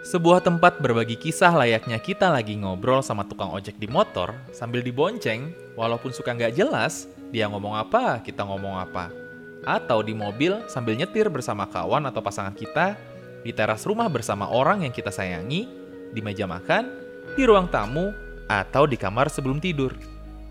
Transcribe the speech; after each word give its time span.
Sebuah 0.00 0.40
tempat 0.40 0.80
berbagi 0.80 1.12
kisah 1.12 1.52
layaknya 1.52 2.00
kita 2.00 2.32
lagi 2.32 2.56
ngobrol 2.56 3.04
sama 3.04 3.20
tukang 3.28 3.52
ojek 3.52 3.76
di 3.76 3.84
motor 3.84 4.32
sambil 4.48 4.80
dibonceng, 4.80 5.52
walaupun 5.76 6.08
suka 6.08 6.32
nggak 6.32 6.56
jelas, 6.56 7.04
dia 7.28 7.44
ngomong 7.44 7.76
apa, 7.76 8.16
kita 8.24 8.40
ngomong 8.48 8.80
apa. 8.80 9.12
Atau 9.60 10.00
di 10.00 10.16
mobil 10.16 10.56
sambil 10.72 10.96
nyetir 10.96 11.28
bersama 11.28 11.68
kawan 11.68 12.08
atau 12.08 12.24
pasangan 12.24 12.56
kita, 12.56 12.96
di 13.44 13.52
teras 13.52 13.84
rumah 13.84 14.08
bersama 14.08 14.48
orang 14.48 14.88
yang 14.88 14.92
kita 14.96 15.12
sayangi, 15.12 15.68
di 16.16 16.20
meja 16.24 16.48
makan, 16.48 16.88
di 17.36 17.44
ruang 17.44 17.68
tamu, 17.68 18.08
atau 18.48 18.88
di 18.88 18.96
kamar 18.96 19.28
sebelum 19.28 19.60
tidur. 19.60 19.92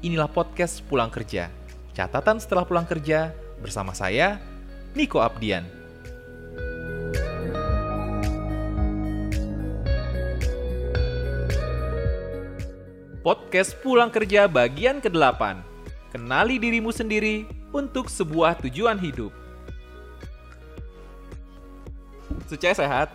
Inilah 0.05 0.29
podcast 0.29 0.86
Pulang 0.86 1.09
Kerja. 1.09 1.50
Catatan 1.97 2.38
setelah 2.38 2.70
pulang 2.70 2.86
kerja 2.86 3.34
bersama 3.66 3.97
saya, 3.97 4.38
Niko 4.93 5.20
Abdian. 5.20 5.79
Podcast 13.20 13.76
Pulang 13.84 14.08
Kerja 14.08 14.48
bagian 14.48 15.04
ke-8. 15.04 15.59
Kenali 16.16 16.55
dirimu 16.55 16.88
sendiri 16.88 17.44
untuk 17.76 18.08
sebuah 18.08 18.55
tujuan 18.64 18.95
hidup. 18.95 19.36
Sucai 22.48 22.72
sehat? 22.72 23.12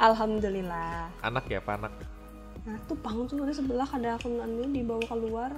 Alhamdulillah. 0.00 1.12
Anak 1.20 1.52
ya, 1.52 1.60
panak. 1.60 1.92
Nah 2.64 2.80
tuh 2.88 2.96
pang 2.96 3.28
tuh 3.28 3.44
di 3.44 3.52
sebelah 3.52 3.84
ada 3.92 4.16
akun 4.16 4.40
anu 4.40 4.72
dibawa 4.72 5.04
keluar. 5.04 5.52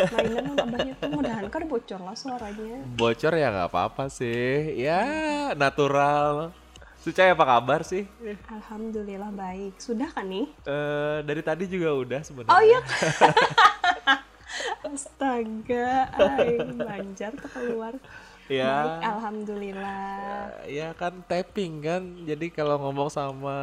Mainan 0.00 0.56
abahnya 0.56 0.94
tuh 0.96 1.10
mudahan 1.12 1.44
kan 1.52 1.62
bocor 1.68 2.00
lah 2.00 2.16
suaranya. 2.16 2.88
Bocor 2.96 3.36
ya 3.36 3.52
nggak 3.52 3.68
apa-apa 3.68 4.08
sih. 4.08 4.80
Ya, 4.80 5.04
natural. 5.52 6.56
Sucai 7.06 7.30
apa 7.30 7.46
kabar 7.46 7.86
sih? 7.86 8.02
Alhamdulillah 8.50 9.30
baik. 9.30 9.78
Sudah 9.78 10.10
kan 10.10 10.26
nih? 10.26 10.50
Eh, 10.66 11.22
dari 11.22 11.38
tadi 11.38 11.70
juga 11.70 11.94
udah 11.94 12.18
sebenarnya. 12.18 12.50
Oh 12.50 12.58
iya. 12.58 12.82
Astaga, 14.90 16.10
ay, 16.18 16.66
banjar 16.74 17.30
keluar. 17.38 17.94
Baik, 17.94 18.58
Ya. 18.58 18.98
alhamdulillah. 19.06 20.66
Ya 20.66 20.98
kan 20.98 21.22
tapping 21.30 21.78
kan. 21.78 22.02
Jadi 22.26 22.50
kalau 22.50 22.74
ngomong 22.82 23.06
sama 23.06 23.54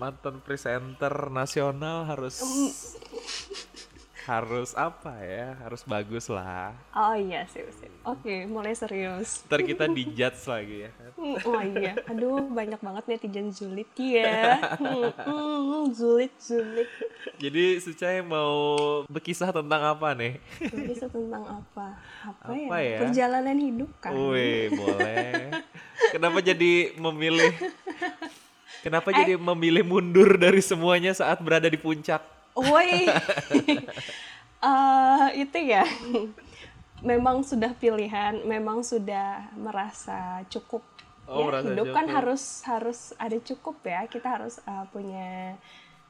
mantan 0.00 0.40
presenter 0.40 1.12
nasional 1.28 2.08
harus 2.08 2.40
harus 4.26 4.74
apa 4.74 5.14
ya? 5.22 5.54
Harus 5.62 5.86
bagus 5.86 6.26
lah. 6.26 6.74
Oh 6.90 7.14
iya 7.14 7.46
sih. 7.46 7.62
Oke, 8.02 8.42
mulai 8.50 8.74
serius. 8.74 9.46
Ntar 9.46 9.62
kita 9.62 9.86
dijudge 9.86 10.42
lagi 10.50 10.76
ya 10.82 10.90
kan. 10.90 11.10
Hmm, 11.14 11.36
Oh 11.46 11.62
iya, 11.62 11.92
aduh 12.10 12.50
banyak 12.50 12.80
banget 12.82 13.04
netizen 13.06 13.54
julid 13.54 13.86
ya. 13.94 14.58
Hmm, 14.76 15.94
julid, 15.94 16.34
julid. 16.42 16.90
Jadi 17.38 17.78
Sucai 17.78 18.18
mau 18.20 19.06
berkisah 19.06 19.54
tentang 19.54 19.94
apa 19.94 20.12
nih? 20.18 20.42
Bisa 20.74 21.06
tentang 21.06 21.62
apa? 21.62 21.94
Apa, 22.26 22.50
Apa 22.50 22.76
ya? 22.82 22.98
ya? 22.98 22.98
Perjalanan 23.06 23.58
hidup 23.62 23.90
kan. 24.02 24.10
Wih, 24.10 24.74
boleh. 24.74 25.62
Kenapa 26.10 26.42
jadi 26.42 26.98
memilih 26.98 27.54
Kenapa 28.82 29.10
jadi 29.10 29.34
memilih 29.34 29.82
mundur 29.82 30.38
dari 30.38 30.62
semuanya 30.62 31.10
saat 31.10 31.42
berada 31.42 31.66
di 31.66 31.74
puncak? 31.74 32.35
Woi, 32.56 33.04
Eh, 34.56 35.26
itu 35.36 35.58
ya. 35.62 35.84
memang 37.04 37.44
sudah 37.44 37.76
pilihan, 37.76 38.40
memang 38.42 38.80
sudah 38.80 39.52
merasa 39.54 40.42
cukup. 40.48 40.80
Oh, 41.28 41.42
ya, 41.42 41.44
merasa 41.50 41.66
hidup 41.68 41.86
kan 41.92 42.04
cukup. 42.06 42.16
harus 42.16 42.42
harus 42.64 43.00
ada 43.18 43.36
cukup 43.36 43.76
ya. 43.84 44.00
Kita 44.08 44.26
harus 44.26 44.56
eh, 44.58 44.84
punya 44.90 45.54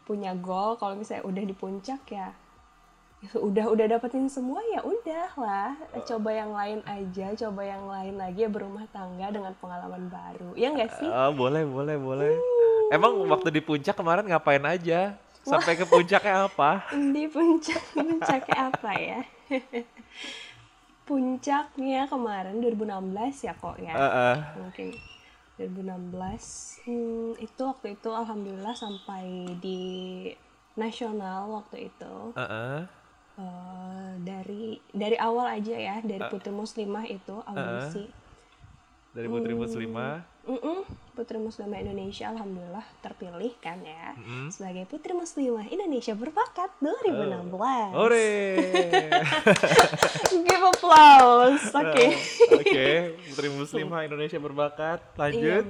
punya 0.07 0.33
goal. 0.33 0.79
Kalau 0.79 0.95
misalnya 0.95 1.27
udah 1.27 1.43
di 1.43 1.53
puncak 1.53 2.01
ya, 2.09 2.31
ya 3.19 3.31
udah 3.35 3.67
udah 3.75 3.87
dapetin 3.91 4.31
semua 4.31 4.63
ya 4.71 4.81
udah 4.87 5.29
lah. 5.37 5.73
Coba 6.07 6.31
yang 6.31 6.55
lain 6.55 6.81
aja, 6.87 7.35
coba 7.35 7.67
yang 7.67 7.85
lain 7.91 8.15
lagi 8.15 8.47
ya 8.47 8.51
berumah 8.53 8.87
tangga 8.95 9.35
dengan 9.35 9.53
pengalaman 9.59 10.07
baru. 10.07 10.55
Ya 10.55 10.71
enggak 10.71 10.95
sih? 10.97 11.11
Ah, 11.11 11.35
boleh, 11.35 11.67
boleh, 11.67 11.99
boleh. 11.99 12.33
Emang 12.95 13.19
waktu 13.27 13.51
di 13.51 13.59
puncak 13.59 13.99
kemarin 13.99 14.31
ngapain 14.31 14.63
aja? 14.63 15.19
Sampai 15.47 15.79
ke 15.79 15.87
puncaknya 15.87 16.51
apa? 16.51 16.71
di 17.15 17.25
puncak 17.31 17.83
puncaknya 17.95 18.57
apa 18.71 18.91
ya 18.95 19.21
puncaknya 21.07 22.11
kemarin 22.11 22.59
2016 22.59 23.47
ya 23.47 23.55
kok 23.55 23.79
ya 23.79 23.95
Heeh. 23.95 24.37
mungkin 24.59 24.89
2016 25.57 26.83
hmm, 26.87 27.39
itu 27.39 27.61
waktu 27.63 27.87
itu 27.97 28.11
alhamdulillah 28.11 28.75
sampai 28.75 29.25
di 29.63 29.81
nasional 30.77 31.49
waktu 31.63 31.89
itu 31.91 32.15
Heeh. 32.37 32.79
Eh, 33.37 34.11
dari 34.25 34.81
dari 34.97 35.17
awal 35.21 35.61
aja 35.61 35.77
ya 35.77 35.97
dari 36.01 36.25
putri 36.33 36.49
muslimah 36.49 37.05
itu 37.05 37.37
audisi 37.45 38.09
Dari 39.17 39.29
Putri 39.33 39.53
Hmm. 39.57 39.65
Muslimah. 39.65 40.21
Mm-mm, 40.47 40.87
Putri 41.19 41.43
Muslimah 41.43 41.83
Indonesia 41.83 42.31
alhamdulillah 42.31 42.87
terpilih 43.03 43.51
kan 43.59 43.83
ya 43.83 44.15
Mm-mm. 44.15 44.47
sebagai 44.47 44.87
Putri 44.87 45.11
Muslimah 45.11 45.67
Indonesia 45.67 46.15
berbakat 46.15 46.71
2016. 46.79 47.51
Ore. 47.99 48.55
Give 50.47 50.67
applause. 50.71 51.67
Oke. 51.83 52.07
Oke, 52.63 52.89
Putri 53.27 53.49
Muslimah 53.51 54.07
Indonesia 54.07 54.39
berbakat. 54.39 55.03
Iya 55.19 55.19
Lanjut. 55.19 55.65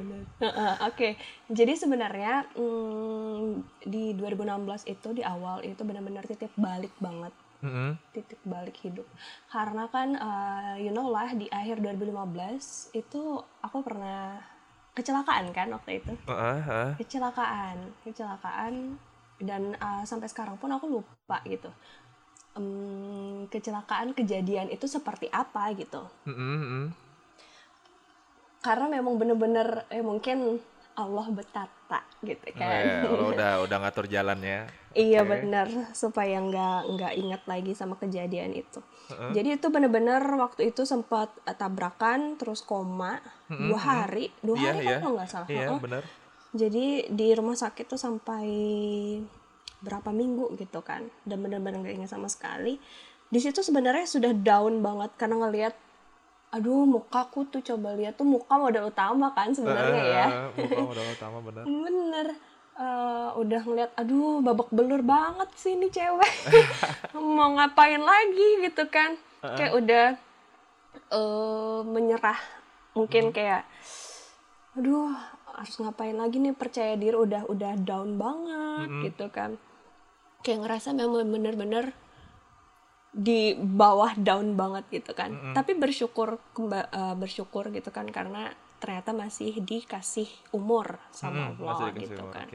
Heeh, 0.45 0.75
Oke. 0.85 1.09
Jadi 1.49 1.73
sebenarnya 1.73 2.45
mm, 2.53 3.81
di 3.89 4.13
2016 4.13 4.93
itu 4.93 5.09
di 5.17 5.25
awal 5.25 5.65
itu 5.65 5.81
benar-benar 5.89 6.29
titik 6.29 6.53
balik 6.53 6.93
banget 7.01 7.33
Mm-mm. 7.65 7.97
titik 8.13 8.37
balik 8.45 8.77
hidup 8.85 9.09
karena 9.49 9.89
kan 9.89 10.13
uh, 10.13 10.77
you 10.77 10.93
know 10.93 11.09
lah 11.09 11.33
di 11.33 11.49
akhir 11.49 11.81
2015 11.81 12.93
itu 12.93 13.41
aku 13.65 13.79
pernah 13.81 14.37
kecelakaan 14.97 15.53
kan 15.53 15.69
waktu 15.77 16.01
itu 16.01 16.13
Heeh, 16.27 16.59
heeh. 16.65 16.91
kecelakaan 16.97 17.77
kecelakaan 18.03 18.97
dan 19.37 19.77
uh, 19.79 20.03
sampai 20.09 20.27
sekarang 20.33 20.57
pun 20.57 20.73
aku 20.73 20.89
lupa 20.89 21.39
gitu 21.45 21.69
Em, 22.57 23.45
kecelakaan 23.53 24.17
kejadian 24.17 24.73
itu 24.73 24.89
seperti 24.89 25.29
apa 25.29 25.77
gitu 25.77 26.01
Mm-mm, 26.25 26.57
mm-mm. 26.57 26.85
karena 28.65 28.87
memang 28.91 29.15
bener-bener 29.21 29.85
eh 29.93 30.01
mungkin 30.01 30.59
Allah 30.97 31.27
betata 31.29 32.01
gitu 32.25 32.41
Oh, 32.57 32.59
kan 32.59 32.81
ya, 32.81 33.05
Allah 33.05 33.29
udah 33.37 33.53
udah 33.69 33.77
ngatur 33.85 34.07
jalannya. 34.09 34.65
Iya 34.97 35.21
Oke. 35.21 35.31
bener. 35.39 35.67
Supaya 35.93 36.41
nggak 36.41 36.79
nggak 36.91 37.13
ingat 37.15 37.43
lagi 37.45 37.73
sama 37.73 37.95
kejadian 37.95 38.51
itu. 38.51 38.81
Jadi 39.31 39.55
itu 39.55 39.67
bener-bener 39.69 40.19
waktu 40.37 40.71
itu 40.71 40.83
sempat 40.83 41.29
eh, 41.45 41.53
tabrakan 41.53 42.35
terus 42.35 42.61
koma 42.61 43.21
dua 43.47 43.77
hari. 43.79 44.33
Dua 44.41 44.57
Iya, 44.57 44.73
hari 44.73 44.81
kan 44.83 44.99
kalau 45.01 45.15
nggak 45.15 45.31
salah. 45.31 45.49
Iya, 45.49 45.69
Heeh. 45.69 45.79
benar. 45.79 46.05
jadi 46.51 46.85
di 47.07 47.29
rumah 47.37 47.53
sakit 47.53 47.85
tuh 47.85 48.01
sampai 48.01 48.49
berapa 49.79 50.09
minggu 50.11 50.57
gitu 50.57 50.81
kan. 50.81 51.05
Dan 51.23 51.45
bener-bener 51.45 51.79
nggak 51.79 51.97
ingat 52.01 52.11
sama 52.11 52.27
sekali. 52.27 52.81
Di 53.27 53.39
situ 53.39 53.61
sebenarnya 53.61 54.07
sudah 54.07 54.33
down 54.33 54.81
banget 54.81 55.13
karena 55.17 55.37
ngelihat 55.43 55.75
aduh 56.49 56.87
mukaku 56.87 57.45
tuh 57.47 57.61
coba 57.61 57.93
lihat. 57.93 58.17
Tuh 58.17 58.25
muka 58.25 58.57
modal 58.57 58.89
utama 58.89 59.35
kan 59.35 59.53
sebenarnya 59.53 60.03
ya. 60.03 60.27
Eh, 60.57 60.65
muka 60.73 60.97
udah 60.97 61.05
utama 61.13 61.39
benar. 61.43 61.65
bener 61.67 62.27
Eh, 62.77 63.29
udah 63.41 63.61
ngeliat 63.65 63.93
aduh 63.97 64.45
babak 64.45 64.69
belur 64.69 65.01
banget 65.01 65.49
sih 65.57 65.81
ini 65.81 65.89
cewek. 65.89 66.29
Mau 67.17 67.57
ngapain 67.57 68.01
lagi? 68.05 68.69
gitu 68.69 68.85
kan. 68.93 69.17
Kayak 69.41 69.73
udah 69.81 70.07
eh 71.09 71.81
menyerah. 71.89 72.37
Mungkin 72.93 73.33
kayak 73.33 73.65
aduh 74.77 75.09
harus 75.57 75.81
ngapain 75.81 76.21
lagi 76.21 76.37
nih? 76.37 76.53
Percaya 76.53 77.01
diri 77.01 77.17
udah 77.17 77.49
udah 77.49 77.81
down 77.81 78.21
banget 78.21 78.89
gitu 79.09 79.33
kan. 79.33 79.57
Kayak 80.45 80.69
ngerasa 80.69 80.93
memang 80.93 81.33
bener-bener 81.33 81.97
di 83.17 83.57
bawah 83.57 84.13
down 84.21 84.53
banget 84.53 84.85
gitu 85.01 85.17
kan. 85.17 85.33
Tapi 85.57 85.73
bersyukur 85.81 86.37
eh, 86.77 87.15
bersyukur 87.17 87.73
gitu 87.73 87.89
kan 87.89 88.05
karena 88.13 88.53
ternyata 88.83 89.11
masih 89.17 89.53
dikasih 89.71 90.29
umur 90.53 90.87
sama 91.11 91.51
Mm-mm, 91.51 91.65
Allah 91.65 91.91
gitu 92.03 92.23
umur, 92.23 92.35
kan. 92.35 92.47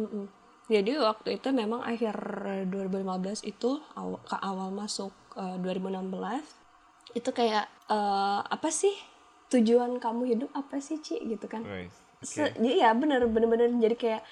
Mm-mm. 0.00 0.24
jadi 0.66 0.92
waktu 0.98 1.38
itu 1.38 1.48
memang 1.54 1.80
akhir 1.86 2.16
2015 2.72 3.40
itu 3.46 3.78
aw- 3.94 4.18
ke 4.26 4.36
awal 4.50 4.68
masuk 4.74 5.12
eh, 5.38 5.56
2016 5.62 6.42
itu 7.14 7.30
kayak 7.38 7.66
eh, 7.90 8.40
apa 8.56 8.68
sih? 8.70 8.94
Tujuan 9.52 10.02
kamu 10.02 10.22
hidup 10.34 10.50
apa 10.58 10.82
sih 10.82 10.98
Ci? 10.98 11.16
Gitu 11.22 11.46
kan. 11.46 11.62
Se- 12.22 12.54
jadi 12.58 12.76
ya 12.82 12.90
bener 12.98 13.20
bener 13.30 13.48
bener 13.52 13.68
jadi 13.78 13.96
kayak 14.02 14.22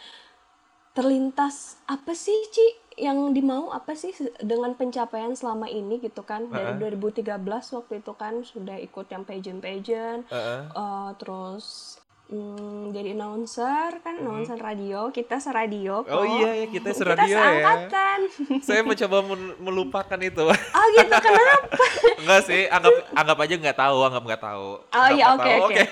terlintas 0.94 1.76
apa 1.90 2.14
sih 2.14 2.38
Ci? 2.54 2.66
Yang 2.94 3.34
dimau 3.34 3.74
apa 3.74 3.98
sih 3.98 4.14
dengan 4.38 4.78
pencapaian 4.78 5.34
selama 5.34 5.66
ini 5.66 5.98
gitu 5.98 6.22
kan? 6.22 6.46
Dari 6.46 6.78
2013 6.78 7.42
waktu 7.74 7.98
itu 7.98 8.12
kan 8.14 8.46
sudah 8.46 8.78
ikut 8.78 9.10
yang 9.10 9.26
pageant 9.26 9.58
pageant 9.58 10.22
Heeh. 10.30 10.70
eh, 10.70 11.10
terus 11.18 11.98
mm, 12.34 12.90
jadi 12.90 13.14
announcer 13.14 14.02
kan 14.02 14.14
announcer 14.16 14.58
radio 14.58 15.06
kita 15.08 15.38
seradio 15.38 16.02
kok 16.02 16.10
Oh 16.10 16.26
iya 16.26 16.50
ya 16.56 16.66
kita 16.66 16.90
kita 16.90 16.90
seradio 16.92 17.30
ya. 17.30 17.38
seangkatan 17.38 18.18
Saya 18.66 18.82
mencoba 18.82 19.18
men- 19.24 19.56
melupakan 19.58 20.18
itu. 20.18 20.42
oh 20.44 20.86
gitu 20.90 21.14
kenapa 21.14 21.78
Enggak 22.20 22.42
sih, 22.42 22.66
anggap 22.66 22.94
anggap 23.12 23.38
aja 23.38 23.54
nggak 23.56 23.78
tahu, 23.78 23.98
anggap 24.02 24.24
nggak 24.24 24.42
tahu. 24.42 24.68
oh 24.80 24.90
Anggap 24.90 25.14
iya 25.14 25.24
oke 25.30 25.52
oke 25.62 25.82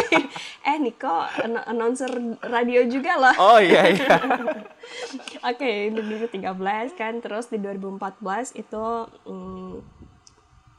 eh 0.70 0.76
Niko 0.78 1.14
an- 1.36 1.66
announcer 1.66 2.08
radio 2.42 2.80
juga 2.86 3.20
loh 3.20 3.34
Oh 3.36 3.58
iya 3.58 3.84
iya. 3.90 4.16
Oke, 5.42 5.88
di 5.90 6.00
2013 6.00 6.44
kan, 6.94 7.16
terus 7.18 7.48
di 7.48 7.56
2014 7.56 8.20
itu 8.54 8.84
mm, 9.24 9.72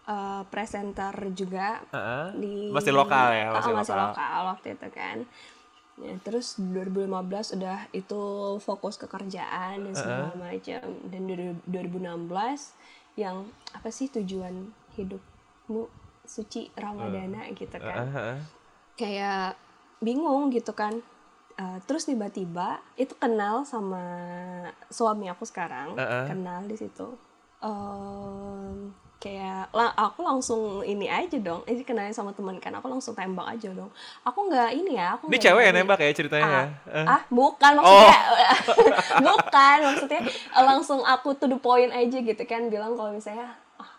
eh, 0.05 0.41
presenter 0.47 1.13
juga 1.31 1.81
Heeh. 1.89 2.25
di 2.35 2.53
Masih 2.69 2.93
lokal 2.93 3.27
ya, 3.31 3.47
masih 3.51 3.73
masih 3.73 3.93
lokal. 3.93 4.11
lokal 4.13 4.39
waktu 4.51 4.67
itu 4.73 4.87
kan. 4.89 5.17
Ya, 5.95 6.11
terus 6.21 6.59
2015 6.59 7.07
udah 7.55 7.87
itu 7.89 8.23
fokus 8.59 8.95
ke 8.95 9.07
kerjaan 9.07 9.79
dan 9.81 9.93
segala 9.95 10.35
macam. 10.35 10.83
Dan 11.07 11.21
di 11.23 11.33
2016 11.65 12.75
yang 13.15 13.47
apa 13.71 13.87
sih 13.89 14.11
tujuan 14.11 14.51
hidupmu 14.93 15.87
suci 16.21 16.67
Ramadana 16.73 17.47
gitu 17.49 17.71
kan 17.71 18.07
Heeh. 18.07 18.37
kayak 18.93 19.55
bingung 19.99 20.49
gitu 20.49 20.71
kan 20.71 20.99
Uh, 21.55 21.79
terus 21.87 22.03
tiba-tiba 22.03 22.83
itu 22.99 23.15
kenal 23.15 23.63
sama 23.63 24.03
suami 24.91 25.31
aku 25.31 25.47
sekarang 25.47 25.95
Uh-uh. 25.95 26.27
kenal 26.27 26.67
di 26.67 26.75
situ 26.75 27.15
Em, 27.63 28.91
kayak 29.25 29.73
la- 29.73 29.97
aku 29.97 30.21
langsung 30.21 30.61
ini 30.85 31.09
aja 31.09 31.33
dong 31.39 31.65
ini 31.65 31.81
kenalin 31.81 32.13
sama 32.13 32.29
teman 32.29 32.61
kan 32.61 32.69
aku 32.71 32.85
langsung 32.85 33.17
tembak 33.17 33.49
aja 33.49 33.73
dong 33.73 33.89
aku 34.21 34.39
nggak 34.45 34.69
ini 34.71 34.93
ya 34.93 35.17
aku 35.17 35.25
Ini 35.27 35.37
cewek 35.41 35.63
yang 35.65 35.75
nembak 35.75 35.97
ya 35.97 36.13
ceritanya. 36.13 36.45
ah, 36.45 36.53
ya? 36.53 36.65
Eh. 36.93 37.05
ah 37.09 37.21
bukan 37.27 37.71
maksudnya 37.73 38.19
bukan 39.25 39.77
maksudnya 39.81 40.21
langsung 40.55 41.01
aku 41.01 41.33
to 41.33 41.49
the 41.49 41.57
point 41.57 41.89
aja 41.89 42.17
gitu 42.21 42.43
kan 42.45 42.69
bilang 42.69 42.93
kalau 42.93 43.09
misalnya 43.09 43.49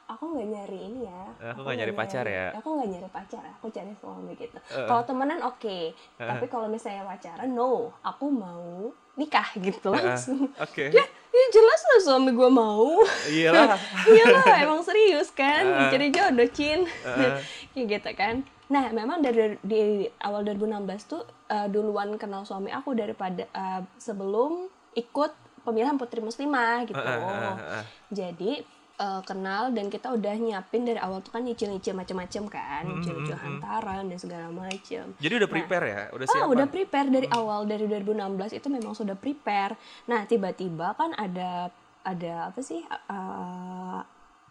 aku 0.06 0.24
nggak 0.32 0.48
nyari 0.48 0.78
ini 0.86 1.00
ya. 1.06 1.22
Aku 1.52 1.66
nggak 1.66 1.78
nyari 1.82 1.92
pacar 1.94 2.24
ya? 2.26 2.46
aku 2.54 2.68
nggak 2.78 2.88
nyari 2.94 3.08
pacar 3.10 3.42
aku 3.42 3.66
cari 3.74 3.92
suami 3.98 4.32
gitu. 4.38 4.58
Kalau 4.70 5.02
temenan 5.02 5.42
oke. 5.42 5.78
Tapi 6.16 6.44
kalau 6.46 6.70
misalnya 6.70 7.02
pacaran 7.02 7.50
no. 7.50 7.90
Aku 8.06 8.30
mau 8.30 8.90
nikah 9.16 9.48
gitu 9.58 9.90
langsung. 9.90 10.52
Oke. 10.60 10.92
ya, 10.92 11.04
ya 11.08 11.46
jelas 11.50 11.80
lah 11.82 12.00
suami 12.04 12.30
gue 12.36 12.50
mau. 12.52 13.02
Iyalah. 13.26 13.74
iyalah 14.12 14.46
emang 14.62 14.84
serius 14.84 15.32
kan? 15.32 15.64
Uh. 15.66 15.90
cari 15.90 16.12
jodoh 16.12 16.48
cin. 16.52 16.84
Uh. 17.02 17.40
kayak 17.74 17.86
gitu 17.98 18.10
kan. 18.14 18.44
Nah 18.70 18.92
memang 18.92 19.24
dari 19.24 19.56
di 19.64 20.06
awal 20.22 20.44
2016 20.46 21.10
tuh 21.10 21.22
uh, 21.50 21.66
duluan 21.66 22.14
kenal 22.20 22.44
suami 22.44 22.70
aku 22.70 22.94
daripada 22.94 23.48
uh, 23.56 23.82
sebelum 23.96 24.68
ikut 24.94 25.32
pemilihan 25.64 25.98
putri 25.98 26.22
muslimah 26.22 26.86
gitu. 26.86 26.94
Uh, 26.94 27.10
uh, 27.10 27.26
uh, 27.26 27.80
uh. 27.80 27.84
jadi 28.12 28.62
uh, 28.98 29.22
kenal 29.24 29.72
dan 29.72 29.88
kita 29.88 30.12
udah 30.12 30.34
nyiapin 30.36 30.84
dari 30.84 31.00
awal 31.00 31.20
tuh 31.20 31.32
kan 31.32 31.44
nyicil-nyicil 31.44 31.94
macam-macam 31.96 32.42
kan 32.48 32.82
Hmm, 32.84 33.00
nyicil-nyicil 33.00 33.36
hantaran 33.36 34.04
dan 34.08 34.18
segala 34.18 34.46
macam 34.52 35.04
Jadi 35.16 35.34
udah 35.36 35.50
prepare 35.50 35.84
ya, 35.86 36.02
udah 36.12 36.26
Ah, 36.26 36.32
siap. 36.32 36.52
udah 36.52 36.66
prepare 36.68 37.08
dari 37.08 37.28
awal 37.30 37.64
dari 37.64 37.84
2016 37.88 38.56
itu 38.56 38.68
memang 38.68 38.92
sudah 38.92 39.16
prepare. 39.16 39.76
Nah, 40.08 40.24
tiba-tiba 40.24 40.96
kan 40.96 41.12
ada 41.16 41.70
ada 42.06 42.54
apa 42.54 42.60
sih? 42.62 42.86
uh, 42.86 44.00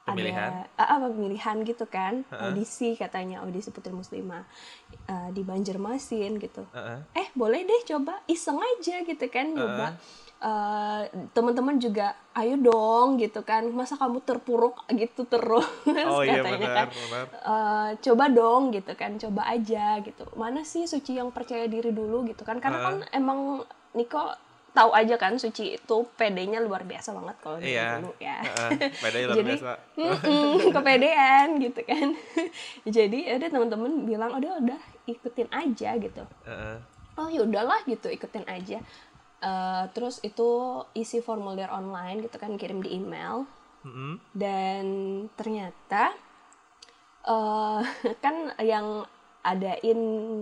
Pemilihan. 0.06 0.70
Ada 0.78 0.86
ah, 0.86 1.02
ah, 1.02 1.10
pemilihan 1.10 1.66
gitu 1.66 1.90
kan. 1.90 2.22
Audisi 2.30 2.94
katanya, 2.94 3.42
audisi 3.42 3.74
Putri 3.74 3.90
Muslimah 3.90 4.46
uh, 5.10 5.30
di 5.34 5.42
Banjarmasin 5.42 6.38
gitu. 6.38 6.62
Heeh. 6.78 7.00
Eh, 7.18 7.28
boleh 7.34 7.66
deh 7.66 7.82
coba 7.90 8.22
iseng 8.30 8.62
aja 8.62 9.02
gitu 9.02 9.26
kan 9.34 9.50
nyoba. 9.50 9.88
Uh, 9.90 9.94
teman-teman 11.32 11.76
juga 11.76 12.08
ayo 12.34 12.56
dong 12.56 13.18
gitu 13.18 13.42
kan. 13.42 13.66
Masa 13.70 13.96
kamu 13.96 14.22
terpuruk 14.22 14.78
gitu 14.92 15.26
terus? 15.32 15.66
Oh 16.06 16.22
iya 16.22 16.40
katanya 16.40 16.58
benar, 16.60 16.76
kan. 16.78 16.88
benar. 16.92 17.26
Eh, 17.34 17.90
coba 18.02 18.26
dong 18.30 18.64
gitu 18.70 18.94
kan. 18.94 19.12
Coba 19.16 19.42
aja 19.48 19.98
gitu. 20.00 20.24
Mana 20.34 20.62
sih 20.62 20.86
Suci 20.86 21.16
yang 21.16 21.30
percaya 21.30 21.66
diri 21.66 21.90
dulu? 21.90 22.26
gitu 22.26 22.42
kan. 22.42 22.58
Karena 22.58 22.80
kan 22.82 22.96
emang 23.12 23.64
Niko 23.92 24.22
tahu 24.72 24.92
aja 24.92 25.16
kan 25.16 25.34
Suci 25.36 25.72
itu 25.74 25.98
PD-nya 26.14 26.60
luar 26.60 26.84
biasa 26.84 27.10
banget 27.12 27.36
kalau 27.40 27.58
Iya. 27.58 27.98
dulu 27.98 28.12
ya. 28.18 28.38
Heeh. 28.44 28.92
Beda 28.94 29.18
luar 29.24 29.36
Jadi, 29.40 29.52
biasa. 29.56 29.74
Kepedean 30.76 31.48
gitu 31.60 31.82
kan. 31.82 32.08
Jadi 32.86 33.20
ada 33.26 33.46
teman-teman 33.48 34.04
bilang 34.04 34.36
udah 34.36 34.60
udah 34.60 34.80
ikutin 35.06 35.48
aja 35.50 35.96
gitu. 35.96 36.24
Heeh. 36.44 36.78
oh 37.16 37.32
ya 37.32 37.42
udahlah 37.42 37.80
gitu 37.88 38.12
ikutin 38.12 38.44
aja 38.44 38.84
Eh, 39.38 39.84
terus 39.92 40.24
itu 40.24 40.50
isi 40.94 41.20
formulir 41.20 41.68
online 41.70 42.24
gitu 42.24 42.38
kan 42.38 42.56
kirim 42.56 42.80
di 42.80 42.96
email. 42.96 43.44
Mm-mm. 43.86 44.18
dan 44.34 44.86
ternyata 45.38 46.10
eh 47.24 47.82
kan 48.24 48.36
yang 48.62 49.06
adain 49.46 50.00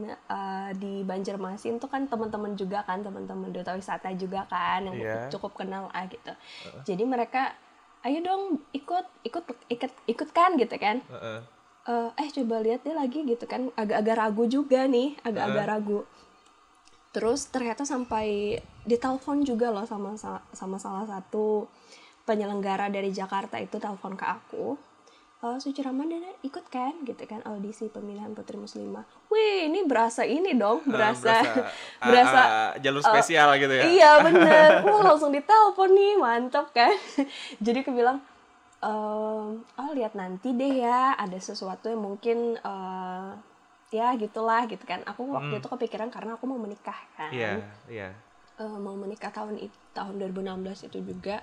eh, 0.08 0.70
di 0.80 1.04
Banjarmasin 1.04 1.76
tuh 1.76 1.92
kan 1.92 2.08
teman-teman 2.08 2.56
juga 2.56 2.88
kan 2.88 3.04
teman-teman 3.04 3.52
duta 3.52 3.76
wisata 3.76 4.16
juga 4.16 4.48
kan 4.48 4.88
yang 4.88 4.96
Iya. 4.96 5.28
cukup 5.28 5.60
kenal 5.60 5.92
ah 5.92 6.08
gitu. 6.08 6.32
Jadi 6.88 7.04
mereka 7.04 7.52
ayo 8.02 8.24
dong 8.24 8.64
ikut 8.72 9.04
ikut 9.24 9.44
ikut 9.68 9.92
ikut 10.08 10.30
kan 10.32 10.56
gitu 10.56 10.76
kan. 10.80 11.04
Heeh. 11.04 11.40
eh 11.84 12.10
eh 12.16 12.28
coba 12.32 12.64
lihat 12.64 12.88
deh 12.88 12.96
lagi 12.96 13.28
gitu 13.28 13.44
kan. 13.44 13.68
Agak-agak 13.76 14.16
ragu 14.16 14.48
juga 14.48 14.88
nih 14.88 15.20
agak-agak 15.20 15.66
ragu 15.68 16.08
terus 17.14 17.46
ternyata 17.54 17.86
sampai 17.86 18.58
ditelepon 18.84 19.46
juga 19.46 19.70
loh 19.70 19.86
sama 19.86 20.18
sama 20.52 20.78
salah 20.82 21.06
satu 21.06 21.70
penyelenggara 22.26 22.90
dari 22.90 23.14
Jakarta 23.14 23.62
itu 23.62 23.78
telepon 23.78 24.18
ke 24.18 24.26
aku 24.26 24.76
"Eh, 25.44 25.60
Suci 25.60 25.84
Ramadana 25.84 26.32
ikut 26.42 26.66
kan 26.72 27.04
gitu 27.04 27.20
kan 27.28 27.44
audisi 27.46 27.92
pemilihan 27.92 28.32
putri 28.32 28.56
muslimah 28.56 29.04
wih 29.28 29.68
ini 29.68 29.84
berasa 29.84 30.24
ini 30.24 30.56
dong 30.56 30.88
berasa 30.88 31.36
ah, 31.44 31.68
berasa 32.10 32.40
ah, 32.40 32.72
jalur 32.80 33.04
spesial 33.04 33.52
gitu 33.60 33.74
ya. 33.76 33.84
Iya 33.84 34.12
bener, 34.24 34.70
wah 34.88 35.02
langsung 35.14 35.36
ditelepon 35.36 35.90
nih, 35.92 36.14
mantap 36.16 36.72
kan. 36.72 36.96
Jadi 37.66 37.84
aku 37.84 37.92
bilang, 37.92 38.24
ehm, 38.80 39.62
oh 39.62 39.92
lihat 39.94 40.16
nanti 40.16 40.56
deh 40.56 40.80
ya, 40.82 41.14
ada 41.20 41.36
sesuatu 41.38 41.92
yang 41.92 42.02
mungkin 42.02 42.56
eh, 42.58 43.30
ya 43.94 44.18
gitulah 44.18 44.66
gitu 44.66 44.82
kan. 44.90 45.06
Aku 45.06 45.30
waktu 45.38 45.62
itu 45.62 45.68
kepikiran 45.70 46.10
karena 46.10 46.36
aku 46.36 46.50
mau 46.50 46.58
menikah 46.58 46.98
kan, 47.14 47.30
Hmm. 47.30 47.38
Iya, 47.38 47.70
iya. 47.90 48.10
Eh, 48.62 48.78
mau 48.82 48.94
menikah 48.98 49.30
tahun 49.34 49.58
itu 49.62 49.78
tahun 49.98 50.18
2016 50.22 50.86
itu 50.86 50.98
juga. 51.02 51.42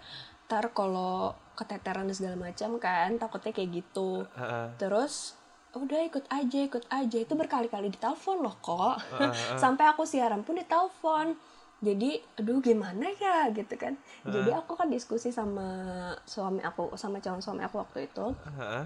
Ntar 0.51 0.75
kalau 0.75 1.39
keteteran 1.55 2.11
dan 2.11 2.17
segala 2.19 2.37
macam 2.51 2.71
kan, 2.83 3.15
takutnya 3.23 3.55
kayak 3.55 3.71
gitu. 3.83 4.27
Heeh. 4.35 4.67
Terus 4.79 5.39
udah 5.71 6.03
ikut 6.03 6.27
aja 6.35 6.59
ikut 6.67 6.83
aja 6.91 7.19
itu 7.23 7.31
berkali-kali 7.39 7.95
ditelepon 7.95 8.43
loh 8.43 8.59
kok 8.59 8.99
sampai 9.63 9.87
aku 9.87 10.03
siaran 10.03 10.43
pun 10.43 10.59
ditelepon 10.59 11.39
jadi 11.79 12.19
aduh 12.43 12.59
gimana 12.59 13.07
ya 13.23 13.47
gitu 13.55 13.79
kan 13.79 13.95
jadi 14.27 14.59
aku 14.59 14.75
kan 14.75 14.91
diskusi 14.91 15.31
sama 15.31 15.71
suami 16.27 16.59
aku 16.67 16.99
sama 16.99 17.23
calon 17.23 17.39
suami 17.39 17.63
aku 17.63 17.79
waktu 17.87 18.11
itu 18.11 18.35
Heeh. 18.59 18.85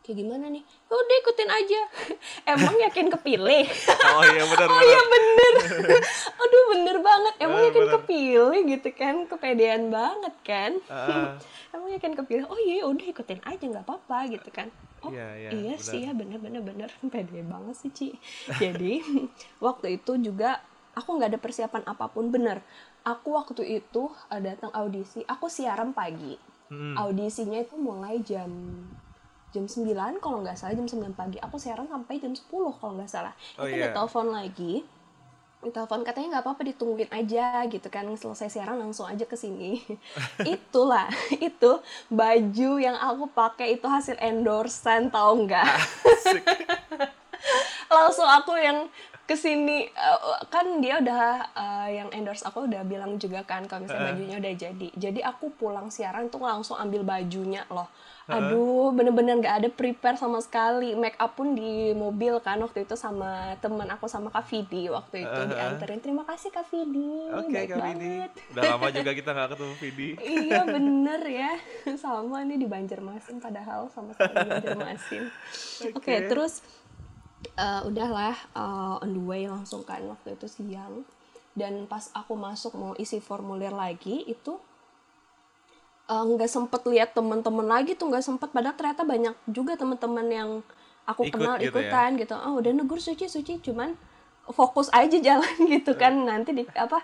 Kayak 0.00 0.16
gimana 0.18 0.46
nih? 0.46 0.60
"Ya 0.60 0.94
udah 0.94 1.16
ikutin 1.18 1.50
aja. 1.50 1.80
Emang 2.52 2.74
yakin 2.78 3.06
kepilih? 3.08 3.64
Oh 4.10 4.24
iya 4.26 4.44
benar 4.44 4.66
oh 4.66 4.74
benar. 4.74 4.86
iya 4.86 5.00
bener 5.06 5.54
aduh 6.36 6.64
bener 6.68 6.96
banget. 7.00 7.34
Emang 7.38 7.56
Bener, 7.56 7.68
yakin 7.68 7.82
bener. 7.82 7.94
kepilih 7.96 8.60
gitu 8.68 8.88
kan? 8.92 9.14
Kepedean 9.26 9.82
banget 9.88 10.34
kan? 10.42 10.72
Heeh. 10.82 11.26
emang 11.70 11.90
yakin 11.92 12.12
kepilih? 12.14 12.44
Oh 12.44 12.58
iya 12.58 12.82
udah 12.82 13.06
ikutin 13.06 13.40
aja 13.40 13.62
nggak 13.62 13.82
apa-apa 13.82 14.26
gitu 14.28 14.50
kan? 14.50 14.68
Oh 15.00 15.08
Iya, 15.08 15.28
iya, 15.38 15.50
iya 15.50 15.74
benar. 15.74 15.86
sih 15.86 16.00
ya 16.02 16.12
bener 16.12 16.38
bener 16.38 16.60
bener 16.60 16.90
pede 17.04 17.40
banget 17.42 17.76
sih 17.76 17.90
Ci. 17.90 18.08
Jadi 18.52 19.00
waktu 19.58 19.96
itu 19.96 20.12
juga 20.18 20.60
aku 20.92 21.14
nggak 21.14 21.30
ada 21.30 21.40
persiapan 21.40 21.82
apa 21.84 22.06
pun 22.06 22.28
bener 22.28 22.60
aku 23.00 23.32
waktu 23.32 23.62
itu 23.78 24.02
uh, 24.10 24.40
datang 24.40 24.68
audisi 24.72 25.24
aku 25.24 25.46
siaran 25.46 25.92
pagi. 25.92 26.36
Hmm. 26.66 26.94
audisinya 26.94 27.58
itu 27.58 27.74
mulai 27.74 28.22
jam 28.22 28.46
jam 29.50 29.66
9 29.66 30.22
kalau 30.22 30.42
nggak 30.42 30.56
salah 30.58 30.74
jam 30.74 30.86
9 30.86 31.14
pagi. 31.14 31.38
Aku 31.42 31.58
siaran 31.58 31.86
sampai 31.90 32.22
jam 32.22 32.32
10 32.34 32.46
kalau 32.50 32.92
nggak 32.98 33.10
salah. 33.10 33.34
Oh, 33.58 33.66
itu 33.66 33.82
iya. 33.82 33.90
ditelepon 33.90 34.30
lagi. 34.30 34.86
Ditelepon 35.60 36.00
katanya 36.06 36.28
nggak 36.38 36.44
apa-apa 36.46 36.62
ditungguin 36.72 37.10
aja 37.12 37.66
gitu 37.66 37.88
kan. 37.92 38.06
Selesai 38.14 38.48
siaran 38.48 38.78
langsung 38.78 39.04
aja 39.10 39.26
ke 39.26 39.36
sini. 39.36 39.82
Itulah 40.56 41.10
itu 41.36 41.82
baju 42.08 42.70
yang 42.78 42.96
aku 42.96 43.28
pakai 43.30 43.76
itu 43.76 43.86
hasil 43.90 44.16
endorsean 44.22 45.10
tau 45.10 45.34
nggak? 45.34 45.66
Langsung 47.90 48.28
aku 48.28 48.54
yang 48.54 48.86
ke 49.30 49.38
sini 49.38 49.86
uh, 49.94 50.42
kan 50.50 50.82
dia 50.82 50.98
udah 50.98 51.54
uh, 51.54 51.86
yang 51.86 52.10
endorse 52.10 52.42
aku 52.42 52.66
udah 52.66 52.82
bilang 52.82 53.14
juga 53.14 53.46
kan 53.46 53.62
kalau 53.70 53.86
misalnya 53.86 54.10
bajunya 54.10 54.36
udah 54.42 54.52
jadi. 54.58 54.88
Jadi 54.98 55.20
aku 55.22 55.54
pulang 55.54 55.86
siaran 55.86 56.26
tuh 56.26 56.42
langsung 56.42 56.74
ambil 56.74 57.06
bajunya 57.06 57.62
loh. 57.70 57.86
Aduh 58.26 58.90
bener-bener 58.90 59.38
nggak 59.38 59.56
ada 59.62 59.68
prepare 59.70 60.18
sama 60.18 60.42
sekali. 60.42 60.98
Make 60.98 61.14
up 61.22 61.38
pun 61.38 61.54
di 61.54 61.94
mobil 61.94 62.42
kan 62.42 62.58
waktu 62.58 62.82
itu 62.82 62.98
sama 62.98 63.54
teman 63.62 63.86
aku 63.90 64.10
sama 64.10 64.34
Kak 64.34 64.50
Vidi 64.50 64.90
waktu 64.90 65.22
itu 65.22 65.40
dianterin. 65.50 66.02
Terima 66.02 66.26
kasih 66.26 66.50
Kak 66.50 66.66
Vidi. 66.70 67.30
Oke, 67.30 67.54
baik 67.54 67.68
Kak 67.70 67.78
Vidi. 67.86 68.10
banget. 68.26 68.30
Udah 68.50 68.62
lama 68.74 68.88
juga 68.90 69.10
kita 69.14 69.30
nggak 69.30 69.48
ketemu 69.54 69.74
Vidi. 69.78 70.08
iya 70.26 70.60
bener 70.66 71.20
ya. 71.22 71.52
Sama 72.02 72.42
nih 72.42 72.58
di 72.58 72.66
Banjarmasin 72.66 73.38
padahal 73.38 73.86
sama-sama 73.94 74.42
di 74.42 74.50
Banjarmasin. 74.58 75.22
Oke 75.98 76.14
terus 76.26 76.62
eh, 77.44 77.80
udahlah 77.88 78.36
eh, 78.54 79.02
on 79.04 79.10
the 79.16 79.22
way 79.22 79.42
langsung 79.48 79.82
kan 79.86 80.02
waktu 80.08 80.36
itu 80.36 80.46
siang. 80.48 81.04
Dan 81.50 81.84
pas 81.90 82.08
aku 82.14 82.38
masuk 82.38 82.72
mau 82.78 82.92
isi 82.96 83.18
formulir 83.18 83.74
lagi 83.74 84.22
itu 84.26 84.56
eh, 86.10 86.24
nggak 86.24 86.50
sempet 86.50 86.82
lihat 86.88 87.10
teman-teman 87.16 87.66
lagi 87.66 87.92
tuh 87.98 88.10
nggak 88.10 88.24
sempet. 88.24 88.48
Padahal 88.52 88.76
ternyata 88.78 89.02
banyak 89.06 89.34
juga 89.50 89.72
teman-teman 89.80 90.26
yang 90.30 90.50
aku 91.08 91.26
Ikut 91.26 91.34
kenal 91.40 91.54
gitu 91.58 91.78
ya? 91.80 91.90
ikutan 91.90 92.10
gitu. 92.20 92.34
Oh 92.36 92.54
udah 92.60 92.72
negur 92.74 93.00
suci 93.02 93.26
suci 93.26 93.58
cuman 93.62 93.94
fokus 94.50 94.88
aja 94.94 95.16
jalan 95.28 95.56
gitu 95.68 95.92
kan. 95.98 96.12
Nanti 96.14 96.50
di 96.54 96.64
apa 96.76 97.02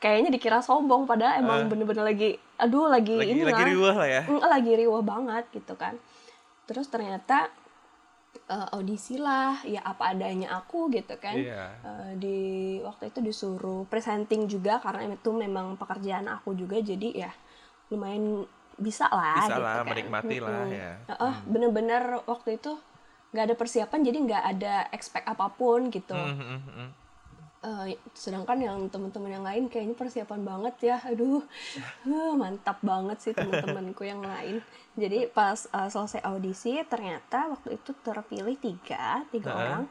kayaknya 0.00 0.30
dikira 0.34 0.60
sombong. 0.64 1.04
Padahal 1.08 1.40
emang 1.42 1.68
bener-bener 1.68 2.04
lagi 2.06 2.30
aduh 2.56 2.88
lagi, 2.88 3.16
Lagi 3.20 3.32
ini 3.36 3.42
lagi 3.44 3.62
riuh 3.68 3.84
lah 3.92 4.06
ya. 4.08 4.22
Mm, 4.24 4.40
lagi 4.40 4.72
riuh 4.76 5.02
banget 5.04 5.44
gitu 5.52 5.74
kan. 5.76 5.94
Terus 6.66 6.88
ternyata 6.88 7.52
eh, 8.54 8.66
audisi 8.76 9.14
lah 9.26 9.62
ya 9.66 9.80
apa 9.90 10.12
adanya 10.14 10.48
aku 10.58 10.78
gitu 10.96 11.14
kan 11.24 11.36
Iya. 11.38 11.62
Eh, 11.86 12.12
di 12.18 12.36
waktu 12.82 13.04
itu 13.14 13.20
disuruh 13.22 13.86
presenting 13.86 14.42
juga 14.50 14.82
karena 14.84 15.14
itu 15.14 15.30
memang 15.30 15.78
pekerjaan 15.80 16.26
aku 16.26 16.50
juga 16.58 16.76
jadi 16.82 17.08
ya 17.26 17.30
lumayan 17.92 18.42
bisa 18.86 19.06
lah 19.12 19.46
Bisa 19.46 19.54
gitu 19.58 19.62
lah, 19.64 19.76
kan. 19.86 19.90
menikmati 19.94 20.36
lah 20.42 20.64
Mm-mm. 20.66 20.78
ya. 20.80 20.90
Heeh, 21.10 21.34
bener-bener 21.52 22.02
waktu 22.26 22.58
itu 22.58 22.72
nggak 23.32 23.44
ada 23.52 23.56
persiapan 23.60 24.00
jadi 24.08 24.18
nggak 24.26 24.44
ada 24.56 24.74
expect 24.96 25.26
apa 25.30 25.46
pun 25.58 25.80
gitu 25.94 26.14
Hmm, 26.14 26.34
hmm, 26.40 26.60
hmm, 26.66 26.88
Eh, 27.64 27.96
sedangkan 28.12 28.60
yang 28.60 28.78
teman-teman 28.92 29.32
yang 29.32 29.40
lain 29.40 29.64
kayaknya 29.72 29.96
persiapan 29.96 30.44
banget 30.44 30.92
ya 30.92 30.96
aduh 31.00 31.40
eh, 32.04 32.32
mantap 32.36 32.76
banget 32.84 33.16
sih 33.16 33.32
teman-temanku 33.32 34.04
yang 34.04 34.20
lain 34.20 34.60
jadi 34.92 35.32
pas 35.32 35.64
eh, 35.72 35.88
selesai 35.88 36.20
audisi 36.20 36.76
ternyata 36.84 37.48
waktu 37.48 37.80
itu 37.80 37.96
terpilih 38.04 38.60
tiga 38.60 39.24
tiga 39.32 39.50
Heeh. 39.50 39.60
orang 39.64 39.84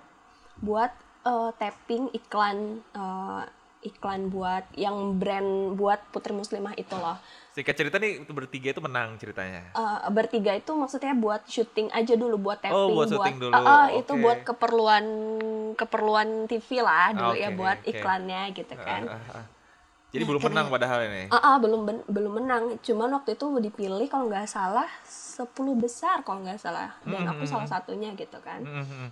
buat 0.62 0.94
eh, 1.26 1.52
tapping 1.58 2.14
iklan 2.14 2.86
eh, 2.94 3.44
iklan 3.86 4.34
buat 4.34 4.66
yang 4.74 5.22
brand 5.22 5.78
buat 5.78 6.02
Putri 6.10 6.34
Muslimah 6.34 6.74
itu 6.76 6.98
loh 6.98 7.22
Singkat 7.56 7.72
cerita 7.72 7.96
nih 8.04 8.20
bertiga 8.28 8.76
itu 8.76 8.84
menang 8.84 9.16
ceritanya. 9.16 9.72
Eh, 9.72 10.00
bertiga 10.12 10.52
itu 10.52 10.76
maksudnya 10.76 11.16
buat 11.16 11.40
syuting 11.48 11.88
aja 11.88 12.20
dulu 12.20 12.36
buat 12.36 12.60
tapping 12.60 12.76
Oh, 12.76 12.92
buat 12.92 13.08
syuting 13.08 13.40
dulu. 13.40 13.56
Eh, 13.56 13.64
eh, 13.64 13.88
itu 14.04 14.12
Oke. 14.12 14.20
buat 14.20 14.40
keperluan 14.44 15.06
keperluan 15.80 16.30
TV 16.52 16.84
lah 16.84 17.16
dulu 17.16 17.32
ya 17.32 17.48
Oke, 17.48 17.56
buat 17.56 17.78
oke. 17.80 17.92
iklannya 17.96 18.42
gitu 18.52 18.76
kan 18.76 19.08
Ah, 19.08 19.16
ah, 19.16 19.40
ah. 19.40 19.46
Jadi 20.12 20.24
belum 20.24 20.48
menang 20.48 20.72
padahal 20.72 21.00
ini. 21.12 21.28
Ah, 21.28 21.40
ah, 21.44 21.56
belum 21.60 21.82
ben- 21.84 22.08
belum 22.08 22.40
menang. 22.40 22.80
Cuman 22.80 23.12
waktu 23.12 23.36
itu 23.36 23.52
dipilih 23.60 24.08
kalau 24.08 24.32
nggak 24.32 24.48
salah 24.48 24.88
10 25.04 25.76
besar 25.76 26.24
kalau 26.24 26.40
nggak 26.40 26.56
salah. 26.56 26.96
Dan 27.04 27.28
aku 27.28 27.44
salah 27.44 27.68
satunya 27.68 28.16
gitu 28.16 28.40
kan. 28.40 28.64
Hmm, 28.64 28.84
hmm. 28.84 29.08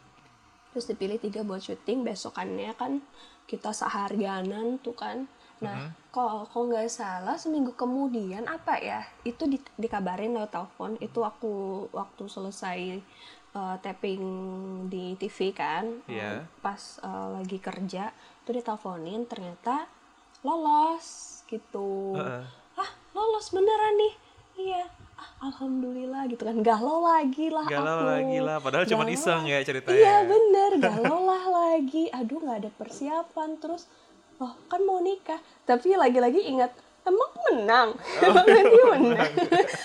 Terus 0.71 0.87
dipilih 0.87 1.19
tiga 1.19 1.43
buat 1.43 1.59
syuting. 1.59 2.07
Besokannya 2.07 2.71
kan 2.79 3.03
kita 3.49 3.71
seharianan 3.71 4.79
tuh 4.79 4.95
kan. 4.95 5.27
Nah, 5.63 5.91
kalau 6.11 6.43
kalau 6.49 6.69
nggak 6.69 6.91
salah 6.91 7.39
seminggu 7.39 7.71
kemudian 7.73 8.43
apa 8.47 8.75
ya? 8.79 9.01
Itu 9.23 9.47
di- 9.47 9.63
dikabarin 9.79 10.35
lewat 10.35 10.51
telepon. 10.51 10.95
Itu 10.99 11.23
aku 11.23 11.87
waktu 11.91 12.23
selesai 12.27 12.79
eh, 13.53 13.75
tapping 13.79 14.23
di 14.89 15.13
TV 15.15 15.53
kan. 15.53 16.03
Eh, 16.09 16.41
Pas 16.59 16.99
eh, 16.99 17.27
lagi 17.39 17.57
kerja, 17.59 18.11
tuh 18.43 18.53
diteleponin 18.55 19.23
ternyata 19.23 19.87
lolos 20.43 21.39
gitu 21.47 22.19
Heeh. 22.19 22.43
ah 22.75 22.89
lolos 23.15 23.47
beneran 23.55 23.95
nih 23.95 24.13
iya 24.59 24.83
alhamdulillah 25.39 26.27
gitu 26.27 26.43
kan. 26.43 26.55
Galau 26.59 27.03
lagi 27.03 27.47
lah 27.47 27.65
Galau 27.65 27.99
aku. 27.99 28.09
lagi 28.09 28.37
lah, 28.39 28.57
padahal 28.57 28.85
cuma 28.85 29.03
iseng 29.07 29.43
ya 29.43 29.59
ceritanya. 29.59 29.95
iya 29.95 30.15
bener. 30.23 30.71
Galau 30.77 31.23
lah 31.23 31.43
lagi. 31.45 32.07
Aduh 32.09 32.39
nggak 32.39 32.57
ada 32.61 32.71
persiapan. 32.73 33.57
Terus 33.57 33.87
oh 34.37 34.53
kan 34.65 34.81
mau 34.81 34.97
nikah. 34.97 35.37
Tapi 35.63 35.93
lagi-lagi 35.93 36.41
ingat 36.43 36.71
emang 37.03 37.31
menang? 37.45 37.89
Emang 38.23 38.45
nanti 38.45 38.79
menang? 38.95 39.31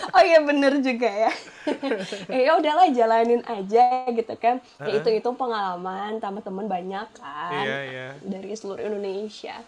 Oh 0.09 0.23
iya 0.23 0.39
bener 0.41 0.79
juga 0.79 1.11
ya. 1.11 1.33
Eh 2.33 2.47
ya 2.47 2.55
udahlah 2.55 2.89
jalanin 2.89 3.43
aja 3.45 3.85
gitu 4.09 4.35
kan. 4.37 4.57
Ya 4.79 4.93
itu 4.95 5.11
itu 5.13 5.29
pengalaman 5.33 6.17
sama 6.17 6.39
temen 6.39 6.65
banyak 6.65 7.09
kan 7.13 7.53
Iya, 7.53 7.79
iya. 7.85 8.07
dari 8.21 8.55
seluruh 8.55 8.81
Indonesia 8.81 9.59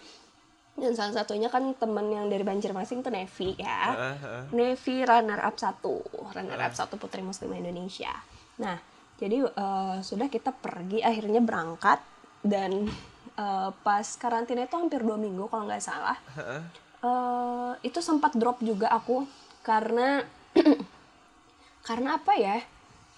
dan 0.80 0.92
salah 0.96 1.14
satunya 1.20 1.52
kan 1.52 1.76
temen 1.76 2.08
yang 2.08 2.26
dari 2.32 2.40
Banjarmasin 2.40 3.04
tuh 3.04 3.12
Nevi 3.12 3.54
ya. 3.60 3.92
Heeh, 3.92 4.14
heeh. 4.16 4.44
Nevi 4.56 5.04
runner 5.04 5.38
up 5.44 5.60
satu 5.60 6.00
runner 6.32 6.56
up 6.56 6.72
satu 6.72 6.96
Putri 6.96 7.20
Muslimah 7.20 7.60
Indonesia. 7.60 8.10
Nah 8.58 8.80
jadi 9.20 9.44
eh, 9.44 9.96
sudah 10.00 10.32
kita 10.32 10.56
pergi 10.56 11.04
akhirnya 11.04 11.44
berangkat 11.44 12.00
dan 12.40 12.88
eh, 13.36 13.70
pas 13.84 14.06
karantina 14.16 14.64
itu 14.64 14.74
hampir 14.80 15.04
dua 15.04 15.20
minggu 15.20 15.46
kalau 15.52 15.68
nggak 15.68 15.84
salah. 15.84 16.16
Heeh. 16.40 16.62
eh 17.00 17.72
itu 17.80 18.00
sempat 18.04 18.36
drop 18.36 18.60
juga 18.60 18.92
aku 18.92 19.24
karena 19.64 20.20
karena 21.88 22.20
apa 22.20 22.32
ya 22.36 22.60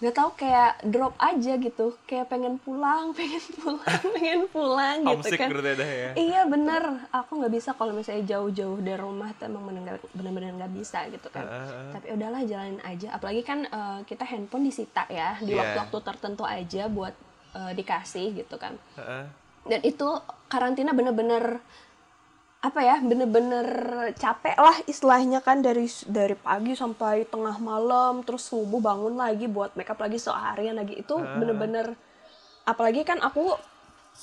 nggak 0.03 0.13
tahu 0.13 0.29
kayak 0.35 0.83
drop 0.83 1.15
aja 1.15 1.55
gitu 1.55 1.95
kayak 2.03 2.27
pengen 2.27 2.59
pulang 2.59 3.11
pengen 3.17 3.39
pulang 3.55 3.79
pengen 4.11 4.41
pulang 4.49 4.97
gitu 4.99 5.15
Homesick 5.15 5.39
kan 5.39 5.47
ya. 5.79 6.11
iya 6.13 6.41
bener 6.43 6.83
aku 7.07 7.39
nggak 7.39 7.53
bisa 7.53 7.71
kalau 7.71 7.95
misalnya 7.95 8.27
jauh-jauh 8.27 8.77
dari 8.77 8.99
rumah 8.99 9.31
tuh 9.31 9.47
emang 9.47 9.63
bener- 9.63 10.03
bener-bener 10.11 10.59
nggak 10.59 10.73
bisa 10.73 11.07
gitu 11.07 11.31
kan 11.31 11.47
Heeh. 11.47 11.95
tapi 11.95 12.07
udahlah 12.11 12.43
jalanin 12.43 12.83
aja 12.83 13.15
apalagi 13.15 13.41
kan 13.41 13.63
eh, 13.63 13.99
kita 14.03 14.27
handphone 14.27 14.67
disita 14.67 15.07
ya 15.07 15.39
di 15.39 15.55
Iya. 15.55 15.63
waktu-waktu 15.63 15.97
tertentu 16.03 16.43
aja 16.43 16.83
buat 16.87 17.15
eh, 17.53 17.71
dikasih 17.71 18.35
gitu 18.35 18.59
kan 18.59 18.75
Heeh. 18.93 19.23
dan 19.63 19.79
itu 19.81 20.07
karantina 20.45 20.91
bener-bener 20.91 21.63
apa 22.63 22.79
ya 22.79 22.95
bener-bener 23.03 23.67
capek 24.15 24.55
lah 24.55 24.77
istilahnya 24.87 25.43
kan 25.43 25.59
dari 25.59 25.83
dari 26.07 26.31
pagi 26.31 26.71
sampai 26.79 27.27
tengah 27.27 27.59
malam 27.59 28.23
terus 28.23 28.47
subuh 28.47 28.79
bangun 28.79 29.19
lagi 29.19 29.51
buat 29.51 29.75
makeup 29.75 29.99
lagi 29.99 30.15
seharian 30.15 30.79
lagi. 30.79 30.95
Itu 30.95 31.19
bener-bener 31.19 31.91
apalagi 32.63 33.03
kan 33.03 33.19
aku 33.19 33.51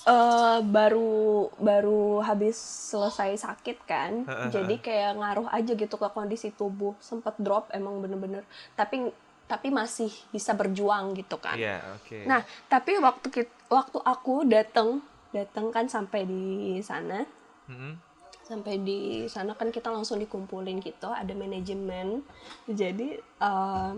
eh, 0.08 0.58
baru 0.64 1.52
baru 1.60 2.24
habis 2.24 2.56
selesai 2.56 3.44
sakit 3.44 3.76
kan 3.84 4.24
jadi 4.48 4.74
kayak 4.80 5.20
ngaruh 5.20 5.48
aja 5.52 5.76
gitu 5.76 6.00
ke 6.00 6.08
kondisi 6.08 6.48
tubuh. 6.56 6.96
Sempet 6.96 7.36
drop 7.36 7.68
emang 7.76 8.00
bener-bener. 8.00 8.40
Tapi 8.72 9.12
tapi 9.50 9.68
masih 9.68 10.08
bisa 10.32 10.56
berjuang 10.56 11.12
gitu 11.18 11.36
kan. 11.36 11.58
Iya, 11.58 11.82
oke. 11.98 12.22
Nah, 12.22 12.46
tapi 12.70 13.02
waktu 13.02 13.50
waktu 13.66 13.98
aku 13.98 14.46
datang, 14.46 15.02
datang 15.34 15.74
kan 15.74 15.90
sampai 15.90 16.22
di 16.22 16.78
sana, 16.86 17.26
Mm-mm. 17.66 18.09
Sampai 18.50 18.82
di 18.82 19.30
sana 19.30 19.54
kan 19.54 19.70
kita 19.70 19.94
langsung 19.94 20.18
dikumpulin 20.18 20.82
gitu, 20.82 21.06
ada 21.06 21.30
manajemen. 21.38 22.26
Jadi 22.66 23.14
eh, 23.22 23.92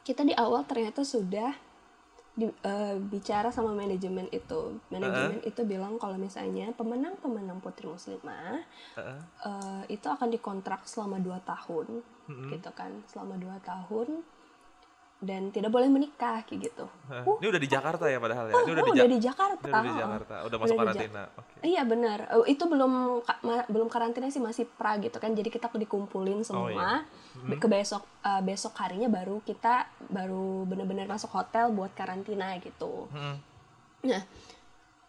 kita 0.00 0.24
di 0.24 0.32
awal 0.32 0.64
ternyata 0.64 1.04
sudah 1.04 1.52
di- 2.32 2.56
eh, 2.64 2.96
bicara 2.96 3.52
sama 3.52 3.76
manajemen 3.76 4.32
itu. 4.32 4.80
Manajemen 4.88 5.44
itu 5.44 5.60
bilang 5.68 6.00
kalau 6.00 6.16
misalnya 6.16 6.72
pemenang-pemenang 6.72 7.60
Putri 7.60 7.84
Muslimah 7.92 8.64
Heeh. 8.96 9.20
eh, 9.44 9.82
itu 9.92 10.08
akan 10.08 10.32
dikontrak 10.32 10.88
selama 10.88 11.20
dua 11.20 11.36
tahun, 11.44 12.00
gitu 12.56 12.70
kan, 12.72 12.92
selama 13.12 13.36
dua 13.36 13.60
tahun 13.60 14.24
dan 15.16 15.48
tidak 15.48 15.72
boleh 15.72 15.88
menikah 15.88 16.44
kayak 16.44 16.68
gitu. 16.68 16.84
Hah, 17.08 17.24
Uh, 17.24 17.40
Ini 17.40 17.48
udah 17.48 17.62
di 17.62 17.70
Jakarta 17.72 18.04
ya 18.04 18.20
padahal 18.20 18.52
ya. 18.52 18.54
Oh, 18.54 18.62
Ini 18.62 18.72
udah 18.76 18.84
oh, 18.84 18.86
di, 18.86 18.92
udah 19.00 19.08
di 19.08 19.20
Jakarta. 19.20 19.64
ini 19.64 19.72
udah 19.72 19.80
di 19.80 19.88
oh. 19.88 19.96
Jakarta. 19.96 20.34
Udah 20.36 20.46
Udah 20.46 20.58
masuk 20.60 20.76
Ja- 20.76 20.82
karantina. 20.84 21.22
Oke. 21.40 21.56
Iya 21.64 21.82
benar. 21.88 22.18
Eh, 22.28 22.44
itu 22.52 22.64
belum 22.68 22.92
belum 23.66 23.88
karantina 23.88 24.26
sih 24.28 24.42
masih 24.44 24.68
pra 24.68 25.00
gitu 25.00 25.16
kan. 25.16 25.32
Jadi 25.32 25.48
kita 25.48 25.72
dikumpulin 25.72 26.44
semua. 26.44 26.68
Oh, 26.68 26.68
iya. 26.68 26.92
Be- 27.48 27.56
Ke 27.56 27.66
besok 27.66 28.04
eh, 28.20 28.42
besok 28.44 28.76
harinya 28.76 29.08
baru 29.08 29.40
kita 29.40 29.88
baru 30.12 30.68
benar-benar 30.68 31.08
masuk 31.08 31.32
hotel 31.32 31.72
buat 31.72 31.96
karantina 31.96 32.52
gitu. 32.60 33.08
Mm-mm. 33.08 33.34
Nah, 34.04 34.22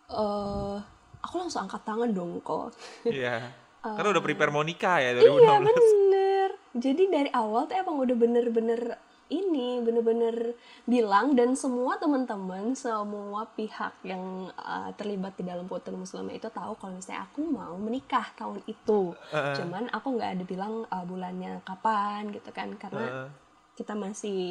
eh 0.08 0.78
aku 1.20 1.36
langsung 1.36 1.68
angkat 1.68 1.84
tangan 1.84 2.10
dong 2.16 2.40
kok. 2.40 2.72
Iya. 3.08 3.44
Karena 3.84 4.10
udah 4.12 4.24
prepare 4.24 4.52
mau 4.52 4.64
nikah 4.64 5.00
ya 5.00 5.16
iya 5.16 5.22
2016. 5.22 5.68
bener. 5.68 6.50
Jadi 6.76 7.04
dari 7.08 7.30
awal 7.32 7.68
tuh 7.68 7.76
emang 7.76 8.00
udah 8.00 8.16
bener-bener 8.16 8.82
ini 9.28 9.84
bener-bener 9.84 10.56
bilang 10.88 11.36
dan 11.36 11.54
semua 11.54 12.00
teman-teman 12.00 12.72
semua 12.74 13.44
pihak 13.56 14.00
yang 14.08 14.48
uh, 14.56 14.90
terlibat 14.96 15.36
di 15.36 15.44
dalam 15.44 15.68
putri 15.68 15.92
muslimah 15.96 16.32
itu 16.32 16.48
tahu 16.48 16.80
kalau 16.80 16.96
misalnya 16.96 17.28
aku 17.28 17.44
mau 17.44 17.76
menikah 17.76 18.32
tahun 18.40 18.64
itu. 18.66 19.12
Uh-uh. 19.12 19.56
cuman 19.56 19.92
aku 19.92 20.08
nggak 20.16 20.32
ada 20.40 20.44
bilang 20.48 20.74
uh, 20.88 21.04
bulannya 21.04 21.60
kapan 21.68 22.32
gitu 22.32 22.50
kan 22.56 22.72
karena 22.80 23.06
Heeh. 23.06 23.30
kita 23.76 23.94
masih 23.94 24.42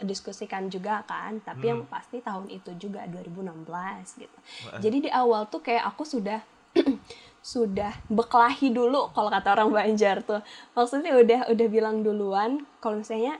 diskusikan 0.00 0.70
juga 0.70 1.02
kan 1.04 1.42
tapi 1.42 1.68
yang 1.68 1.84
pasti 1.90 2.22
tahun 2.22 2.48
itu 2.48 2.72
juga 2.78 3.04
2016 3.10 4.22
gitu. 4.22 4.38
Jadi 4.80 4.96
di 5.06 5.10
awal 5.10 5.50
tuh 5.50 5.60
kayak 5.60 5.82
aku 5.82 6.06
sudah 6.06 6.40
sudah 7.46 7.94
beklahi 8.10 8.74
dulu 8.74 9.14
kalau 9.14 9.30
kata 9.30 9.54
orang 9.54 9.70
Banjar 9.70 10.26
tuh. 10.26 10.42
Maksudnya 10.74 11.14
udah 11.14 11.40
udah 11.54 11.66
bilang 11.70 12.02
duluan 12.02 12.66
kalau 12.82 12.98
misalnya 12.98 13.38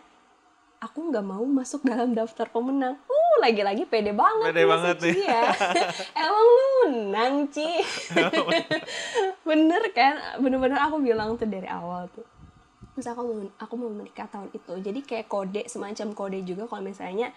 aku 0.87 0.99
nggak 1.05 1.25
mau 1.25 1.43
masuk 1.43 1.83
dalam 1.83 2.13
daftar 2.13 2.47
pemenang 2.47 2.95
uh 2.97 3.35
lagi-lagi 3.39 3.85
pede 3.85 4.15
banget 4.15 4.49
Pede 4.49 4.57
nih 4.57 4.65
si 4.65 4.71
banget 4.71 4.97
nih. 5.03 5.15
Ya. 5.21 5.43
emang 6.23 6.47
lu 6.47 6.65
menang 6.81 7.35
Ci 7.49 7.69
bener 9.49 9.83
kan 9.91 10.15
bener-bener 10.39 10.79
aku 10.79 10.97
bilang 11.01 11.35
tuh 11.35 11.45
dari 11.45 11.67
awal 11.67 12.07
tuh 12.09 12.25
terus 12.93 13.07
aku 13.07 13.21
mau 13.21 13.37
aku 13.57 13.75
mau 13.75 13.91
menikah 13.91 14.25
tahun 14.25 14.49
itu 14.53 14.73
jadi 14.81 15.01
kayak 15.03 15.27
kode 15.27 15.63
semacam 15.67 16.15
kode 16.15 16.39
juga 16.43 16.65
kalau 16.65 16.81
misalnya 16.83 17.29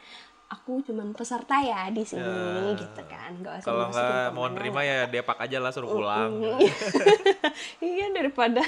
aku 0.48 0.82
cuman 0.82 1.12
peserta 1.12 1.60
ya 1.60 1.90
di 1.90 2.02
sini 2.02 2.26
Ya. 2.26 2.74
gitu 2.74 3.02
kan 3.06 3.32
nggak 3.36 3.54
usah 3.60 3.66
Kalau 3.66 3.86
nggak 3.88 4.26
mau 4.32 4.48
nerima 4.48 4.82
ya 4.82 5.06
depak 5.06 5.38
aja 5.38 5.58
lah 5.58 5.70
suruh 5.70 5.92
pulang. 5.92 6.42
iya 7.84 8.10
daripada 8.10 8.64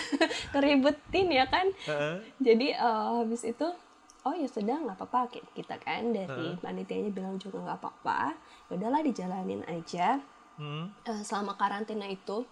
ngeribetin 0.51 1.27
ya 1.31 1.45
kan 1.47 1.65
Heeh. 1.81 2.15
jadi 2.37 2.67
eh, 2.75 3.09
habis 3.17 3.41
itu 3.43 3.65
oh 4.21 4.33
ya 4.33 4.45
sudah 4.45 4.77
nggak 4.77 4.97
apa-apa 4.97 5.33
Ki- 5.33 5.51
kita 5.53 5.81
kan 5.81 6.13
dari 6.13 6.53
panitianya 6.57 7.09
bilang 7.09 7.35
juga 7.37 7.57
nggak 7.59 7.79
apa-apa 7.81 8.37
ya 8.69 8.71
udahlah 8.77 9.01
dijalanin 9.01 9.63
aja 9.67 10.21
Hmm. 10.59 10.93
Eh, 11.07 11.21
selama 11.25 11.57
karantina 11.57 12.05
itu 12.05 12.45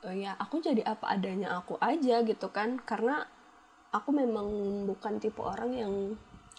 eh, 0.00 0.24
ya 0.24 0.32
aku 0.40 0.62
jadi 0.62 0.80
apa 0.86 1.12
adanya 1.12 1.60
aku 1.60 1.76
aja 1.82 2.24
gitu 2.24 2.48
kan 2.48 2.80
karena 2.80 3.28
aku 3.92 4.08
memang 4.14 4.46
bukan 4.88 5.20
tipe 5.20 5.42
orang 5.44 5.74
yang 5.76 5.92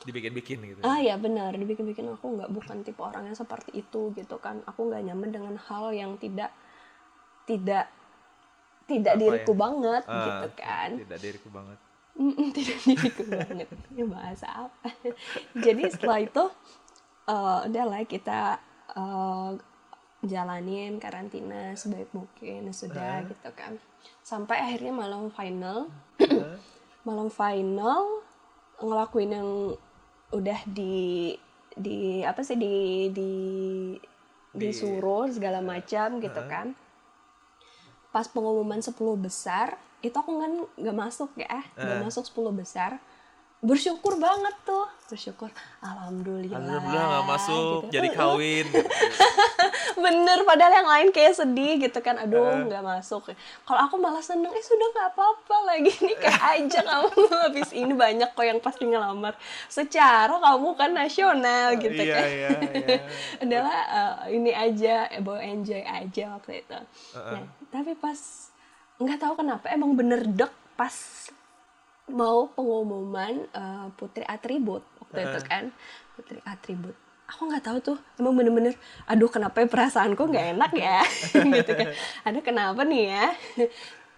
Dibikin-bikin 0.06 0.62
gitu. 0.62 0.80
ah 0.86 1.02
ya 1.02 1.18
benar 1.18 1.58
dibikin-bikin 1.58 2.06
aku 2.14 2.38
nggak 2.38 2.54
bukan 2.54 2.86
tipe 2.86 3.02
orang 3.02 3.26
yang 3.26 3.34
seperti 3.34 3.82
itu 3.82 4.14
gitu 4.14 4.38
kan 4.38 4.62
aku 4.70 4.86
nggak 4.86 5.02
nyaman 5.10 5.30
dengan 5.34 5.56
hal 5.58 5.90
yang 5.90 6.14
tidak 6.22 6.54
tidak 7.50 7.90
tidak 8.86 9.18
Apa 9.18 9.22
diriku 9.24 9.52
ya? 9.52 9.60
banget 9.60 10.04
Ah, 10.06 10.22
gitu 10.30 10.48
kan 10.54 10.90
Tidak 11.02 11.20
diriku 11.20 11.50
banget. 11.50 11.80
Mm-mm, 12.18 12.50
tidak 12.50 12.82
diriku 12.82 13.24
banget 13.30 13.70
ini 13.94 14.04
bahasa 14.10 14.50
apa? 14.50 14.90
Jadi 15.54 15.86
setelah 15.86 16.20
itu 16.26 16.44
eh, 17.30 17.60
udah 17.70 17.86
lah 17.86 18.02
kita 18.10 18.58
eh, 18.98 19.50
jalanin 20.26 20.98
karantina 20.98 21.78
sebaik 21.78 22.10
mungkin 22.18 22.68
ya 22.70 22.74
sudah 22.74 23.22
gitu 23.30 23.50
kan. 23.54 23.78
Sampai 24.26 24.58
akhirnya 24.58 24.94
malam 24.98 25.30
final. 25.30 25.94
Malam 27.06 27.30
final 27.30 28.26
ngelakuin 28.82 29.32
yang 29.32 29.50
udah 30.34 30.60
di 30.68 31.38
di 31.78 32.26
apa 32.26 32.42
sih 32.42 32.58
di 32.58 33.08
di 33.14 33.32
disuruh 34.58 35.30
segala 35.30 35.62
macam 35.62 36.18
gitu 36.18 36.42
kan. 36.50 36.74
Pas 38.10 38.26
pengumuman 38.26 38.82
10 38.82 38.98
besar 39.22 39.78
itu 40.06 40.14
aku 40.14 40.32
kan 40.38 40.52
nggak 40.78 40.98
masuk 40.98 41.32
ya 41.38 41.62
nggak 41.74 42.06
masuk 42.06 42.24
10 42.26 42.54
besar. 42.54 42.92
Bersyukur 43.58 44.22
banget 44.22 44.54
tuh. 44.70 44.86
Bersyukur. 45.10 45.50
Alhamdulillah. 45.82 46.62
Alhamdulillah 46.62 47.06
nggak 47.10 47.26
masuk, 47.26 47.90
gitu. 47.90 47.94
jadi 47.98 48.08
kawin. 48.14 48.68
bener 50.06 50.46
padahal 50.46 50.74
yang 50.78 50.86
lain 50.86 51.10
kayak 51.10 51.34
sedih 51.34 51.82
gitu 51.82 51.98
kan. 52.06 52.22
Aduh 52.22 52.70
nggak 52.70 52.86
masuk. 52.86 53.34
Kalau 53.66 53.82
aku 53.82 53.98
malah 53.98 54.22
seneng 54.22 54.54
eh 54.54 54.62
sudah 54.62 54.88
nggak 54.94 55.10
apa-apa 55.10 55.58
lagi 55.74 55.90
nikah 56.06 56.38
aja 56.54 56.80
kamu 56.86 57.22
habis 57.50 57.70
ini 57.74 57.94
banyak 57.98 58.30
kok 58.38 58.46
yang 58.46 58.62
pasti 58.62 58.86
ngelamar. 58.86 59.34
Secara 59.74 60.38
kamu 60.38 60.70
kan 60.78 60.94
nasional 60.94 61.82
gitu 61.82 61.98
iya, 61.98 62.14
kan. 62.14 62.28
iya, 62.30 62.50
iya. 62.78 62.98
adalah 63.42 63.78
eh, 63.90 64.38
ini 64.38 64.54
aja 64.54 65.10
eh, 65.10 65.22
bawa 65.26 65.42
enjoy 65.42 65.82
aja 65.82 66.38
waktu 66.38 66.62
itu. 66.62 66.78
Nah 67.18 67.42
tapi 67.74 67.98
pas 67.98 68.54
nggak 68.98 69.20
tahu 69.22 69.34
kenapa 69.38 69.66
emang 69.70 69.94
bener 69.94 70.26
dek 70.26 70.54
pas 70.74 70.94
mau 72.08 72.48
pengumuman 72.56 73.46
eh, 73.52 73.88
putri 74.00 74.24
atribut 74.24 74.84
waktu 75.04 75.28
itu 75.28 75.40
kan. 75.46 75.64
Putri 76.16 76.40
atribut. 76.48 76.96
Aku 77.28 77.44
nggak 77.52 77.66
tahu 77.68 77.78
tuh 77.84 77.98
emang 78.16 78.40
bener-bener 78.40 78.74
aduh 79.04 79.28
kenapa 79.28 79.60
ya 79.60 79.68
perasaanku 79.68 80.24
nggak 80.32 80.48
enak 80.56 80.72
ya? 80.74 81.04
Gitu 81.60 81.72
kan. 81.76 81.88
Aduh 82.24 82.44
kenapa 82.44 82.88
nih 82.88 83.04
ya? 83.12 83.26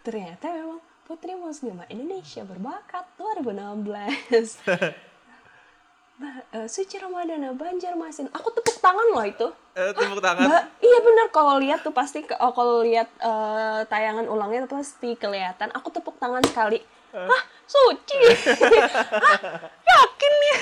Ternyata 0.05 0.45
memang 0.53 0.79
putri 1.09 1.33
muslimah 1.33 1.89
Indonesia 1.89 2.45
berbakat 2.45 3.09
2016 3.17 4.61
Eh, 6.49 6.67
suci 6.67 6.97
Ramadana 6.97 7.53
Banjarmasin 7.53 8.27
aku 8.29 8.51
tepuk 8.51 8.75
tangan 8.77 9.07
loh 9.09 9.23
itu 9.23 9.47
Eh, 9.71 9.93
tepuk 9.93 10.19
tangan. 10.19 10.43
Ba- 10.43 10.67
iya 10.77 10.99
bener 10.99 11.27
kalau 11.29 11.55
lihat 11.55 11.79
tuh 11.79 11.91
pasti 11.91 12.19
oh, 12.33 12.51
kalau 12.51 12.83
lihat 12.83 13.07
eh, 13.15 13.81
tayangan 13.85 14.27
ulangnya 14.27 14.65
tuh 14.65 14.75
pasti 14.75 15.15
kelihatan. 15.15 15.71
Aku 15.71 15.87
tepuk 15.87 16.17
tangan 16.17 16.43
sekali. 16.43 16.83
Hah, 17.09 17.41
suci. 17.65 18.19
Hah, 19.23 19.39
yakin 19.81 20.33
nih. 20.35 20.55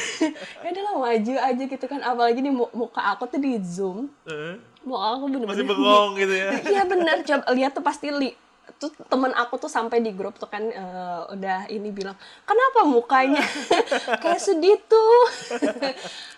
ya 0.61 0.69
udah 0.69 0.83
lah 0.83 0.95
maju 0.95 1.33
aja 1.35 1.63
gitu 1.65 1.85
kan. 1.85 1.99
Apalagi 2.01 2.39
mu- 2.45 2.71
muka 2.71 3.01
aku 3.09 3.25
tuh 3.27 3.41
di 3.41 3.57
zoom. 3.59 4.05
Eh, 4.23 4.55
Muka 4.83 5.17
aku 5.17 5.25
bener-bener. 5.27 5.57
Masih 5.57 5.65
bengong 5.65 6.11
gitu 6.15 6.33
ya. 6.33 6.49
Iya 6.71 6.81
bener. 6.85 7.17
Coba 7.23 7.49
lihat 7.51 7.71
tuh 7.73 7.81
pasti 7.81 8.07
li 8.07 8.29
tuh 8.75 8.91
temen 9.07 9.31
aku 9.31 9.55
tuh 9.55 9.71
sampai 9.71 10.03
di 10.03 10.11
grup 10.11 10.35
tuh 10.35 10.51
kan 10.51 10.61
eh, 10.61 11.21
udah 11.31 11.71
ini 11.71 11.89
bilang 11.89 12.15
kenapa 12.43 12.83
mukanya? 12.83 13.41
Kayak 14.21 14.41
sedih 14.43 14.77
tuh. 14.85 15.19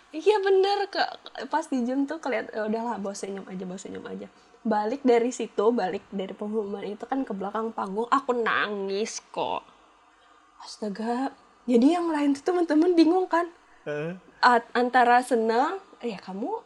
Iya 0.09 0.41
bener. 0.41 0.89
Ke 0.89 1.05
pas 1.53 1.69
di 1.69 1.85
Zoom 1.85 2.09
tuh 2.09 2.17
keliat 2.17 2.49
"Ya 2.49 2.65
udahlah 2.65 2.97
bawa 2.97 3.13
senyum 3.13 3.45
aja 3.45 3.61
bawa 3.61 3.77
senyum 3.77 4.01
aja. 4.09 4.25
Balik 4.65 5.05
dari 5.05 5.29
situ 5.29 5.69
balik 5.69 6.01
dari 6.09 6.33
pengumuman 6.33 6.81
itu 6.81 7.05
kan 7.05 7.21
ke 7.21 7.29
belakang 7.29 7.69
panggung 7.69 8.09
aku 8.09 8.33
nangis 8.33 9.21
kok. 9.29 9.61
Astaga. 10.65 11.29
Jadi 11.69 11.93
yang 11.93 12.09
lain 12.09 12.33
tuh 12.33 12.41
teman-teman 12.41 12.97
bingung 12.97 13.29
kan? 13.29 13.53
Eh, 13.85 14.17
A- 14.41 14.71
antara 14.73 15.21
senang 15.21 15.77
ya 16.01 16.17
kamu 16.17 16.57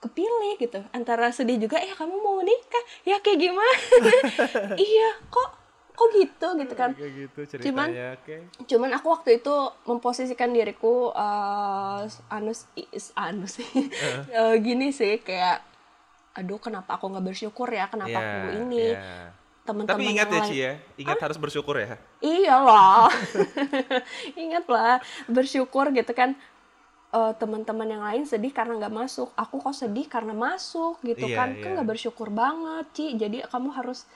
kepilih 0.00 0.56
gitu 0.56 0.80
antara 0.90 1.28
sedih 1.28 1.60
juga 1.60 1.76
ya 1.76 1.92
kamu 1.92 2.16
mau 2.16 2.40
nikah 2.40 2.84
ya 3.04 3.20
kayak 3.20 3.36
gimana 3.38 3.74
iya 4.80 5.12
kok 5.28 5.48
kok 5.92 6.08
gitu 6.16 6.48
gitu 6.56 6.72
kan 6.72 6.96
Kayak 6.96 7.12
gitu 7.28 7.40
Cuman-. 7.68 7.92
Oke. 8.16 8.36
cuman 8.64 8.90
aku 8.96 9.06
waktu 9.12 9.30
itu 9.36 9.54
memposisikan 9.84 10.48
diriku 10.50 11.12
eh, 11.12 12.02
anus 12.32 12.64
is- 12.90 13.12
anus 13.12 13.60
sih 13.60 13.68
Eh, 14.32 14.54
gini 14.58 14.88
sih 14.90 15.20
kayak 15.20 15.60
aduh 16.32 16.56
kenapa 16.56 16.96
aku 16.96 17.12
nggak 17.12 17.26
bersyukur 17.26 17.68
ya 17.68 17.84
kenapa 17.86 18.08
Iya, 18.08 18.24
aku 18.24 18.38
ini 18.56 18.86
iya. 18.96 19.36
teman-teman 19.60 19.98
Tapi 20.00 20.04
ingat 20.08 20.28
ya 20.30 20.40
Ci 20.40 20.56
ya, 20.56 20.72
ingat 20.96 21.18
harus 21.20 21.36
bersyukur 21.36 21.76
ya. 21.76 21.94
Iya 22.18 22.54
loh. 22.58 23.06
Ingat 24.42 24.64
lah, 24.66 24.98
bersyukur 25.26 25.92
gitu 25.92 26.10
kan. 26.10 26.34
Eh, 27.10 27.32
teman-teman 27.42 27.90
yang 27.90 28.06
lain 28.06 28.22
sedih 28.22 28.54
karena 28.54 28.78
nggak 28.78 28.94
masuk. 28.94 29.34
Aku 29.34 29.58
kok 29.58 29.74
sedih 29.74 30.06
karena 30.06 30.30
masuk 30.30 31.02
gitu 31.02 31.26
Iya, 31.26 31.36
kan. 31.36 31.48
iya. 31.58 31.62
Kan 31.66 31.70
nggak 31.74 31.90
bersyukur 31.90 32.30
banget, 32.30 32.86
Ci. 32.94 33.18
Jadi 33.18 33.42
kamu 33.50 33.74
harus 33.74 34.06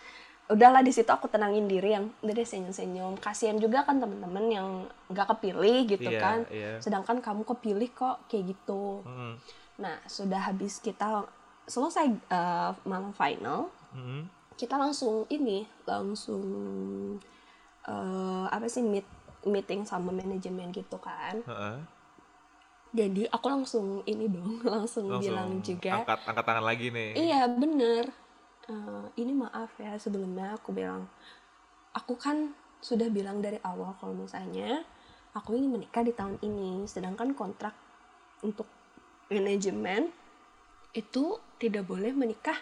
udahlah 0.47 0.79
di 0.79 0.95
situ 0.95 1.11
aku 1.11 1.27
tenangin 1.27 1.67
diri 1.67 1.99
yang 1.99 2.07
udah 2.23 2.31
deh 2.31 2.47
senyum-senyum. 2.47 3.19
Kasihan 3.19 3.59
juga 3.59 3.83
kan 3.83 3.99
teman-teman 3.99 4.47
yang 4.47 4.69
nggak 5.11 5.27
kepilih 5.27 5.91
gitu 5.91 6.07
Iya, 6.07 6.21
kan. 6.23 6.39
iya. 6.55 6.79
Sedangkan 6.79 7.19
kamu 7.19 7.43
kepilih 7.43 7.91
kok 7.91 8.31
kayak 8.31 8.55
gitu. 8.55 9.03
Hmm. 9.03 9.43
Nah, 9.75 9.99
sudah 10.07 10.47
habis 10.47 10.79
kita 10.79 11.27
selesai 11.67 12.07
eh, 12.31 12.71
malam 12.87 13.11
final, 13.11 13.75
Hmm. 13.91 14.31
kita 14.55 14.79
langsung 14.79 15.27
ini 15.29 15.67
langsung 15.83 16.47
eh, 17.85 18.47
apa 18.49 18.67
sih 18.67 18.81
meet 18.81 19.07
meeting 19.45 19.85
sama 19.85 20.09
manajemen 20.09 20.73
gitu 20.73 20.97
kan 20.97 21.45
Heeh. 21.45 21.77
Jadi 22.95 23.23
aku 23.35 23.47
langsung 23.55 23.87
ini 24.07 24.27
dong 24.31 24.63
langsung, 24.75 25.07
Langsung 25.11 25.21
bilang 25.35 25.51
juga 25.61 25.91
angkat 26.01 26.19
angkat 26.29 26.45
tangan 26.49 26.65
lagi 26.65 26.87
nih. 26.97 27.11
iya 27.17 27.47
bener 27.51 28.05
Eh, 28.65 29.05
ini 29.21 29.37
maaf 29.37 29.77
ya 29.77 29.93
sebelumnya 30.01 30.57
aku 30.57 30.73
bilang 30.73 31.05
aku 31.93 32.17
kan 32.17 32.57
sudah 32.81 33.09
bilang 33.13 33.45
dari 33.45 33.61
awal 33.61 33.93
kalau 34.01 34.17
misalnya 34.17 34.81
aku 35.37 35.53
ingin 35.59 35.71
menikah 35.77 36.01
di 36.01 36.17
tahun 36.17 36.41
ini 36.41 36.89
sedangkan 36.89 37.37
kontrak 37.37 37.77
untuk 38.41 38.65
manajemen 39.29 40.09
itu 40.97 41.25
tidak 41.61 41.85
boleh 41.91 42.13
menikah 42.17 42.57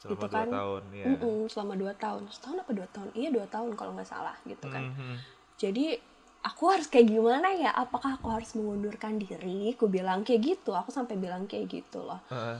Selama 0.00 0.12
gitu 0.16 0.26
dua 0.32 0.32
kan. 0.32 0.48
tahun 0.48 0.82
ya. 0.96 1.06
Mm-mm, 1.12 1.38
selama 1.52 1.74
dua 1.76 1.92
tahun 1.96 2.22
setahun 2.32 2.58
apa 2.64 2.72
dua 2.76 2.88
tahun 2.92 3.08
iya 3.16 3.28
dua 3.32 3.46
tahun 3.48 3.70
kalau 3.76 3.92
nggak 3.96 4.08
salah 4.08 4.36
gitu 4.48 4.66
kan 4.72 4.84
Mhm. 4.88 5.16
jadi 5.60 5.86
aku 6.40 6.72
harus 6.72 6.86
kayak 6.88 7.08
gimana 7.12 7.52
ya? 7.52 7.70
Apakah 7.76 8.16
aku 8.20 8.28
harus 8.32 8.52
mengundurkan 8.56 9.20
diri? 9.20 9.72
Aku 9.76 9.88
bilang 9.88 10.24
kayak 10.24 10.40
gitu 10.56 10.72
aku 10.72 10.90
sampai 10.92 11.16
bilang 11.20 11.44
kayak 11.50 11.68
gitu 11.68 12.00
loh. 12.04 12.20
Heeh. 12.32 12.58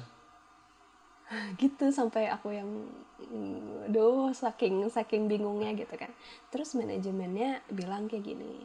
gitu 1.63 1.93
sampai 1.95 2.27
aku 2.29 2.51
yang 2.55 2.71
aduh 3.87 4.33
saking 4.33 4.89
saking 4.89 5.29
bingungnya 5.29 5.73
gitu 5.77 5.95
kan. 5.97 6.11
Terus 6.53 6.75
manajemennya 6.77 7.61
bilang 7.71 8.09
kayak 8.11 8.25
gini 8.25 8.65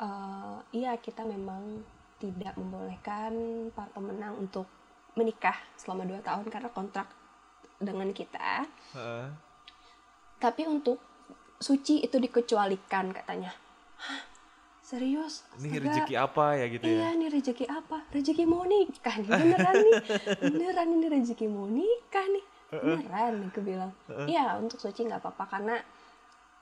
"Eh, 0.00 0.56
iya 0.76 0.96
kita 1.00 1.24
memang 1.24 1.84
tidak 2.20 2.56
membolehkan 2.56 3.32
para 3.76 3.88
pemenang 3.92 4.36
untuk 4.40 4.68
menikah 5.16 5.56
selama 5.80 6.04
dua 6.04 6.20
tahun 6.24 6.48
karena 6.52 6.68
kontrak 6.72 7.08
dengan 7.80 8.08
kita. 8.12 8.64
Heeh. 8.96 9.28
tapi 10.36 10.68
untuk 10.68 11.00
suci 11.56 12.04
itu 12.04 12.20
dikecualikan 12.20 13.08
katanya 13.16 13.52
Hah, 13.96 14.20
serius 14.84 15.42
Ini 15.56 15.68
Astaga. 15.72 15.84
rezeki 15.88 16.14
apa 16.14 16.44
ya 16.60 16.66
gitu 16.68 16.84
Iya, 16.84 17.00
ya? 17.00 17.08
ini 17.16 17.26
rezeki 17.32 17.64
apa? 17.66 17.98
Rezeki 18.12 18.44
mau 18.44 18.62
nikah 18.68 19.16
nih, 19.18 19.28
beneran 19.32 19.74
nih. 19.80 19.94
Beneran 20.38 20.88
ini 20.92 21.06
rezeki 21.08 21.46
mau 21.48 21.66
nikah 21.66 22.26
nih. 22.28 22.44
Beneran 22.70 23.32
nih, 23.40 23.48
aku 23.50 23.60
bilang. 23.64 23.92
Iya, 24.28 24.60
untuk 24.60 24.78
suci 24.78 25.08
nggak 25.08 25.20
apa-apa 25.24 25.44
karena 25.48 25.76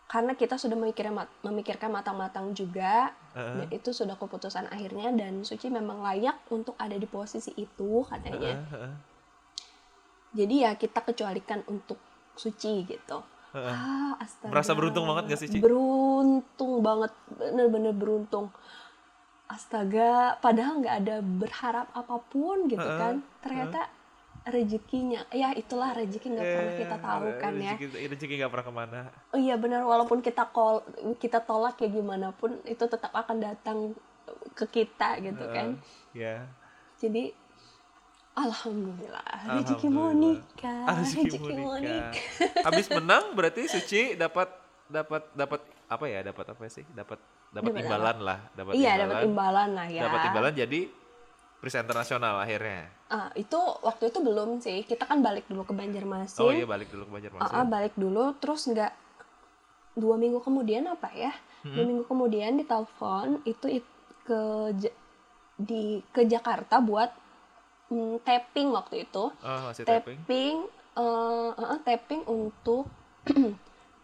karena 0.05 0.37
kita 0.37 0.61
sudah 0.61 0.77
memikirkan 0.77 1.16
memikirkan 1.42 1.88
matang-matang 1.88 2.53
juga 2.53 3.09
Heeh. 3.33 3.64
dan 3.64 3.68
itu 3.73 3.90
sudah 3.90 4.14
keputusan 4.20 4.68
akhirnya 4.68 5.09
dan 5.16 5.40
suci 5.42 5.73
memang 5.73 6.05
layak 6.05 6.44
untuk 6.53 6.77
ada 6.77 6.94
di 6.94 7.09
posisi 7.09 7.51
itu 7.57 8.05
katanya. 8.07 8.62
Heeh. 8.68 8.92
Jadi 10.35 10.55
ya 10.66 10.75
kita 10.77 11.01
kecualikan 11.03 11.62
untuk 11.70 11.97
suci 12.37 12.85
gitu. 12.85 13.18
Ah, 13.55 14.19
astaga. 14.19 14.51
Merasa 14.51 14.73
beruntung 14.75 15.07
banget 15.07 15.25
gak 15.31 15.40
sih, 15.40 15.49
Ci? 15.49 15.59
Beruntung 15.62 16.83
banget, 16.83 17.14
bener-bener 17.38 17.95
beruntung. 17.95 18.51
Astaga, 19.47 20.40
padahal 20.43 20.83
nggak 20.83 20.97
ada 21.05 21.17
berharap 21.23 21.87
apa 21.95 22.17
pun 22.27 22.67
gitu 22.67 22.83
Heeh, 22.83 22.99
kan. 22.99 23.14
Ternyata 23.45 23.87
rezekinya, 24.45 25.25
ya 25.31 25.55
itulah 25.55 25.95
rezeki 25.95 26.35
nggak 26.35 26.49
pernah 26.49 26.75
kita 26.75 26.97
tahu 26.99 27.27
Eh, 27.29 27.38
kan 27.38 27.53
ya. 27.57 27.73
rezeki, 27.77 27.87
rezeki 28.11 28.35
nggak 28.43 28.53
pernah 28.53 28.67
ke 28.67 28.75
mana. 28.75 29.01
Oh 29.31 29.38
iya 29.38 29.55
benar, 29.55 29.87
walaupun 29.87 30.19
kita 30.21 30.51
call, 30.51 30.83
kita 31.23 31.45
tolak 31.45 31.79
ya 31.79 31.88
gimana 31.88 32.35
pun 32.35 32.59
itu 32.67 32.85
tetap 32.85 33.12
akan 33.14 33.37
datang 33.40 33.79
ke 34.57 34.67
kita 34.67 35.21
gitu 35.23 35.45
kan. 35.53 35.79
Heeh. 35.79 36.19
Ya. 36.19 36.37
Jadi 36.99 37.37
alhamdulillah, 38.35 39.31
rezeki 39.49 39.88
mau 39.88 40.11
nikah, 40.11 40.85
Ah, 40.85 40.99
rezeki 41.01 41.38
mau 41.55 41.79
nikah. 41.79 42.12
Habis 42.62 42.87
menang 42.97 43.33
berarti 43.33 43.66
Suci 43.66 44.14
dapat 44.14 44.51
dapat 44.87 45.23
dapat 45.33 45.61
apa 45.87 46.05
ya? 46.05 46.20
Dapat 46.20 46.53
apa 46.53 46.62
sih? 46.66 46.83
Dapat 46.90 47.18
dapat 47.51 47.73
imbalan 47.79 48.16
lah, 48.20 48.38
dapat 48.53 48.73
Iya, 48.75 48.99
imbalan. 48.99 49.01
dapat 49.01 49.23
imbalan 49.25 49.68
lah 49.73 49.87
ya. 49.87 50.03
Dapat 50.03 50.20
imbalan 50.29 50.53
jadi 50.53 50.81
presenter 51.59 51.94
nasional 51.94 52.35
akhirnya. 52.37 52.90
Ah, 53.07 53.31
itu 53.33 53.57
waktu 53.81 54.11
itu 54.11 54.18
belum 54.20 54.59
sih. 54.59 54.83
Kita 54.83 55.07
kan 55.07 55.23
balik 55.23 55.47
dulu 55.47 55.62
ke 55.62 55.73
Banjarmasin. 55.73 56.42
Oh 56.42 56.51
iya 56.51 56.66
balik 56.66 56.90
dulu 56.90 57.07
ke 57.07 57.12
Banjarmasin. 57.14 57.49
Ah, 57.49 57.62
ah, 57.62 57.64
balik 57.64 57.94
dulu, 57.94 58.35
terus 58.37 58.66
nggak 58.66 58.92
dua 59.94 60.18
minggu 60.18 60.42
kemudian 60.42 60.90
apa 60.90 61.09
ya? 61.14 61.31
Hmm. 61.62 61.73
Dua 61.73 61.85
minggu 61.87 62.05
kemudian 62.05 62.59
ditelepon 62.59 63.47
itu 63.47 63.81
it- 63.81 63.92
ke 64.25 64.40
di 65.55 66.03
ke 66.11 66.25
Jakarta 66.25 66.83
buat 66.83 67.12
mm, 67.94 68.26
tapping 68.26 68.74
waktu 68.74 69.07
itu. 69.07 69.30
Oh, 69.30 69.59
masih 69.64 69.87
tapping. 69.87 70.18
Tapping, 70.26 70.57
eh, 70.98 71.50
eh, 71.54 71.80
tapping 71.87 72.22
untuk 72.26 72.90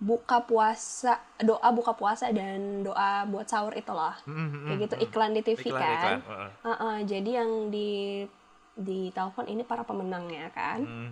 buka 0.01 0.41
puasa, 0.41 1.21
doa 1.37 1.69
buka 1.71 1.93
puasa 1.93 2.33
dan 2.33 2.81
doa 2.81 3.27
buat 3.29 3.45
sahur 3.45 3.75
itulah. 3.75 4.17
Hmm, 4.25 4.65
Kayak 4.65 4.79
gitu 4.87 4.95
iklan 5.05 5.35
di 5.35 5.43
TV 5.43 5.61
Iklan, 5.69 5.77
kan. 5.77 6.17
iklan. 6.25 6.51
Ah, 6.65 6.71
ah, 6.73 6.97
jadi 7.05 7.45
yang 7.45 7.69
di 7.69 8.25
di 8.73 9.13
telepon 9.13 9.45
ini 9.45 9.61
para 9.61 9.85
pemenangnya 9.85 10.49
kan 10.55 10.81
Hmm. 10.81 11.11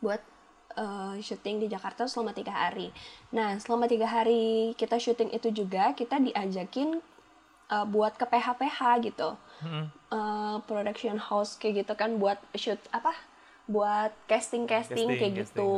buat 0.00 0.18
eh, 0.74 1.16
syuting 1.22 1.62
di 1.62 1.70
Jakarta 1.70 2.04
selama 2.04 2.34
tiga 2.34 2.52
hari. 2.52 2.90
Nah 3.30 3.56
selama 3.56 3.86
tiga 3.86 4.04
hari 4.04 4.74
kita 4.74 4.98
syuting 4.98 5.30
itu 5.30 5.48
juga 5.48 5.94
kita 5.94 6.18
diajakin 6.18 6.98
eh, 7.66 7.86
buat 7.86 8.14
ke 8.14 8.24
PH-PH 8.24 8.80
gitu, 9.06 9.34
Hmm. 9.56 9.88
Eh, 10.12 10.56
production 10.68 11.16
house 11.16 11.56
kayak 11.56 11.82
gitu 11.82 11.92
kan 11.96 12.20
buat 12.20 12.36
shoot 12.54 12.78
apa? 12.92 13.10
Buat 13.66 14.12
casting 14.30 14.68
casting, 14.68 15.08
Casting, 15.10 15.18
kayak 15.18 15.34
casting, 15.42 15.64
gitu. 15.64 15.70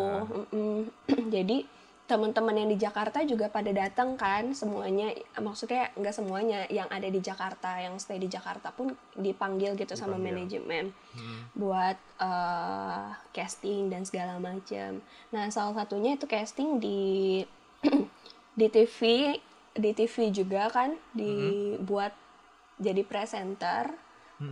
Mm-mm. 0.52 0.78
Jadi 1.34 1.64
teman-teman 2.08 2.56
yang 2.56 2.68
di 2.72 2.80
Jakarta 2.80 3.20
juga 3.20 3.52
pada 3.52 3.68
datang 3.68 4.16
kan 4.16 4.56
semuanya 4.56 5.12
maksudnya 5.44 5.92
nggak 5.92 6.16
semuanya 6.16 6.64
yang 6.72 6.88
ada 6.88 7.04
di 7.04 7.20
Jakarta 7.20 7.76
yang 7.84 8.00
stay 8.00 8.16
di 8.16 8.32
Jakarta 8.32 8.72
pun 8.72 8.96
dipanggil 9.12 9.76
gitu 9.76 9.92
sama 9.92 10.16
Dipanggil. 10.16 10.24
manajemen 10.32 10.84
Hmm. 11.12 11.40
buat 11.52 11.96
eh, 12.20 13.08
casting 13.32 13.92
dan 13.92 14.02
segala 14.08 14.40
macam. 14.40 15.00
Nah, 15.30 15.52
salah 15.52 15.76
satunya 15.76 16.16
itu 16.16 16.24
casting 16.24 16.80
di 16.80 17.44
di 18.58 18.66
TV, 18.66 18.98
di 19.78 19.90
TV 19.92 20.14
juga 20.30 20.68
kan 20.68 20.92
dibuat 21.12 22.12
jadi 22.76 23.02
presenter 23.02 23.94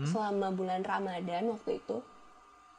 selama 0.02 0.50
bulan 0.50 0.82
Ramadan 0.82 1.46
waktu 1.48 1.78
itu. 1.78 2.02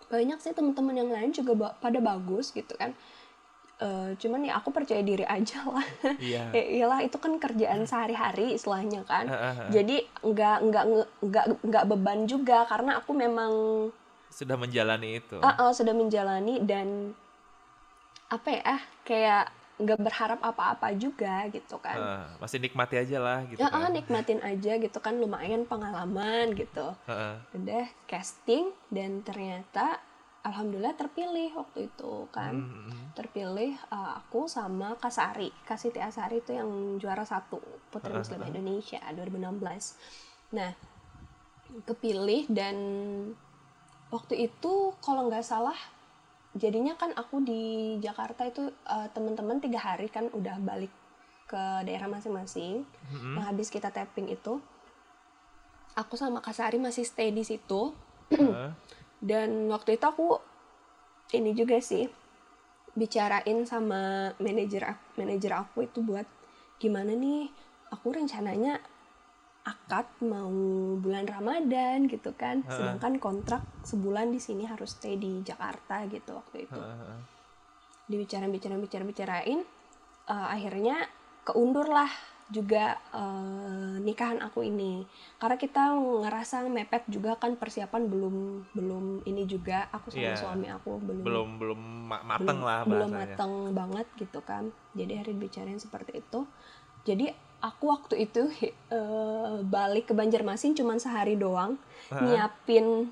Banyak 0.07 0.39
sih 0.39 0.51
teman-teman 0.51 0.91
yang 0.93 1.07
lain 1.07 1.31
juga 1.31 1.51
ba- 1.53 1.75
pada 1.77 1.99
bagus 1.99 2.51
gitu 2.51 2.71
kan. 2.73 2.91
Eh, 3.77 4.11
cuman 4.17 4.41
ya 4.41 4.57
aku 4.57 4.71
percaya 4.71 4.99
diri 4.99 5.23
aja 5.23 5.63
lah. 5.69 5.87
Iya. 6.17 6.51
ya 6.51 6.63
iyalah 6.67 6.99
itu 6.99 7.15
kan 7.15 7.37
kerjaan 7.37 7.83
sehari-hari 7.83 8.55
istilahnya 8.55 9.03
kan. 9.03 9.27
Heeh, 9.27 9.53
heeh. 9.53 9.71
Jadi 9.71 9.95
nggak 10.21 10.57
nggak 10.65 10.83
nggak 11.21 11.45
nggak 11.61 11.85
beban 11.85 12.25
juga 12.25 12.65
karena 12.65 12.97
aku 12.97 13.11
memang 13.13 13.53
Sudah 14.27 14.55
menjalani 14.55 15.17
itu. 15.17 15.37
uh, 15.37 15.47
uh, 15.47 15.71
sudah 15.71 15.93
menjalani 15.93 16.59
dan 16.59 17.15
apa 18.27 18.49
ya 18.51 18.75
kayak 19.07 19.45
nggak 19.77 19.99
berharap 20.01 20.39
apa-apa 20.41 20.89
juga 20.97 21.45
gitu 21.53 21.77
kan. 21.77 21.97
Heeh, 21.97 22.25
masih 22.41 22.57
nikmati 22.57 22.97
aja 22.97 23.17
lah 23.21 23.39
gitu 23.45 23.61
Ya, 23.61 23.69
kan. 23.69 23.85
ah, 23.85 23.89
nikmatin 23.93 24.41
aja 24.41 24.73
gitu 24.81 24.97
kan 24.97 25.21
lumayan 25.21 25.69
pengalaman 25.69 26.57
gitu. 26.57 26.97
Heeh. 27.05 27.35
Udah 27.53 27.85
casting 28.09 28.73
dan 28.89 29.21
ternyata 29.21 30.01
alhamdulillah 30.41 30.97
terpilih 30.97 31.53
waktu 31.53 31.93
itu 31.93 32.25
kan. 32.33 32.57
Hmm, 32.57 32.89
hmm. 32.89 33.05
Terpilih 33.13 33.77
uh, 33.93 34.17
aku 34.17 34.49
sama 34.49 34.97
Kasari. 34.97 35.53
Kasiti 35.61 36.01
Asari 36.01 36.41
itu 36.41 36.57
yang 36.57 36.97
juara 36.97 37.21
satu 37.21 37.61
Putri 37.93 38.17
Muslim 38.17 38.41
Indonesia 38.49 39.01
2016. 39.13 40.57
Nah, 40.57 40.73
kepilih 41.85 42.49
dan 42.49 42.75
waktu 44.09 44.49
itu 44.49 44.95
kalau 45.03 45.27
nggak 45.29 45.45
salah 45.45 45.77
jadinya 46.57 46.97
kan 46.97 47.13
aku 47.13 47.41
di 47.45 47.95
Jakarta 48.01 48.43
itu 48.49 48.67
uh, 48.89 49.07
teman-teman 49.13 49.61
tiga 49.61 49.79
hari 49.79 50.09
kan 50.09 50.27
udah 50.33 50.57
balik 50.61 50.91
ke 51.47 51.63
daerah 51.87 52.11
masing-masing. 52.11 52.83
Mm-mm. 53.13 53.39
Yang 53.39 53.45
habis 53.47 53.67
kita 53.71 53.89
tapping 53.93 54.27
itu, 54.27 54.59
aku 55.95 56.13
sama 56.19 56.43
Kasari 56.43 56.81
masih 56.81 57.07
stay 57.07 57.31
di 57.31 57.47
situ. 57.47 57.95
Heeh. 58.33 58.75
Dan 59.17 59.71
waktu 59.71 59.97
itu 59.97 60.05
aku 60.05 60.37
ini 61.33 61.55
juga 61.57 61.79
sih 61.81 62.05
bicarain 62.97 63.61
sama 63.65 64.33
manajer 64.41 64.97
manajer 65.17 65.53
aku 65.53 65.85
itu 65.85 66.01
buat 66.01 66.25
gimana 66.81 67.13
nih 67.13 67.45
aku 67.93 68.09
rencananya 68.09 68.81
akad 69.67 70.07
mau 70.23 70.49
bulan 71.03 71.27
Ramadan 71.27 72.07
gitu 72.07 72.31
kan. 72.39 72.63
Sedangkan 72.71 73.19
kontrak 73.19 73.61
sebulan 73.83 74.31
di 74.31 74.39
sini 74.39 74.63
harus 74.63 74.95
stay 74.95 75.19
di 75.19 75.43
Jakarta 75.43 76.07
gitu 76.07 76.39
waktu 76.39 76.71
itu. 76.71 76.79
Heeh, 76.79 76.97
heeh. 77.03 77.21
dibicarain 78.07 78.51
bicarain 79.11 79.59
eh, 80.31 80.47
akhirnya 80.55 80.95
keundur 81.43 81.87
lah 81.91 82.07
juga 82.47 82.95
eh, 83.11 83.95
nikahan 83.99 84.39
aku 84.39 84.63
ini. 84.63 85.03
Karena 85.35 85.59
kita 85.59 85.83
ngerasa 86.23 86.63
mepet 86.71 87.03
juga 87.11 87.35
kan 87.35 87.59
persiapan 87.59 88.07
belum 88.07 88.35
belum 88.71 89.05
ini 89.27 89.43
juga. 89.43 89.91
Aku 89.91 90.07
sama 90.07 90.31
Iya. 90.31 90.39
suami 90.39 90.67
aku 90.71 90.95
belum 91.03 91.23
Belum 91.27 91.49
belum 91.59 91.79
ma- 92.07 92.23
mateng 92.23 92.63
lah 92.63 92.87
belum 92.87 93.11
bahasanya. 93.11 93.35
mateng 93.35 93.51
banget 93.75 94.07
gitu 94.15 94.39
kan. 94.47 94.71
Jadi 94.95 95.11
akhirnya 95.19 95.37
bicarain 95.43 95.79
seperti 95.79 96.23
itu. 96.23 96.39
Jadi 97.03 97.46
aku 97.59 97.89
waktu 97.89 98.29
itu 98.29 98.47
eh, 98.61 99.55
balik 99.65 100.09
ke 100.09 100.13
Banjarmasin 100.13 100.73
cuman 100.73 100.97
sehari 100.97 101.33
doang 101.35 101.75
nyiapin 102.11 103.09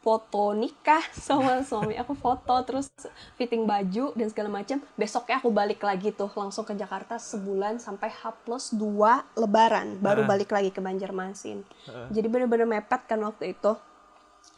foto 0.00 0.52
nikah 0.52 1.00
sama 1.16 1.60
suami 1.68 1.96
aku 1.96 2.12
foto 2.12 2.52
terus 2.68 2.92
fitting 3.40 3.64
baju 3.64 4.12
dan 4.12 4.28
segala 4.28 4.52
macam 4.52 4.76
besoknya 5.00 5.40
aku 5.40 5.48
balik 5.48 5.80
lagi 5.80 6.12
tuh 6.12 6.28
langsung 6.36 6.68
ke 6.68 6.76
Jakarta 6.76 7.16
sebulan 7.16 7.80
sampai 7.80 8.12
H 8.12 8.44
plus 8.44 8.76
2 8.76 9.40
lebaran 9.40 9.96
baru 10.04 10.26
Ah. 10.26 10.28
balik 10.28 10.52
lagi 10.52 10.68
ke 10.68 10.84
Banjarmasin. 10.84 11.64
Jadi 12.12 12.26
bener-bener 12.28 12.68
mepet 12.68 13.08
kan 13.08 13.16
waktu 13.24 13.56
itu 13.56 13.72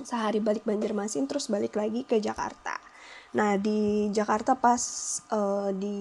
sehari 0.02 0.42
balik 0.42 0.66
Banjarmasin 0.66 1.30
terus 1.30 1.46
balik 1.46 1.78
lagi 1.78 2.02
ke 2.02 2.18
Jakarta. 2.18 2.82
Nah 3.38 3.54
di 3.54 4.10
Jakarta 4.10 4.58
pas 4.58 4.82
eh, 5.30 5.70
di 5.78 5.98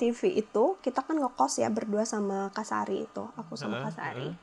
TV 0.00 0.20
itu 0.40 0.64
kita 0.80 1.04
kan 1.04 1.20
ngekos 1.20 1.60
ya 1.60 1.68
berdua 1.68 2.08
sama 2.08 2.48
Kasari 2.56 3.04
itu 3.04 3.24
aku 3.36 3.52
sama 3.60 3.76
Heeh, 3.76 3.84
Kasari 3.84 4.28
heeh. 4.32 4.34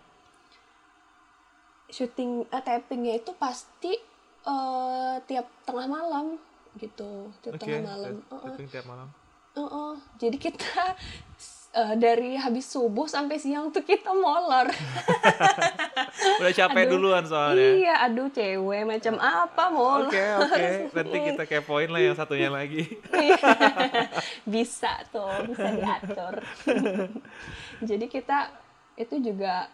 syuting 1.89 2.45
eh, 2.53 2.61
tappingnya 2.61 3.13
itu 3.17 3.31
pasti 3.41 3.97
eh, 4.45 5.15
tiap 5.25 5.47
tengah 5.65 5.87
malam 5.89 6.37
gitu 6.77 7.33
tiap 7.41 7.57
Oke, 7.57 7.65
tengah 7.65 7.81
malam 7.89 8.13
Heeh. 8.21 8.41
tapping 8.53 8.69
tiap 8.69 8.85
malam. 8.85 9.09
Heeh. 9.57 9.93
jadi 10.21 10.37
kita 10.37 10.93
eh, 11.71 11.93
dari 11.95 12.35
habis 12.35 12.67
subuh 12.67 13.05
sampai 13.05 13.35
siang 13.35 13.71
tuh 13.71 13.81
kita 13.81 14.11
molor 14.11 14.67
Udah 16.37 16.53
capek 16.53 16.83
Aduh. 16.85 16.91
duluan 16.97 17.23
soalnya. 17.23 17.69
iya 17.73 17.95
aduh 18.03 18.29
cewek 18.29 18.83
macam 18.83 19.15
apa 19.17 19.63
molor 19.69 20.09
Oke, 20.09 20.23
oke. 20.37 20.65
Nanti 20.97 21.17
kita 21.31 21.43
kepoin 21.45 21.89
lah 21.89 22.01
yang 22.01 22.15
satunya 22.15 22.49
lagi. 22.49 22.85
bisa 24.53 24.91
tuh 25.09 25.29
bisa 25.47 25.67
diatur 25.73 26.33
jadi 27.83 28.05
kita 28.07 28.49
itu 28.97 29.15
juga 29.21 29.69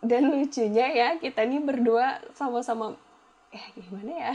dan 0.00 0.28
lucunya 0.28 0.86
ya 0.90 1.08
kita 1.16 1.44
ini 1.44 1.60
berdua 1.60 2.20
sama-sama 2.32 2.96
eh 3.50 3.66
gimana 3.74 4.12
ya 4.14 4.34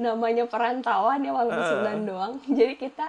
namanya 0.00 0.48
perantauan 0.48 1.20
ya 1.20 1.36
walaupun 1.36 1.60
sebulan 1.60 1.98
doang 2.08 2.32
jadi 2.48 2.74
kita 2.74 3.06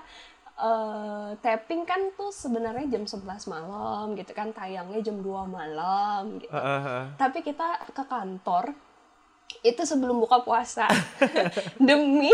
eh, 0.60 1.30
tapping 1.38 1.84
kan 1.84 2.12
tuh 2.14 2.30
sebenarnya 2.30 2.86
jam 2.90 3.04
11 3.04 3.24
malam 3.46 4.12
gitu 4.14 4.32
kan 4.32 4.52
tayangnya 4.52 5.00
jam 5.00 5.18
2 5.18 5.48
malam 5.48 6.38
gitu 6.38 6.52
Heeh, 6.52 6.80
heeh. 6.82 7.06
tapi 7.16 7.40
kita 7.40 7.68
ke 7.90 8.04
kantor 8.04 8.76
itu 9.62 9.82
sebelum 9.82 10.20
buka 10.20 10.40
puasa 10.40 10.88
demi 11.82 12.32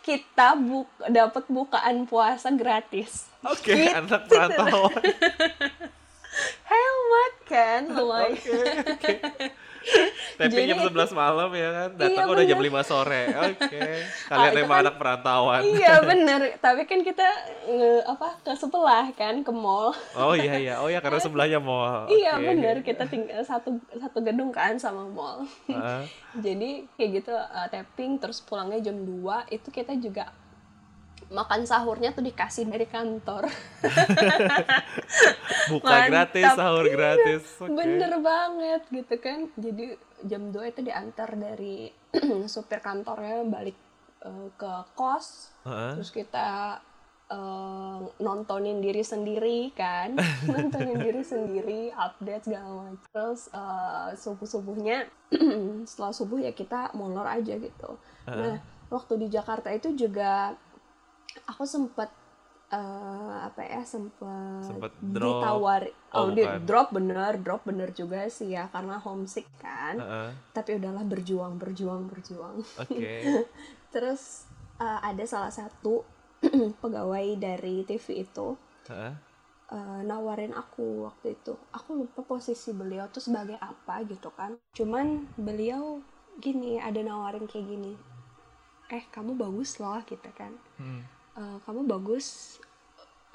kita 0.00 0.54
buk 0.54 0.86
dapat 1.06 1.44
bukaan 1.48 2.04
puasa 2.04 2.52
gratis 2.52 3.26
Oke, 3.42 3.72
Gitu. 3.72 3.90
anak 3.90 4.26
perantauan. 4.26 4.90
hemat 6.66 7.34
kan 7.46 7.82
like 7.94 8.42
Oke, 8.42 8.60
oke. 8.84 9.14
Tapping 10.38 10.66
jam 10.66 10.78
Jadi- 10.78 10.92
11 10.92 11.16
malam 11.16 11.50
ya 11.50 11.68
kan. 11.70 11.88
Datang 11.96 12.12
Iya, 12.20 12.28
udah 12.28 12.44
jam 12.44 12.58
bener. 12.58 12.72
5 12.76 12.82
sore. 12.84 13.22
Oke. 13.46 13.80
Ah, 14.26 14.28
Kalian 14.28 14.50
itu 14.50 14.60
emang 14.60 14.70
kan- 14.70 14.82
anak 14.82 14.94
perantauan. 14.96 15.60
iya 15.64 15.94
bener 16.10 16.40
tapi 16.58 16.82
kan 16.84 17.00
kita 17.00 17.26
nge- 17.66 18.04
apa 18.04 18.28
ke 18.38 18.52
sebelah 18.52 19.06
kan 19.12 19.40
ke 19.40 19.50
mall 19.50 19.94
Oh 20.12 20.34
iya 20.34 20.54
iya. 20.56 20.74
Oh 20.78 20.86
ya 20.86 20.98
karena 20.98 21.18
sebelahnya 21.18 21.58
mall. 21.58 22.04
iya 22.06 22.36
bener 22.36 22.80
kita 22.80 23.04
tinggal 23.04 23.40
satu 23.40 23.70
satu 23.90 24.18
gedung 24.20 24.50
kan 24.50 24.76
sama 24.76 25.06
mall 25.06 25.46
Heeh. 25.66 26.02
jadi 26.36 26.70
kayak 26.94 27.10
gitu 27.16 27.32
uh, 27.32 27.66
tapping 27.66 28.16
terus 28.16 28.38
pulangnya 28.38 28.82
jam 28.82 28.98
2 28.98 29.16
itu 29.50 29.68
kita 29.68 29.94
juga 29.96 30.28
makan 31.26 31.66
sahurnya 31.66 32.14
tuh 32.14 32.22
dikasih 32.22 32.70
dari 32.70 32.86
kantor 32.86 33.50
Buka 35.66 35.90
Mantap. 35.90 36.30
gratis, 36.30 36.46
sahur 36.54 36.86
gratis. 36.86 37.42
Oke. 37.58 37.74
bener 37.74 38.22
banget 38.22 38.82
gitu 38.94 39.14
kan 39.18 39.50
jadi 39.58 39.98
jam 40.22 40.54
2 40.54 40.70
itu 40.70 40.80
diantar 40.86 41.34
dari 41.34 41.90
supir 42.52 42.78
kantornya 42.78 43.42
balik 43.42 43.74
uh, 44.22 44.48
ke 44.54 44.72
kos 44.94 45.50
Heeh. 45.66 45.98
terus 45.98 46.10
kita 46.14 46.78
uh, 47.28 47.98
nontonin 48.22 48.78
diri 48.78 49.02
sendiri 49.02 49.74
kan 49.74 50.14
nontonin 50.50 50.98
diri 51.02 51.22
sendiri 51.26 51.90
update 51.92 52.46
segala 52.46 52.86
macam 52.86 53.02
terus 53.10 53.50
subuh 54.16 54.46
subuhnya 54.46 55.10
setelah 55.90 56.14
subuh 56.14 56.38
ya 56.38 56.54
kita 56.54 56.94
molor 56.94 57.26
aja 57.26 57.58
gitu 57.58 57.98
nah 58.26 58.58
waktu 58.90 59.26
di 59.26 59.28
Jakarta 59.30 59.70
itu 59.74 59.94
juga 59.98 60.54
aku 61.44 61.68
sempet 61.68 62.08
eh, 62.66 63.36
apa 63.44 63.60
ya 63.62 63.82
sempet, 63.84 64.64
Sempet 64.64 64.92
drop. 64.98 65.38
ditawari 65.44 65.92
Oh, 66.16 66.26
oh, 66.26 66.28
di- 66.32 66.48
drop 66.64 66.96
bener 66.96 67.36
drop 67.38 67.62
bener 67.68 67.92
juga 67.92 68.24
sih 68.26 68.56
ya 68.56 68.72
karena 68.72 68.96
homesick 68.96 69.44
kan 69.60 70.00
Heeh. 70.00 70.30
tapi 70.50 70.80
udahlah 70.80 71.04
berjuang 71.04 71.60
berjuang 71.60 72.08
berjuang 72.08 72.64
Oke. 72.80 73.44
Terus 73.94 74.48
uh, 74.80 75.00
ada 75.04 75.24
salah 75.28 75.52
satu 75.52 76.02
pegawai 76.82 77.26
dari 77.36 77.84
TV 77.84 78.24
itu 78.24 78.56
Heeh. 78.88 79.12
uh, 79.72 80.00
nawarin 80.02 80.52
aku 80.52 81.04
waktu 81.04 81.36
itu. 81.36 81.52
Aku 81.72 81.96
lupa 81.96 82.24
posisi 82.24 82.72
beliau 82.72 83.08
tuh 83.08 83.20
sebagai 83.20 83.60
apa 83.60 84.00
gitu 84.08 84.32
kan. 84.32 84.56
Cuman 84.72 85.28
beliau 85.36 86.00
gini 86.40 86.76
ada 86.76 87.00
nawarin 87.00 87.44
kayak 87.44 87.66
gini. 87.66 87.92
Eh 88.88 89.04
kamu 89.10 89.36
bagus 89.36 89.76
loh 89.80 90.00
gitu 90.04 90.28
kan. 90.32 90.52
Hmm. 90.80 91.02
"Eh, 91.36 91.58
kamu 91.64 91.84
bagus. 91.86 92.58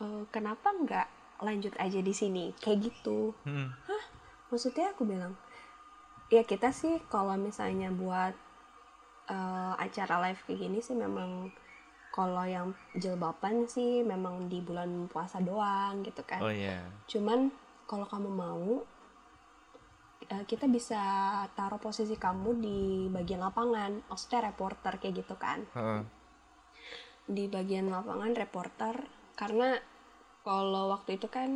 eh, 0.01 0.23
kenapa 0.33 0.73
nggak 0.73 1.07
lanjut 1.45 1.73
aja 1.77 2.01
di 2.01 2.13
sini 2.13 2.45
kayak 2.57 2.89
gitu? 2.89 3.33
Hmm. 3.45 3.69
maksudnya 4.51 4.91
aku 4.91 5.07
bilang 5.07 5.37
ya 6.27 6.43
kita 6.43 6.75
sih 6.75 6.99
kalau 7.07 7.39
misalnya 7.39 7.87
buat 7.87 8.33
eh, 9.29 9.73
acara 9.77 10.19
live 10.27 10.41
kayak 10.43 10.59
gini 10.59 10.79
sih 10.81 10.97
memang 10.97 11.53
kalau 12.11 12.43
yang 12.43 12.75
jilbaban 12.97 13.63
sih 13.69 14.03
memang 14.03 14.51
di 14.51 14.59
bulan 14.59 15.07
puasa 15.07 15.39
doang 15.39 16.03
gitu 16.03 16.19
kan 16.27 16.43
Oh 16.43 16.51
iya. 16.51 16.83
cuman 17.07 17.47
kalau 17.87 18.03
kamu 18.03 18.27
mau 18.27 18.83
kita 20.47 20.63
bisa 20.71 21.01
taruh 21.59 21.79
posisi 21.79 22.15
kamu 22.15 22.49
di 22.59 22.79
bagian 23.11 23.43
lapangan 23.43 23.99
maksudnya 24.07 24.47
reporter 24.47 24.95
kayak 24.99 25.23
gitu 25.23 25.35
kan 25.35 25.63
Heeh. 25.75 26.01
Di 27.31 27.47
bagian 27.47 27.87
lapangan 27.87 28.35
reporter 28.35 28.95
karena 29.33 29.79
kalau 30.41 30.89
waktu 30.89 31.15
itu 31.15 31.27
kan 31.27 31.47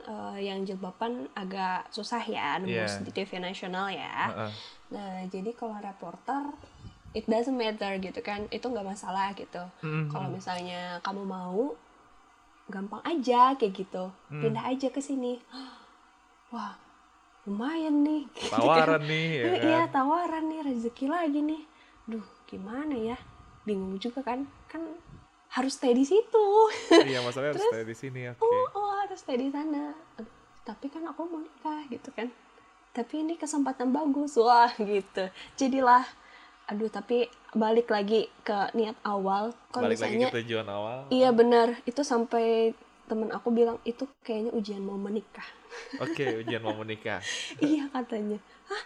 eh, 0.00 0.38
yang 0.42 0.64
jilbaban 0.64 1.28
agak 1.34 1.86
susah 1.88 2.20
ya 2.20 2.56
nembus 2.56 2.98
Iya. 2.98 3.04
di 3.04 3.10
TV 3.12 3.30
nasional 3.38 3.86
ya. 3.88 4.16
Heeh. 4.28 4.52
Nah 4.90 5.12
jadi 5.28 5.52
kalau 5.52 5.76
reporter 5.78 6.50
it 7.12 7.26
doesn't 7.26 7.54
matter 7.54 7.98
gitu 7.98 8.18
kan 8.20 8.48
itu 8.48 8.64
nggak 8.64 8.86
masalah 8.86 9.30
gitu. 9.34 9.60
Hmm. 9.80 10.08
Kalau 10.08 10.28
misalnya 10.28 10.98
kamu 11.00 11.22
mau 11.22 11.76
gampang 12.66 13.02
aja 13.02 13.52
kayak 13.54 13.74
gitu 13.76 14.08
Hmm. 14.28 14.40
pindah 14.40 14.64
aja 14.66 14.88
ke 14.88 14.98
sini. 14.98 15.36
Wah 16.54 16.74
lumayan 17.44 18.00
nih. 18.00 18.24
gitu 18.40 18.48
kan. 18.48 18.58
Tawaran 18.64 19.02
nih 19.04 19.26
ya 19.28 19.44
kan. 19.52 19.60
Iya 19.68 19.82
tawaran 19.92 20.44
nih 20.48 20.60
rezeki 20.64 21.06
lagi 21.06 21.40
nih. 21.44 21.62
Duh 22.08 22.24
gimana 22.46 22.96
ya? 22.96 23.20
Bingung 23.62 24.00
juga 24.00 24.24
kan? 24.24 24.48
Kan 24.64 24.96
harus 25.50 25.74
stay 25.78 25.92
di 25.94 26.06
situ. 26.06 26.46
Iya, 26.94 27.26
masalahnya 27.26 27.58
harus 27.58 27.66
stay 27.66 27.82
di 27.82 27.96
sini. 27.96 28.20
Oke. 28.30 28.42
oh, 28.42 28.66
oh 28.78 28.90
harus 29.02 29.18
stay 29.18 29.36
di 29.38 29.50
sana. 29.50 29.94
Tapi 30.62 30.86
kan 30.86 31.02
aku 31.10 31.26
mau 31.26 31.42
nikah 31.42 31.82
gitu 31.90 32.10
kan. 32.14 32.30
Tapi 32.94 33.22
ini 33.22 33.34
kesempatan 33.34 33.90
bagus 33.90 34.38
wah 34.38 34.70
gitu. 34.78 35.26
Jadilah 35.58 36.06
aduh 36.70 36.86
tapi 36.86 37.26
balik 37.50 37.90
lagi 37.90 38.30
ke 38.46 38.70
niat 38.78 38.94
awal 39.02 39.50
kalau 39.74 39.90
Balik 39.90 40.06
lagi 40.06 40.14
misalnya 40.22 40.28
ke 40.30 40.38
tujuan 40.46 40.68
awal. 40.70 40.98
iya 41.10 41.34
benar 41.34 41.74
itu 41.82 42.06
sampai 42.06 42.78
temen 43.10 43.26
aku 43.34 43.50
bilang 43.50 43.82
itu 43.82 44.06
kayaknya 44.22 44.54
ujian 44.54 44.78
mau 44.86 44.94
menikah 44.94 45.42
Oke, 45.98 46.42
ujian 46.46 46.62
mau 46.62 46.74
menikah. 46.78 47.18
iya 47.58 47.90
katanya 47.90 48.38
hah 48.70 48.82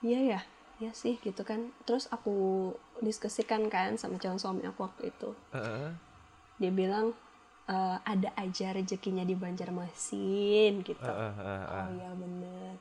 iya 0.00 0.18
ya 0.24 0.40
iya 0.80 0.90
sih 0.96 1.20
gitu 1.20 1.44
kan 1.44 1.68
terus 1.84 2.08
aku 2.08 2.72
diskusikan 3.02 3.66
kan 3.66 3.98
sama 3.98 4.16
calon 4.16 4.38
suami 4.38 4.62
aku 4.62 4.86
waktu 4.86 5.10
itu 5.10 5.30
Heeh. 5.50 5.90
dia 6.56 6.70
bilang 6.70 7.10
"Eh, 7.66 7.96
ada 8.02 8.30
aja 8.34 8.70
rezekinya 8.70 9.22
di 9.22 9.34
Banjarmasin 9.34 10.80
gitu 10.80 11.02
Heeh, 11.02 11.32
heeh, 11.34 11.60
heeh. 11.62 11.82
oh 11.82 11.88
ya 11.98 12.10
bener 12.14 12.72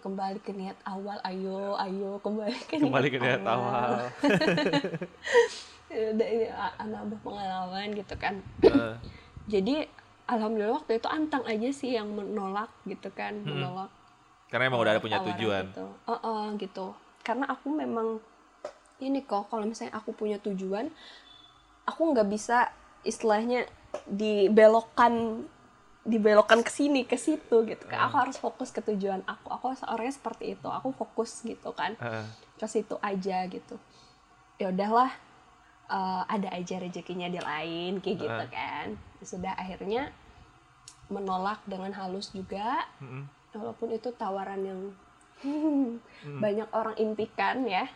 kembali 0.00 0.38
ke 0.40 0.50
niat 0.50 0.78
awal 0.82 1.20
ayo 1.22 1.76
ayo 1.76 2.16
kembali 2.18 2.56
ke 2.66 2.80
Kembali 2.80 3.08
ke 3.08 3.18
niat 3.20 3.44
awal. 3.44 4.08
Udah 5.90 6.28
ini 6.28 6.46
a- 6.48 6.78
nambah 6.80 7.18
pengalaman 7.20 7.92
gitu 7.92 8.14
kan 8.16 8.40
Heeh. 8.62 8.94
jadi 9.52 9.86
alhamdulillah 10.24 10.78
waktu 10.78 11.02
itu 11.02 11.08
antang 11.10 11.42
aja 11.44 11.68
sih 11.70 11.98
yang 11.98 12.14
menolak 12.14 12.70
gitu 12.86 13.10
kan 13.10 13.34
menolak 13.42 13.90
Karena 14.46 14.66
emang 14.66 14.82
udah 14.82 14.92
ada 14.98 15.02
punya 15.02 15.18
tujuan. 15.22 15.62
gitu. 15.70 15.86
Oh, 16.10 16.18
oh, 16.26 16.42
gitu. 16.58 16.90
Karena 17.22 17.46
aku 17.46 17.70
memang 17.70 18.18
ini 19.00 19.24
kok 19.24 19.48
kalau 19.48 19.64
misalnya 19.64 19.96
aku 19.96 20.12
punya 20.12 20.36
tujuan, 20.40 20.88
aku 21.88 22.00
nggak 22.12 22.28
bisa 22.28 22.70
istilahnya 23.02 23.64
dibelokkan 24.06 25.44
dibelokkan 26.00 26.64
ke 26.64 26.72
sini 26.72 27.04
ke 27.04 27.16
situ 27.20 27.64
gitu 27.68 27.84
kan. 27.84 28.08
Aku 28.08 28.16
harus 28.16 28.36
fokus 28.40 28.72
ke 28.72 28.80
tujuan 28.80 29.20
aku. 29.28 29.52
Aku 29.52 29.76
orangnya 29.88 30.14
seperti 30.16 30.56
itu. 30.56 30.68
Aku 30.68 30.96
fokus 30.96 31.44
gitu 31.44 31.76
kan. 31.76 31.92
Ke 32.56 32.66
situ 32.68 32.96
aja 33.04 33.44
gitu. 33.48 33.76
Ya 34.56 34.72
udahlah 34.72 35.12
eh, 35.92 36.22
ada 36.24 36.48
aja 36.56 36.80
rezekinya 36.80 37.28
di 37.28 37.40
lain 37.40 38.00
kayak 38.00 38.16
gitu 38.16 38.44
kan. 38.48 38.86
Sudah 39.20 39.52
akhirnya 39.60 40.08
menolak 41.10 41.60
dengan 41.66 41.90
halus 41.92 42.30
juga 42.30 42.86
walaupun 43.50 43.90
itu 43.90 44.14
tawaran 44.14 44.62
yang 44.62 44.80
hmm, 45.44 46.00
banyak 46.40 46.68
orang 46.72 46.96
impikan 46.98 47.64
ya. 47.64 47.88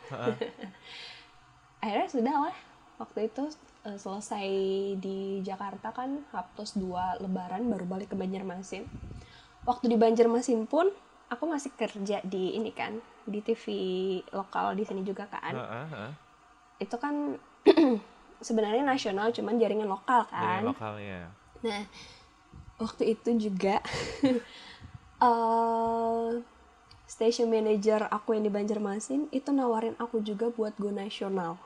Akhirnya 1.83 2.09
sudah 2.09 2.35
lah 2.49 2.57
waktu 2.97 3.29
itu 3.29 3.51
eh, 3.85 3.99
selesai 3.99 4.47
di 4.99 5.43
Jakarta 5.43 5.91
kan 5.91 6.23
H 6.31 6.35
plus 6.55 6.79
2 6.79 7.21
lebaran 7.23 7.67
baru 7.69 7.85
balik 7.85 8.13
ke 8.13 8.17
Banjarmasin. 8.17 8.87
Waktu 9.65 9.93
di 9.93 9.97
Banjarmasin 9.97 10.65
pun 10.69 10.89
aku 11.29 11.45
masih 11.49 11.73
kerja 11.75 12.21
di 12.23 12.55
ini 12.57 12.71
kan 12.71 13.01
di 13.25 13.41
TV 13.41 13.65
lokal 14.33 14.77
di 14.77 14.85
sini 14.85 15.03
juga 15.03 15.27
kan. 15.29 15.55
Itu 16.79 16.97
kan 17.01 17.37
sebenarnya 18.47 18.85
nasional 18.85 19.33
cuman 19.33 19.57
jaringan 19.57 19.89
lokal 19.89 20.29
kan. 20.29 20.61
Dari 20.61 20.69
lokalnya. 20.69 21.21
Nah, 21.65 21.83
waktu 22.77 23.17
itu 23.17 23.49
juga 23.51 23.81
eh 25.25 26.31
station 27.05 27.53
manager 27.53 28.09
aku 28.09 28.37
yang 28.37 28.45
di 28.49 28.53
Banjarmasin 28.53 29.29
itu 29.31 29.53
nawarin 29.53 29.95
aku 30.01 30.25
juga 30.25 30.49
buat 30.49 30.73
go 30.81 30.89
nasional 30.89 31.61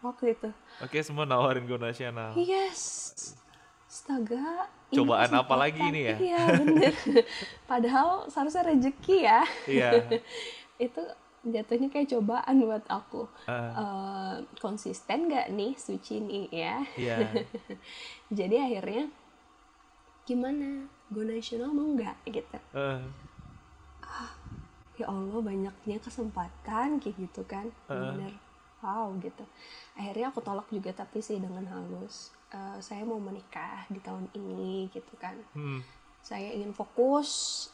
waktu 0.00 0.32
itu. 0.36 0.48
Oke, 0.80 0.98
semua 1.04 1.28
nawarin 1.28 1.68
go 1.68 1.76
nasional. 1.76 2.32
Yes. 2.36 3.36
Astaga. 3.90 4.70
Cobaan 4.90 5.30
apa 5.34 5.54
lagi 5.54 5.82
ini 5.82 6.00
ya? 6.08 6.16
Iya, 6.18 6.42
bener. 6.62 6.94
Padahal 7.70 8.26
seharusnya 8.26 8.66
rezeki 8.66 9.16
ya. 9.22 9.42
Iya. 9.68 9.90
itu 10.86 11.02
jatuhnya 11.46 11.88
kayak 11.92 12.10
cobaan 12.16 12.54
buat 12.64 12.84
aku. 12.88 13.28
Heeh. 13.46 13.72
Eh, 13.76 14.34
konsisten 14.58 15.30
gak 15.30 15.52
nih 15.52 15.76
suci 15.76 16.22
nih 16.22 16.46
ya? 16.50 16.76
Iya. 16.96 17.18
Jadi 18.38 18.56
akhirnya 18.56 19.04
gimana? 20.24 20.86
Go 21.10 21.26
nasional 21.26 21.74
mau 21.74 21.90
nggak 21.90 22.16
gitu? 22.30 22.58
Heeh. 22.72 23.29
Ya 25.00 25.08
Allah 25.08 25.40
banyaknya 25.40 25.96
kesempatan 26.04 27.00
kayak 27.00 27.16
gitu 27.16 27.40
kan, 27.48 27.72
Heeh. 27.88 27.96
bener. 27.96 28.32
Wow 28.84 29.16
gitu. 29.20 29.44
Akhirnya 29.96 30.28
aku 30.28 30.44
tolak 30.44 30.68
juga 30.68 30.92
tapi 30.92 31.24
sih 31.24 31.40
dengan 31.40 31.64
halus. 31.72 32.36
Eh, 32.52 32.78
saya 32.84 33.04
mau 33.08 33.16
menikah 33.16 33.88
di 33.88 34.00
tahun 34.00 34.28
ini 34.36 34.92
gitu 34.92 35.16
kan. 35.16 35.40
Hmm. 35.56 35.80
Saya 36.20 36.52
ingin 36.52 36.76
fokus 36.76 37.28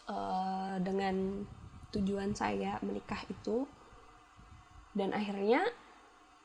eh, 0.07 0.79
dengan 0.83 1.43
tujuan 1.91 2.31
saya 2.35 2.79
menikah 2.83 3.23
itu. 3.27 3.67
Dan 4.95 5.11
akhirnya 5.11 5.67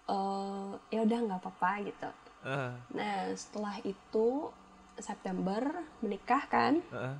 eh, 0.10 0.72
ya 0.89 1.00
udah 1.06 1.20
nggak 1.30 1.41
apa-apa 1.46 1.72
gitu. 1.86 2.10
Heeh. 2.41 2.74
Nah, 2.98 3.30
setelah 3.38 3.78
itu 3.86 4.50
September 4.98 5.62
menikah 6.02 6.46
kan 6.50 6.82
Heeh. 6.89 7.15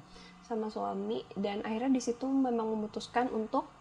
Sama 0.52 0.68
suami 0.68 1.24
dan 1.40 1.64
akhirnya 1.64 1.96
di 1.96 2.04
situ 2.04 2.28
memang 2.28 2.68
memutuskan 2.76 3.32
untuk 3.32 3.72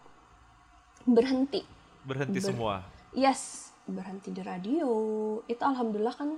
berhenti. 1.03 1.67
Berhenti 2.07 2.39
Ber- 2.39 2.47
semua. 2.47 2.75
Yes, 3.11 3.75
berhenti 3.83 4.31
di 4.31 4.39
radio. 4.39 4.87
Itu 5.45 5.59
alhamdulillah 5.59 6.15
kan 6.15 6.31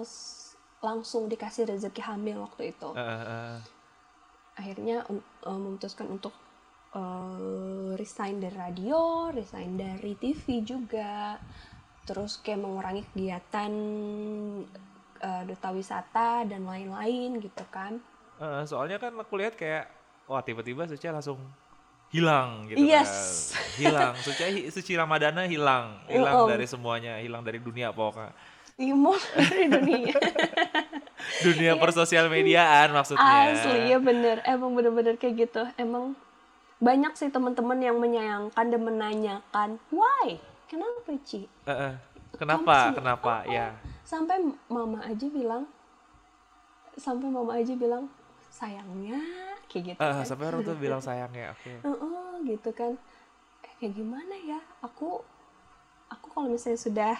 s- 0.00 0.56
langsung 0.80 1.28
dikasih 1.28 1.68
rezeki 1.68 2.00
hamil 2.00 2.40
waktu 2.48 2.72
itu. 2.72 2.88
Heeh, 2.96 3.20
heeh. 3.28 3.56
Akhirnya 4.56 5.04
un- 5.12 5.26
eh, 5.44 5.58
memutuskan 5.58 6.08
untuk 6.08 6.32
eh, 6.96 7.92
resign 8.00 8.40
dari 8.40 8.56
radio, 8.56 9.28
resign 9.28 9.76
dari 9.76 10.16
TV 10.16 10.64
juga. 10.64 11.36
Terus 12.08 12.40
kayak 12.40 12.64
mengurangi 12.64 13.04
kegiatan 13.12 13.72
eh, 15.18 15.42
duta 15.44 15.68
wisata 15.76 16.48
dan 16.48 16.64
lain-lain 16.64 17.36
gitu 17.44 17.64
kan. 17.68 18.00
Heeh, 18.38 18.62
soalnya 18.64 18.96
kan 18.96 19.12
aku 19.12 19.34
lihat 19.34 19.54
kayak 19.54 19.90
wah 20.24 20.40
tiba-tiba 20.40 20.84
Suci 20.84 21.06
langsung 21.06 21.38
hilang 22.08 22.64
gitu 22.66 22.80
Yes. 22.80 23.52
kan. 23.52 23.64
Hilang. 23.76 24.14
Suci 24.16 24.42
Suci 24.70 24.92
Ramadana 24.94 25.44
hilang. 25.44 25.98
Hilang 26.08 26.34
Oh. 26.36 26.46
dari 26.46 26.64
semuanya, 26.64 27.18
hilang 27.18 27.42
dari 27.42 27.58
dunia 27.58 27.90
pokoknya. 27.90 28.32
Imo 28.78 29.10
dari 29.36 29.66
dunia. 29.66 30.14
Dunia 31.44 31.74
persosial 31.76 32.30
mediaan 32.30 32.90
maksudnya. 32.90 33.50
Asli 33.50 33.90
ya 33.90 33.98
bener, 33.98 34.38
emang 34.44 34.70
bener-bener 34.72 35.14
kayak 35.14 35.50
gitu. 35.50 35.62
Emang 35.74 36.14
banyak 36.78 37.10
sih 37.12 37.26
teman-teman 37.26 37.74
yang 37.76 37.98
menyayangkan 37.98 38.64
dan 38.64 38.80
menanyakan, 38.80 39.68
why? 39.90 40.38
Kenapa 40.64 41.10
Ci? 41.20 41.50
Heeh. 41.66 41.98
Kamu 42.30 42.38
Kenapa? 42.38 42.74
sih- 42.86 42.96
Kenapa? 42.96 43.34
Oh, 43.36 43.50
oh. 43.50 43.52
Ya. 43.52 43.66
Sampai 44.00 44.38
mama 44.68 45.02
aja 45.02 45.26
bilang, 45.26 45.66
sampai 46.94 47.26
mama 47.26 47.52
aja 47.54 47.74
bilang, 47.74 48.06
sayangnya 48.48 49.20
kayak 49.68 49.94
gitu. 49.94 49.98
Eh, 50.00 50.12
kan. 50.12 50.24
sampai 50.24 50.46
orang 50.50 50.60
tuh 50.64 50.76
bilang 50.76 51.02
sayang 51.02 51.30
ya. 51.32 51.52
Oke. 51.52 51.72
Heeh, 51.84 52.30
gitu 52.48 52.70
kan. 52.72 52.92
Eh, 53.62 53.72
kayak 53.78 53.94
gimana 53.94 54.34
ya? 54.42 54.60
Aku, 54.82 55.22
aku 56.08 56.26
kalau 56.32 56.48
misalnya 56.50 56.80
sudah 56.80 57.14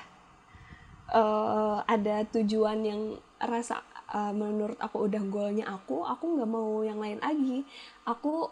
eh, 1.13 1.79
ada 1.85 2.17
tujuan 2.33 2.79
yang 2.83 3.03
rasa 3.39 3.85
eh, 4.11 4.33
menurut 4.33 4.77
aku 4.81 5.07
udah 5.07 5.23
goalnya 5.29 5.69
aku, 5.69 6.03
aku 6.03 6.25
nggak 6.39 6.51
mau 6.51 6.83
yang 6.83 6.99
lain 6.99 7.21
lagi. 7.21 7.65
Aku 8.09 8.49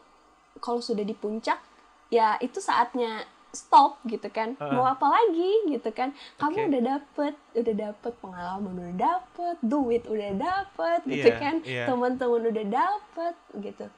kalau 0.61 0.81
sudah 0.81 1.05
di 1.05 1.13
puncak, 1.13 1.61
ya 2.09 2.41
itu 2.41 2.61
saatnya 2.63 3.25
stop 3.57 4.05
gitu 4.05 4.29
kan. 4.29 4.53
Heeh. 4.61 4.75
Mau 4.77 4.85
apa 4.85 5.09
lagi 5.09 5.73
gitu 5.73 5.89
kan? 5.97 6.13
Kamu 6.37 6.53
Oke. 6.53 6.69
udah 6.69 6.83
dapet, 6.93 7.35
udah 7.57 7.75
dapet 7.89 8.13
pengalaman 8.21 8.73
udah 8.77 8.97
dapet, 9.01 9.57
duit 9.65 10.05
udah 10.05 10.31
dapet 10.37 11.01
gitu 11.09 11.33
Iya, 11.33 11.41
kan. 11.41 11.55
iya. 11.65 11.85
Teman-teman 11.89 12.53
udah 12.53 12.67
dapet 12.69 13.35
gitu 13.57 13.89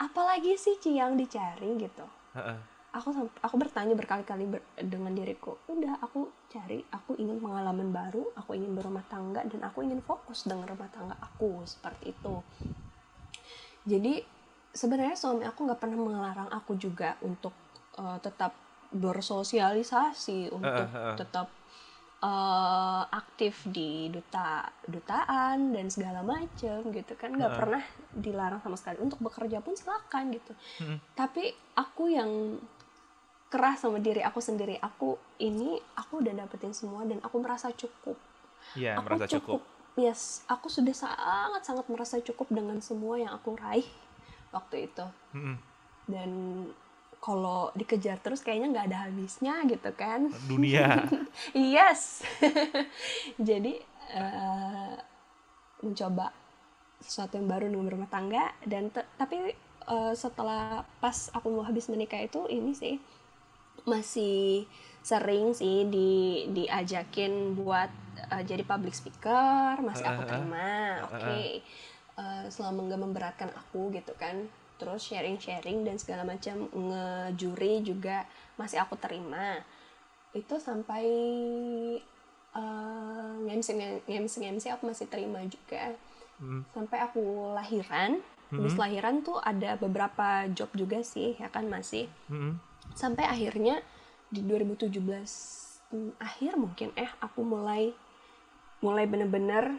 apalagi 0.00 0.56
sih 0.56 0.80
Ci 0.80 0.96
yang 0.96 1.12
dicari 1.12 1.76
gitu 1.76 2.04
Heeh. 2.32 2.56
aku 2.96 3.12
aku 3.44 3.54
bertanya 3.60 3.92
berkali-kali 3.92 4.48
ber- 4.48 4.64
dengan 4.80 5.12
diriku 5.12 5.60
udah 5.68 6.00
aku 6.00 6.32
cari 6.48 6.80
aku 6.88 7.20
ingin 7.20 7.36
pengalaman 7.36 7.92
baru 7.92 8.24
aku 8.32 8.56
ingin 8.56 8.72
berumah 8.72 9.04
tangga 9.12 9.44
dan 9.44 9.60
aku 9.60 9.84
ingin 9.84 10.00
fokus 10.00 10.48
dengan 10.48 10.64
rumah 10.64 10.88
tangga 10.88 11.20
aku 11.20 11.60
seperti 11.68 12.16
itu 12.16 12.34
jadi 13.84 14.24
sebenarnya 14.72 15.16
suami 15.20 15.44
aku 15.44 15.68
nggak 15.68 15.80
pernah 15.84 16.00
melarang 16.00 16.48
aku 16.48 16.80
juga 16.80 17.20
untuk 17.20 17.52
eh, 18.00 18.18
tetap 18.24 18.56
bersosialisasi 18.90 20.50
untuk 20.50 20.66
Heeh, 20.86 20.90
heeh. 20.90 21.16
tetap 21.16 21.48
eh, 22.20 23.02
aktif 23.10 23.64
di 23.64 24.08
duta 24.08 24.60
dutaan 24.84 25.72
dan 25.72 25.88
segala 25.88 26.20
macem 26.20 26.84
gitu 26.90 27.12
kan 27.14 27.32
nggak 27.32 27.48
Heeh. 27.48 27.60
pernah 27.60 27.84
dilarang 28.12 28.60
sama 28.60 28.76
sekali 28.76 29.00
untuk 29.00 29.18
bekerja 29.20 29.58
pun 29.58 29.72
silakan 29.72 30.28
gitu 30.30 30.52
Mm. 30.78 30.98
tapi 31.14 31.48
aku 31.74 32.04
yang 32.08 32.60
keras 33.48 33.80
sama 33.80 33.98
diri 33.98 34.20
aku 34.20 34.38
sendiri 34.38 34.78
aku 34.78 35.14
ini 35.38 35.74
aku 35.96 36.20
udah 36.20 36.34
dapetin 36.36 36.70
semua 36.70 37.02
dan 37.02 37.18
aku 37.20 37.36
merasa 37.38 37.72
cukup 37.72 38.14
Iya, 38.72 38.94
aku 38.94 39.02
merasa 39.08 39.26
cukup. 39.26 39.60
yes 39.96 40.44
aku 40.44 40.68
sudah 40.68 40.92
sangat 40.92 41.62
sangat 41.64 41.86
merasa 41.88 42.20
cukup 42.20 42.46
dengan 42.48 42.78
semua 42.78 43.16
yang 43.16 43.32
aku 43.32 43.56
raih 43.56 43.88
waktu 44.50 44.86
itu 44.86 45.06
Mm-mm. 45.32 45.56
dan 46.06 46.30
kalau 47.20 47.68
dikejar 47.76 48.16
terus 48.24 48.40
kayaknya 48.40 48.72
nggak 48.72 48.86
ada 48.90 48.98
habisnya 49.06 49.60
gitu 49.68 49.92
kan 49.92 50.32
Dunia. 50.48 51.04
yes 51.76 52.24
jadi 53.48 53.76
eh, 54.16 54.94
mencoba 55.84 56.32
sesuatu 57.00 57.36
yang 57.36 57.48
baru 57.48 57.68
dengan 57.68 57.86
berumah 57.92 58.10
tangga 58.10 58.56
dan 58.64 58.88
tapi 59.20 59.52
eh, 59.84 60.14
setelah 60.16 60.88
pas 60.98 61.28
aku 61.36 61.52
mau 61.52 61.64
habis 61.64 61.92
menikah 61.92 62.24
itu 62.24 62.48
ini 62.48 62.72
sih 62.72 62.96
masih 63.84 64.68
sering 65.00 65.56
sih 65.56 65.88
di 65.88 66.44
diajakin 66.52 67.52
buat 67.52 67.92
eh, 68.32 68.42
jadi 68.48 68.64
public 68.64 68.96
speaker 68.96 69.76
masih 69.84 70.08
aku 70.08 70.20
Uh, 70.20 70.24
uh, 70.24 70.24
uh. 70.24 70.28
terima 70.28 70.72
oke 71.04 71.20
Uh, 71.20 72.20
uh. 72.20 72.42
Selama 72.52 72.84
nggak 72.84 73.00
memberatkan 73.00 73.50
aku 73.52 73.92
gitu 73.96 74.12
kan 74.16 74.48
terus 74.80 75.04
sharing-sharing 75.04 75.84
dan 75.84 76.00
segala 76.00 76.24
macam 76.24 76.64
ngejuri 76.72 77.84
juga 77.84 78.24
masih 78.56 78.80
aku 78.80 78.96
terima 78.96 79.60
itu 80.32 80.56
sampai 80.56 81.04
uh, 82.56 83.32
ngemsi 83.44 83.76
ngemsi 84.08 84.36
ngemsi 84.40 84.66
aku 84.72 84.88
masih 84.88 85.06
terima 85.06 85.44
juga 85.44 85.92
Mm. 86.40 86.64
sampai 86.72 87.04
aku 87.04 87.52
lahiran 87.52 88.16
habis 88.48 88.72
Mhm. 88.72 88.80
lahiran 88.80 89.20
tuh 89.20 89.36
ada 89.44 89.76
beberapa 89.76 90.48
job 90.56 90.72
juga 90.72 91.04
sih 91.04 91.36
ya 91.36 91.52
kan 91.52 91.68
masih 91.68 92.08
Mm-mm. 92.32 92.56
sampai 92.96 93.28
akhirnya 93.28 93.84
di 94.32 94.40
2017 94.48 94.88
hmm, 95.92 96.16
akhir 96.16 96.56
mungkin 96.56 96.96
eh 96.96 97.12
aku 97.20 97.44
mulai 97.44 97.92
mulai 98.80 99.04
bener-bener 99.04 99.76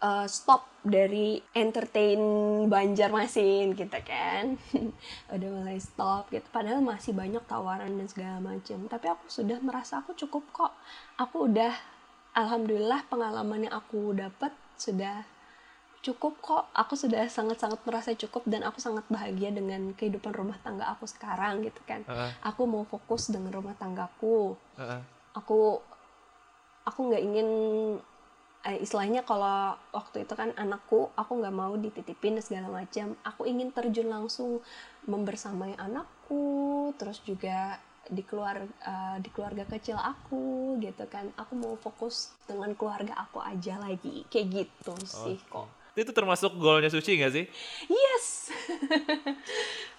uh, 0.00 0.26
stop 0.26 0.66
dari 0.80 1.44
entertain 1.52 2.20
Banjarmasin 2.66 3.76
gitu 3.76 3.98
kan. 4.00 4.56
Udah 5.34 5.48
mulai 5.52 5.78
stop 5.78 6.32
gitu. 6.32 6.44
Padahal 6.48 6.80
masih 6.80 7.12
banyak 7.12 7.44
tawaran 7.44 7.92
dan 8.00 8.08
segala 8.08 8.40
macam 8.40 8.88
tapi 8.88 9.06
aku 9.12 9.28
sudah 9.28 9.60
merasa 9.60 10.00
aku 10.00 10.16
cukup 10.16 10.44
kok. 10.52 10.72
Aku 11.20 11.48
udah 11.48 11.72
alhamdulillah 12.32 13.04
pengalaman 13.12 13.68
yang 13.68 13.74
aku 13.76 14.16
dapat 14.16 14.56
sudah 14.80 15.28
cukup 16.00 16.40
kok. 16.40 16.64
Aku 16.72 16.96
sudah 16.96 17.28
sangat-sangat 17.28 17.84
merasa 17.84 18.16
cukup 18.16 18.48
dan 18.48 18.64
aku 18.64 18.80
sangat 18.80 19.04
bahagia 19.12 19.52
dengan 19.52 19.92
kehidupan 19.92 20.32
rumah 20.32 20.56
tangga 20.64 20.88
aku 20.88 21.04
sekarang 21.04 21.60
gitu 21.60 21.80
kan. 21.84 22.00
Heeh, 22.08 22.30
aku 22.40 22.64
mau 22.64 22.88
fokus 22.88 23.28
dengan 23.28 23.52
rumah 23.52 23.76
tanggaku. 23.76 24.56
Heeh. 24.80 25.00
aku 25.30 25.78
aku 26.82 27.00
nggak 27.06 27.22
ingin 27.22 27.48
eh, 28.66 28.78
istilahnya 28.80 29.24
kalau 29.24 29.76
waktu 29.92 30.28
itu 30.28 30.34
kan 30.36 30.52
anakku 30.56 31.08
aku 31.16 31.32
nggak 31.40 31.56
mau 31.56 31.72
dititipin 31.76 32.40
segala 32.44 32.68
macam. 32.68 33.16
Aku 33.24 33.48
ingin 33.48 33.72
terjun 33.72 34.12
langsung 34.12 34.60
membersamai 35.08 35.76
anakku 35.80 36.92
terus 37.00 37.24
juga 37.24 37.80
di 38.10 38.26
keluar 38.26 38.60
eh, 38.64 39.16
di 39.22 39.28
keluarga 39.32 39.64
kecil 39.64 39.96
aku 39.96 40.76
gitu 40.82 41.04
kan. 41.08 41.32
Aku 41.40 41.56
mau 41.56 41.74
fokus 41.80 42.36
dengan 42.44 42.72
keluarga 42.76 43.16
aku 43.16 43.40
aja 43.40 43.80
lagi. 43.80 44.28
Kayak 44.28 44.46
gitu 44.68 44.94
sih 45.08 45.40
Oke. 45.40 45.48
kok. 45.48 45.68
Itu 45.96 46.14
termasuk 46.14 46.54
golnya 46.56 46.88
Suci 46.92 47.18
nggak 47.18 47.32
sih? 47.34 47.44
yes. 47.90 48.26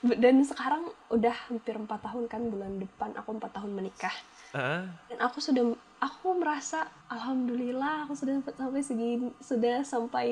Dan 0.24 0.42
sekarang 0.42 0.90
udah 1.14 1.36
hampir 1.52 1.78
empat 1.78 2.02
tahun 2.02 2.26
kan 2.26 2.42
bulan 2.50 2.82
depan 2.82 3.14
aku 3.14 3.38
empat 3.38 3.62
tahun 3.62 3.70
menikah 3.76 4.16
Heeh. 4.52 4.84
dan 5.08 5.20
aku 5.24 5.40
sudah 5.40 5.64
aku 6.02 6.28
merasa 6.34 6.90
alhamdulillah 7.08 8.10
aku 8.10 8.18
sudah 8.18 8.42
sampai 8.52 8.82
segini 8.82 9.30
sudah 9.40 9.86
sampai 9.86 10.28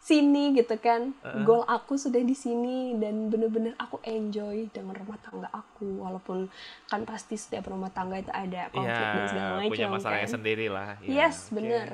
sini 0.00 0.56
gitu 0.56 0.80
kan 0.80 1.12
Uh-uh. 1.20 1.44
goal 1.44 1.62
aku 1.68 1.98
sudah 2.00 2.24
di 2.24 2.32
sini 2.32 2.96
dan 2.96 3.28
bener-bener 3.28 3.76
aku 3.76 4.00
enjoy 4.06 4.70
dengan 4.72 4.96
rumah 4.96 5.20
tangga 5.20 5.50
aku 5.52 6.00
walaupun 6.00 6.48
kan 6.88 7.04
pasti 7.04 7.36
setiap 7.36 7.68
rumah 7.68 7.92
tangga 7.92 8.16
itu 8.22 8.32
ada 8.32 8.72
konflik 8.72 9.06
dan 9.12 9.24
segala 9.28 9.50
macam 9.60 9.70
punya 9.76 9.88
masalahnya 9.92 10.24
kan. 10.24 10.34
sendiri 10.40 10.66
lah. 10.72 10.88
Ya, 11.04 11.28
yes 11.28 11.50
oke. 11.50 11.60
bener 11.60 11.86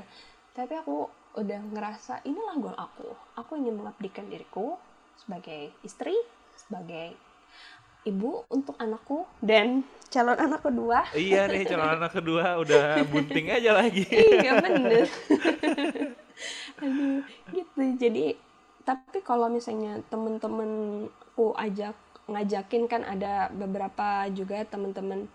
tapi 0.55 0.73
aku 0.79 1.11
udah 1.37 1.61
ngerasa 1.75 2.25
inilah 2.25 2.57
goal 2.63 2.79
aku 2.79 3.09
aku 3.35 3.59
ingin 3.59 3.75
mengabdikan 3.77 4.31
diriku 4.31 4.79
sebagai 5.19 5.75
istri 5.83 6.15
sebagai 6.57 7.13
ibu 8.07 8.47
untuk 8.49 8.79
anakku 8.79 9.27
dan 9.43 9.83
calon 10.09 10.39
anak 10.39 10.63
kedua. 10.63 11.03
Iya 11.13 11.51
nih 11.51 11.67
calon 11.71 11.99
anak 11.99 12.13
kedua 12.15 12.63
udah 12.63 13.03
bunting 13.11 13.51
aja 13.51 13.75
lagi. 13.75 14.07
iya 14.07 14.63
bener. 14.63 15.11
Aduh 16.87 17.21
gitu. 17.51 17.83
Jadi 17.99 18.39
tapi 18.87 19.19
kalau 19.27 19.51
misalnya 19.51 19.99
temen-temenku 20.07 21.53
ajak 21.59 21.99
ngajakin 22.31 22.87
kan 22.87 23.03
ada 23.03 23.51
beberapa 23.51 24.31
juga 24.31 24.63
temen-temen 24.63 25.27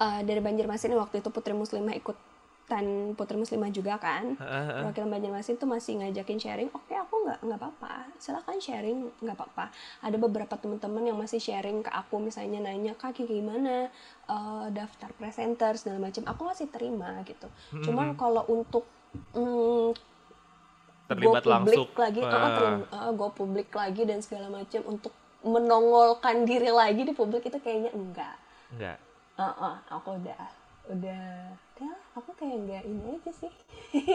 eh, 0.00 0.20
dari 0.24 0.40
Banjarmasin 0.40 0.96
waktu 0.96 1.20
itu 1.20 1.28
Putri 1.28 1.52
Muslimah 1.52 1.96
ikut 1.96 2.33
dan 2.64 3.12
Putri 3.12 3.36
Muslimah 3.36 3.68
juga 3.68 4.00
kan? 4.00 4.40
Heeh, 4.40 4.80
perwakilan 4.80 5.12
Banjarmasin 5.12 5.60
tuh 5.60 5.68
masih 5.68 6.00
ngajakin 6.00 6.38
sharing 6.40 6.70
oke 6.72 6.94
aku 6.96 7.14
nggak 7.28 7.38
nggak 7.44 7.58
apa-apa. 7.60 7.94
Silakan 8.16 8.56
sharing 8.56 8.98
nggak 9.20 9.36
apa-apa. 9.36 9.68
Ada 10.00 10.16
beberapa 10.16 10.54
teman-teman 10.56 11.04
yang 11.04 11.18
masih 11.20 11.38
sharing 11.38 11.84
ke 11.84 11.92
aku 11.92 12.16
misalnya 12.24 12.64
nanya 12.64 12.96
kak 12.96 13.20
kayak 13.20 13.28
gimana? 13.28 13.92
Eh, 14.24 14.66
daftar 14.72 15.12
presenter 15.12 15.76
segala 15.76 16.08
macam. 16.08 16.24
Aku 16.24 16.42
masih 16.48 16.66
terima 16.72 17.20
gitu. 17.28 17.48
Cuman 17.84 18.16
kalau 18.16 18.48
untuk 18.48 18.88
mm, 19.36 19.92
Terlibat 21.04 21.44
go 21.44 21.52
langsung. 21.52 21.88
lagi 22.00 22.20
uh, 22.24 22.32
terlim- 22.32 22.88
uh, 22.88 23.12
go 23.12 23.28
publik 23.28 23.68
lagi 23.76 24.08
dan 24.08 24.24
segala 24.24 24.48
macam 24.48 24.80
untuk 24.88 25.12
menongolkan 25.44 26.48
diri 26.48 26.72
lagi 26.72 27.04
di 27.04 27.12
publik 27.12 27.44
itu 27.44 27.60
kayaknya 27.60 27.92
enggak. 27.92 28.36
Enggak. 28.72 28.96
uh, 29.36 29.44
uh, 29.52 29.76
aku 29.92 30.16
udah 30.16 30.42
udah 30.88 31.52
ya 31.82 31.90
aku 32.14 32.30
kayak 32.38 32.56
enggak 32.62 32.82
ini 32.86 33.18
aja 33.18 33.32
sih. 33.34 33.52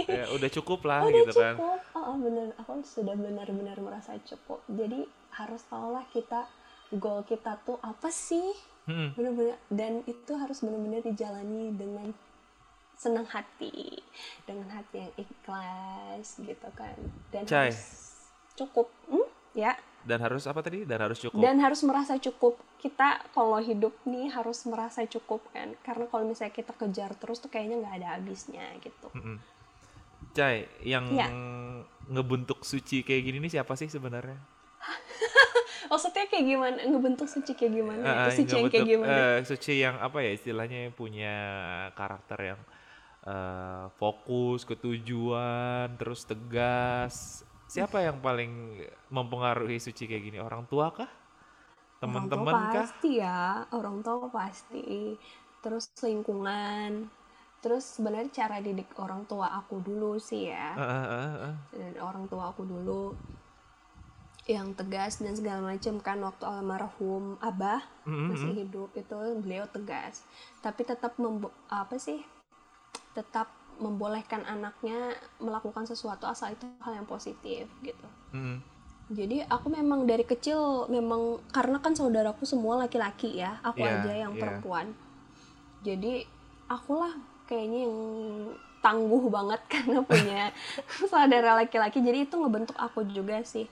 Ya, 0.07 0.27
udah 0.31 0.49
cukup 0.51 0.83
lah 0.87 1.03
udah 1.07 1.15
gitu 1.15 1.31
kan. 1.35 1.55
cukup. 1.55 1.79
Oh, 1.95 2.03
oh, 2.13 2.17
bener. 2.19 2.55
Aku 2.59 2.79
sudah 2.83 3.15
benar-benar 3.15 3.77
merasa 3.83 4.15
cukup. 4.23 4.63
Jadi 4.67 5.03
harus 5.35 5.61
tahulah 5.67 6.03
kita 6.11 6.47
goal 6.95 7.23
kita 7.27 7.59
tuh 7.63 7.79
apa 7.83 8.09
sih? 8.09 8.55
Hmm. 8.89 9.13
benar-benar 9.13 9.61
dan 9.69 10.01
itu 10.09 10.33
harus 10.33 10.65
benar-benar 10.65 11.05
dijalani 11.05 11.69
dengan 11.77 12.09
senang 12.97 13.27
hati. 13.29 14.01
Dengan 14.49 14.65
hati 14.73 15.05
yang 15.05 15.13
ikhlas 15.19 16.41
gitu 16.41 16.69
kan. 16.73 16.97
Dan 17.29 17.45
Cai. 17.45 17.69
harus 17.69 17.81
cukup. 18.57 18.89
Hmm? 19.05 19.27
ya 19.57 19.73
Dan 20.01 20.19
harus 20.19 20.43
apa 20.45 20.59
tadi? 20.59 20.87
Dan 20.87 20.99
harus 21.01 21.19
cukup. 21.19 21.39
dan 21.39 21.59
harus 21.59 21.81
merasa 21.83 22.15
cukup 22.15 22.55
kita 22.77 23.19
kalau 23.31 23.59
hidup 23.59 23.91
nih 24.03 24.31
harus 24.31 24.63
merasa 24.63 25.03
cukup 25.03 25.43
kan 25.51 25.75
karena 25.83 26.07
kalau 26.07 26.23
misalnya 26.23 26.55
kita 26.55 26.71
kejar 26.71 27.11
terus 27.19 27.37
tuh 27.37 27.51
kayaknya 27.51 27.83
nggak 27.83 27.95
ada 27.99 28.07
habisnya 28.15 28.63
gitu 28.79 29.11
Mm-mm. 29.11 29.35
Cai, 30.31 30.63
yang 30.79 31.03
Iya. 31.09 31.27
ngebentuk 32.07 32.63
suci 32.63 33.03
kayak 33.03 33.23
gini 33.25 33.37
nih 33.41 33.59
siapa 33.59 33.75
sih 33.75 33.87
sebenarnya? 33.87 34.39
maksudnya 35.91 36.25
kayak 36.27 36.45
gimana 36.45 36.79
ngebentuk 36.85 37.27
suci 37.27 37.51
kayak 37.51 37.73
gimana 37.73 38.01
Ah, 38.01 38.15
itu 38.29 38.31
suci 38.39 38.53
yang 38.55 38.69
kayak 38.69 38.87
gimana 38.87 39.11
eh, 39.11 39.37
suci 39.43 39.73
yang 39.75 39.95
apa 39.97 40.17
ya 40.21 40.31
istilahnya 40.31 40.79
punya 40.93 41.35
karakter 41.93 42.39
yang 42.45 42.59
eh, 43.21 43.85
fokus 43.97 44.63
ke 44.63 44.75
tujuan, 44.75 45.91
terus 45.99 46.23
tegas. 46.23 47.43
Siapa 47.69 48.01
yang 48.01 48.17
paling 48.17 48.81
mempengaruhi 49.13 49.77
suci 49.77 50.09
kayak 50.09 50.23
gini? 50.25 50.37
Orang 50.41 50.65
tua 50.65 50.89
kah? 50.89 51.09
Teman-teman 52.01 52.49
orang 52.49 52.65
tua 52.65 52.73
kah? 52.73 52.85
pasti 52.89 53.09
ya 53.21 53.39
orang 53.75 53.97
tua 54.01 54.27
pasti 54.31 55.13
terus 55.59 55.91
lingkungan 55.99 57.11
terus 57.59 57.99
sebenarnya 57.99 58.31
cara 58.31 58.63
didik 58.63 58.95
orang 58.95 59.27
tua 59.27 59.51
aku 59.51 59.83
dulu 59.83 60.15
sih 60.15 60.47
ya 60.47 60.79
ah, 60.79 60.83
ah, 60.83 61.35
ah. 61.51 61.55
dan 61.75 61.93
orang 61.99 62.23
tua 62.31 62.55
aku 62.55 62.63
dulu 62.63 63.11
yang 64.47 64.71
tegas 64.73 65.19
dan 65.19 65.35
segala 65.35 65.75
macam 65.75 65.99
kan 65.99 66.17
waktu 66.23 66.47
almarhum 66.47 67.35
abah 67.43 67.83
Mm-mm, 68.07 68.31
masih 68.31 68.65
hidup 68.65 68.89
itu 68.95 69.13
beliau 69.43 69.67
tegas 69.67 70.23
tapi 70.63 70.87
tetap 70.87 71.19
apa 71.67 71.95
sih 71.99 72.23
tetap 73.11 73.51
membolehkan 73.79 74.43
anaknya 74.45 75.15
melakukan 75.39 75.87
sesuatu 75.87 76.27
asal 76.27 76.51
itu 76.51 76.67
hal 76.83 76.93
yang 76.99 77.07
positif 77.07 77.65
gitu. 77.81 78.07
Mm-mm. 78.31 78.61
jadi 79.09 79.49
aku 79.49 79.73
memang 79.73 80.05
dari 80.05 80.21
kecil 80.21 80.85
memang 80.85 81.41
karena 81.49 81.81
kan 81.81 81.97
saudaraku 81.97 82.45
semua 82.45 82.77
laki-laki 82.77 83.41
ya 83.41 83.57
aku 83.65 83.81
Iya, 83.81 83.97
aja 83.97 84.13
yang 84.13 84.33
iya. 84.37 84.41
perempuan. 84.41 84.93
Jadi 85.81 86.27
akulah 86.69 87.15
kayaknya 87.49 87.87
yang 87.87 87.97
tangguh 88.85 89.23
banget 89.31 89.61
karena 89.73 89.99
punya 90.05 90.53
saudara 91.09 91.57
laki-laki. 91.57 91.99
Jadi 92.03 92.29
itu 92.29 92.35
ngebentuk 92.37 92.77
aku 92.77 93.03
juga 93.09 93.41
sih. 93.43 93.65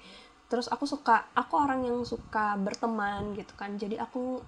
Terus 0.50 0.72
aku 0.72 0.88
suka 0.88 1.28
aku 1.36 1.54
orang 1.60 1.84
yang 1.86 2.02
suka 2.08 2.56
berteman 2.58 3.36
gitu 3.36 3.54
kan. 3.60 3.76
Jadi 3.78 4.00
aku 4.00 4.42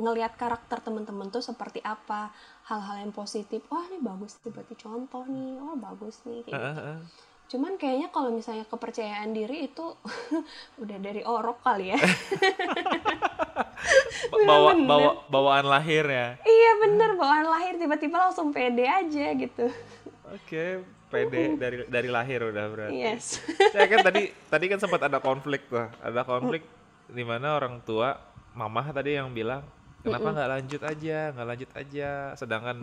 ngelihat 0.00 0.34
karakter 0.34 0.80
teman-teman 0.80 1.28
tuh 1.28 1.44
seperti 1.44 1.78
apa? 1.84 2.32
Hal-hal 2.66 3.04
yang 3.04 3.12
positif 3.12 3.60
wah 3.68 3.84
ini 3.86 4.00
bagus 4.00 4.40
nih 4.40 4.50
berarti 4.50 4.74
contoh 4.78 5.22
nih 5.26 5.58
wah 5.60 5.76
bagus 5.76 6.22
nih 6.24 6.40
kayak 6.46 6.54
gitu. 6.56 6.94
cuman 7.50 7.74
kayaknya 7.74 8.14
kalau 8.14 8.30
misalnya 8.30 8.62
kepercayaan 8.62 9.34
diri 9.34 9.66
itu 9.66 9.82
udah 10.82 10.98
dari 11.02 11.26
orok 11.26 11.58
kali 11.66 11.90
ya. 11.90 11.98
Ba- 14.30 14.46
bawa 14.46 14.70
bener. 14.76 14.86
bawa 14.86 15.10
bawaan 15.26 15.66
lahir 15.66 16.04
ya. 16.06 16.38
iya 16.44 16.70
bener 16.78 17.16
bawaan 17.16 17.48
lahir 17.48 17.74
tiba-tiba 17.74 18.16
langsung 18.20 18.54
pede 18.54 18.86
aja 18.86 19.26
gitu. 19.34 19.66
Oke, 20.30 20.84
pede 21.10 21.58
dari 21.58 21.76
dari 21.90 22.08
lahir 22.08 22.46
udah 22.46 22.64
berarti. 22.70 22.94
yes. 22.94 23.42
Saya 23.74 23.90
kan 23.90 23.98
tadi 24.06 24.30
tadi 24.46 24.64
kan 24.70 24.78
sempat 24.78 25.10
ada 25.10 25.18
konflik 25.18 25.66
tuh, 25.66 25.90
ada 25.98 26.22
konflik 26.22 26.62
di 27.10 27.24
mana 27.26 27.58
orang 27.58 27.82
tua, 27.82 28.14
mama 28.54 28.86
tadi 28.94 29.18
yang 29.18 29.34
bilang 29.34 29.66
kenapa 30.04 30.28
nggak 30.32 30.50
lanjut 30.58 30.82
aja, 30.84 31.18
nggak 31.34 31.48
lanjut 31.48 31.70
aja, 31.76 32.10
sedangkan 32.36 32.78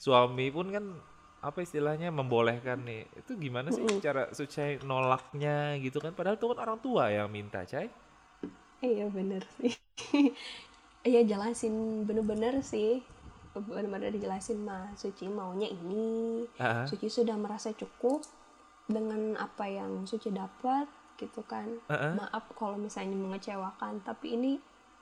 suami 0.00 0.46
pun 0.52 0.66
kan 0.72 0.84
apa 1.40 1.64
istilahnya 1.64 2.12
membolehkan 2.12 2.84
nih, 2.84 3.08
itu 3.16 3.32
gimana 3.40 3.72
sih 3.72 3.80
cara 4.04 4.28
Sucai 4.36 4.76
nolaknya 4.84 5.80
gitu 5.80 5.96
kan, 6.00 6.12
padahal 6.12 6.36
itu 6.36 6.46
kan 6.52 6.58
orang 6.60 6.78
tua 6.84 7.08
yang 7.08 7.32
minta, 7.32 7.64
Cai. 7.64 7.88
iya 8.84 9.06
bener 9.08 9.44
sih. 9.60 9.72
Iya 11.00 11.24
jelasin. 11.24 12.04
Bener-bener 12.04 12.60
sih. 12.60 13.00
Bener-bener 13.56 14.12
dijelasin 14.12 14.60
mah 14.62 14.92
Suci 15.00 15.26
maunya 15.32 15.68
ini. 15.72 16.44
Ah, 16.60 16.84
Suci 16.84 17.08
sudah 17.08 17.40
merasa 17.40 17.72
cukup 17.72 18.20
dengan 18.84 19.36
apa 19.40 19.64
yang 19.64 20.04
Suci 20.04 20.28
dapat 20.28 20.84
gitu 21.16 21.40
kan. 21.48 21.80
Ah, 21.88 22.16
maaf 22.16 22.52
kalau 22.52 22.76
misalnya 22.76 23.16
mengecewakan 23.16 24.04
tapi 24.04 24.36
ini 24.36 24.52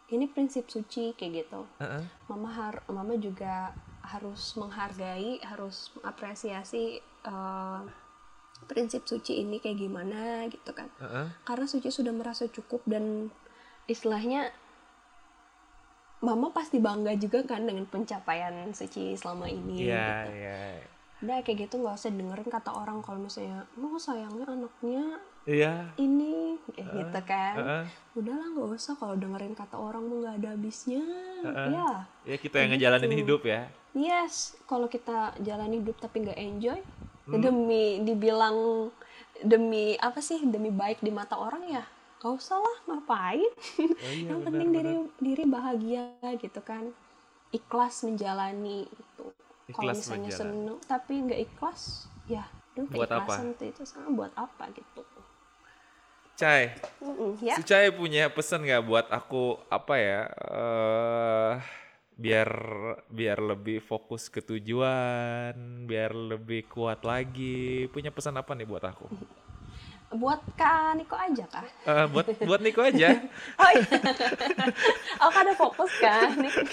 ini 0.09 0.25
prinsip 0.27 0.69
Suci 0.69 1.13
kayak 1.13 1.33
gitu 1.45 1.61
ah. 1.79 2.05
mama 2.27 2.49
har 2.49 2.75
mama 2.89 3.15
juga 3.17 3.73
harus 4.01 4.57
menghargai 4.57 5.37
harus 5.45 5.93
mengapresiasi 5.99 6.85
eh, 7.03 7.81
prinsip 8.67 9.07
suci 9.07 9.39
ini 9.47 9.63
kayak 9.63 9.79
gimana 9.79 10.49
gitu 10.51 10.73
kan 10.73 10.89
ah. 10.99 11.29
karena 11.45 11.67
suci 11.69 11.93
sudah 11.93 12.11
merasa 12.11 12.49
cukup 12.49 12.83
dan 12.89 13.29
istilahnya 13.87 14.51
mama 16.19 16.51
pasti 16.51 16.83
bangga 16.83 17.15
juga 17.15 17.47
kan 17.47 17.63
dengan 17.63 17.87
pencapaian 17.87 18.75
suci 18.75 19.15
selama 19.15 19.47
ini 19.47 19.87
Iya, 19.87 20.09
gitu. 20.27 20.31
iya. 20.35 20.61
udah 21.23 21.37
kayak 21.47 21.59
gitu 21.69 21.75
nggak 21.79 21.95
usah 21.95 22.11
dengerin 22.11 22.51
kata 22.51 22.71
orang 22.75 22.99
kalau 23.03 23.23
misalnya 23.23 23.63
oh 23.79 23.95
sayangnya 23.99 24.47
anaknya 24.47 25.19
Iya. 25.49 25.73
ini 25.97 26.61
kayak 26.77 26.87
gitu 26.93 27.21
kan 27.25 27.55
Heeh. 27.57 27.85
udahlah 28.15 28.47
nggak 28.53 28.69
usah 28.77 28.95
kalau 29.01 29.17
dengerin 29.17 29.57
kata 29.57 29.81
orang 29.81 30.05
mau 30.05 30.21
nggak 30.21 30.37
ada 30.45 30.49
habisnya 30.53 31.01
Heeh. 31.41 31.69
ya 31.73 31.91
Ya 32.29 32.37
kita 32.37 32.57
yang 32.61 32.71
ngejalanin 32.77 33.09
Gitu. 33.09 33.21
hidup 33.25 33.41
ya. 33.49 33.63
yes 33.97 34.35
kalau 34.69 34.85
kita 34.87 35.33
jalan 35.41 35.73
hidup 35.73 35.97
tapi 35.99 36.21
nggak 36.23 36.37
enjoy 36.39 36.81
Hmm. 37.29 37.45
demi 37.45 38.01
dibilang 38.05 38.89
demi 39.45 40.01
apa 40.01 40.17
sih 40.21 40.41
demi 40.45 40.73
baik 40.73 41.05
di 41.05 41.13
mata 41.13 41.37
orang 41.37 41.61
ya 41.69 41.85
gak 42.19 42.33
usah 42.35 42.57
lah 42.57 42.77
ngapain 42.89 43.45
Oh 43.45 44.11
iya, 44.11 44.33
yang 44.33 44.41
benar, 44.41 44.47
penting 44.49 44.69
diri 44.73 44.95
benar. 44.97 45.21
diri 45.21 45.45
bahagia 45.45 46.05
gitu 46.41 46.61
kan 46.65 46.89
ikhlas 47.53 48.05
menjalani 48.05 48.89
itu 48.89 49.25
kalau 49.77 49.93
misalnya 49.93 50.29
menjalani. 50.33 50.41
seneng 50.41 50.77
tapi 50.89 51.13
nggak 51.21 51.41
ikhlas 51.47 52.09
ya 52.27 52.45
aduh 52.75 52.89
Buat 52.95 53.11
apa? 53.11 53.35
itu 53.61 53.83
sama 53.85 54.09
buat 54.15 54.33
apa 54.41 54.65
gitu 54.73 55.03
Cai, 56.39 56.71
Mm-mm, 57.03 57.35
ya 57.43 57.59
si 57.59 57.67
Cai 57.67 57.91
punya 57.91 58.31
pesan 58.31 58.63
nggak 58.63 58.85
buat 58.87 59.07
aku 59.11 59.59
apa 59.67 59.95
ya? 59.99 60.23
eh 60.55 61.55
biar 62.19 62.51
biar 63.11 63.39
lebih 63.43 63.79
fokus 63.83 64.31
ke 64.31 64.39
tujuan, 64.43 65.55
biar 65.91 66.11
lebih 66.15 66.71
kuat 66.71 67.03
lagi. 67.03 67.91
Punya 67.91 68.11
pesan 68.15 68.39
apa 68.39 68.55
nih 68.55 68.67
buat 68.71 68.85
aku? 68.87 69.07
Buat 70.09 70.41
kak 70.55 70.97
Niko 70.97 71.13
aja 71.13 71.45
kah 71.47 71.61
Eh, 71.85 72.07
buat 72.09 72.25
buat 72.41 72.61
Niko 72.61 72.81
aja. 72.81 73.13
oh 73.61 73.71
iya 73.71 73.97
oh 75.23 75.29
kan 75.29 75.45
ada 75.45 75.53
fokus 75.53 75.93
kan 75.97 76.33
Niko 76.35 76.65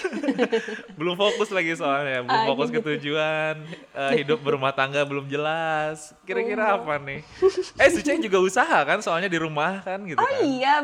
belum 0.98 1.14
fokus 1.14 1.52
lagi 1.52 1.72
soalnya, 1.72 2.24
belum 2.24 2.32
Ah, 2.32 2.48
fokus 2.48 2.68
ke 2.68 2.80
gitu. 2.80 2.88
tujuan. 2.96 3.60
Eh, 3.92 4.12
hidup 4.16 4.40
berumah 4.40 4.72
tangga 4.72 5.04
belum 5.04 5.26
jelas. 5.26 6.16
Kira-kira 6.24 6.64
Oh. 6.66 6.82
apa 6.82 6.96
nih? 6.98 7.20
Eh, 7.76 7.88
si 7.88 8.00
Cai 8.00 8.16
juga 8.18 8.40
usaha 8.40 8.78
kan, 8.82 8.98
soalnya 8.98 9.28
di 9.28 9.36
rumah 9.36 9.80
kan 9.80 10.00
gitu 10.02 10.16
Oh 10.16 10.24
kan. 10.24 10.40
iya 10.40 10.80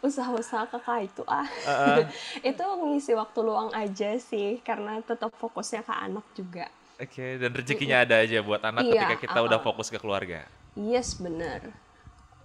usaha-usaha 0.00 0.68
kakak 0.68 1.06
itu 1.06 1.22
ah 1.26 1.44
Heeh. 1.44 2.08
itu 2.44 2.62
ngisi 2.62 3.12
waktu 3.12 3.38
luang 3.40 3.70
aja 3.72 4.16
sih 4.16 4.60
karena 4.60 5.00
tetap 5.00 5.32
fokusnya 5.34 5.82
ke 5.82 5.92
anak 5.92 6.24
juga 6.32 6.66
Oke, 6.96 7.36
dan 7.36 7.52
rezekinya 7.52 8.08
ada 8.08 8.24
aja 8.24 8.40
buat 8.40 8.64
anak 8.64 8.80
Iya, 8.82 9.04
ketika 9.04 9.16
kita 9.28 9.38
udah 9.42 9.60
uh-uh. 9.60 9.66
fokus 9.68 9.92
ke 9.92 10.00
keluarga. 10.00 10.48
Yes 10.76 11.18
bener. 11.18 11.74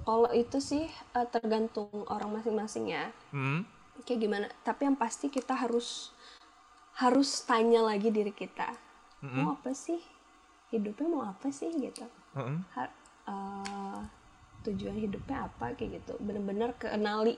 Kalau 0.02 0.32
itu 0.34 0.58
sih 0.58 0.90
eh, 0.90 1.28
tergantung 1.30 1.92
orang 2.10 2.42
masing-masing 2.42 2.90
ya. 2.90 3.14
Hmm? 3.30 3.68
kayak 4.02 4.20
gimana? 4.24 4.48
Tapi 4.66 4.90
yang 4.90 4.98
pasti 4.98 5.30
kita 5.30 5.54
harus 5.54 6.10
harus 6.98 7.30
tanya 7.46 7.86
lagi 7.86 8.10
diri 8.10 8.34
kita. 8.34 8.74
Mau 9.22 9.54
apa 9.54 9.72
sih? 9.78 10.02
Hidupnya 10.74 11.08
mau 11.08 11.24
apa 11.28 11.54
sih 11.54 11.70
gitu. 11.70 12.06
Ha- 12.74 12.98
eh, 13.30 14.00
tujuan 14.66 14.98
hidupnya 14.98 15.46
apa 15.46 15.78
kayak 15.78 16.02
gitu. 16.02 16.18
Bener-bener 16.18 16.74
kenali 16.82 17.38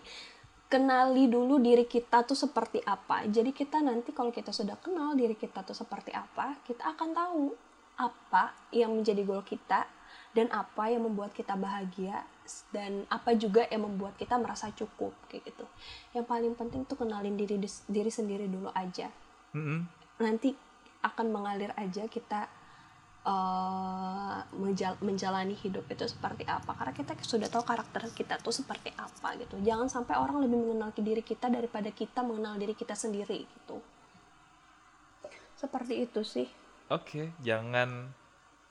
kenali 0.72 1.30
dulu 1.30 1.62
diri 1.62 1.86
kita 1.86 2.26
tuh 2.26 2.38
seperti 2.38 2.80
apa. 2.88 3.28
Jadi 3.28 3.52
kita 3.52 3.84
nanti 3.84 4.16
kalau 4.16 4.32
kita 4.32 4.56
sudah 4.56 4.80
kenal 4.80 5.14
diri 5.14 5.36
kita 5.36 5.62
tuh 5.68 5.76
seperti 5.76 6.16
apa 6.16 6.58
kita 6.66 6.96
akan 6.96 7.10
tahu 7.14 7.44
apa 7.94 8.58
yang 8.74 8.90
menjadi 8.98 9.22
goal 9.22 9.46
kita 9.46 9.86
dan 10.34 10.50
apa 10.50 10.90
yang 10.90 11.06
membuat 11.06 11.32
kita 11.38 11.54
bahagia 11.54 12.26
dan 12.74 13.06
apa 13.08 13.38
juga 13.38 13.64
yang 13.70 13.88
membuat 13.88 14.18
kita 14.18 14.36
merasa 14.36 14.74
cukup 14.74 15.14
kayak 15.30 15.48
gitu. 15.48 15.66
Yang 16.12 16.26
paling 16.28 16.54
penting 16.58 16.84
tuh 16.90 16.98
kenalin 17.00 17.38
diri 17.38 17.62
diri 17.88 18.12
sendiri 18.12 18.50
dulu 18.50 18.70
aja. 18.74 19.10
Mm-mm. 19.54 19.86
nanti 20.18 20.58
akan 21.06 21.30
mengalir 21.30 21.70
aja 21.78 22.10
kita 22.10 22.50
eh, 23.22 24.38
menjal- 24.58 24.98
menjalani 25.06 25.54
hidup 25.54 25.86
itu 25.94 26.10
seperti 26.10 26.42
apa. 26.50 26.74
Karena 26.74 26.90
kita 26.90 27.14
sudah 27.22 27.46
tahu 27.54 27.62
karakter 27.62 28.10
kita 28.18 28.42
tuh 28.42 28.50
seperti 28.50 28.90
apa 28.98 29.38
gitu. 29.38 29.62
Jangan 29.62 29.94
sampai 29.94 30.18
orang 30.18 30.42
lebih 30.42 30.58
mengenal 30.58 30.90
diri 30.98 31.22
kita 31.22 31.54
daripada 31.54 31.94
kita 31.94 32.26
mengenal 32.26 32.58
diri 32.58 32.74
kita 32.74 32.98
sendiri 32.98 33.46
gitu. 33.46 33.78
Seperti 35.54 36.02
itu 36.02 36.26
sih. 36.26 36.50
Oke, 36.90 37.32
jangan 37.46 38.10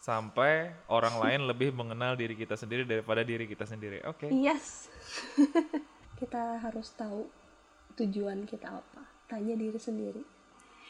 sampai 0.03 0.75
orang 0.91 1.15
lain 1.23 1.41
lebih 1.47 1.71
mengenal 1.71 2.19
diri 2.19 2.35
kita 2.35 2.59
sendiri 2.59 2.83
daripada 2.83 3.23
diri 3.23 3.47
kita 3.47 3.63
sendiri. 3.63 4.03
Oke. 4.03 4.27
yes 4.35 4.91
kita 6.21 6.59
harus 6.59 6.91
tahu 6.93 7.31
tujuan 7.95 8.43
kita 8.43 8.83
apa 8.83 9.03
tanya 9.27 9.55
diri 9.55 9.79
sendiri 9.79 10.23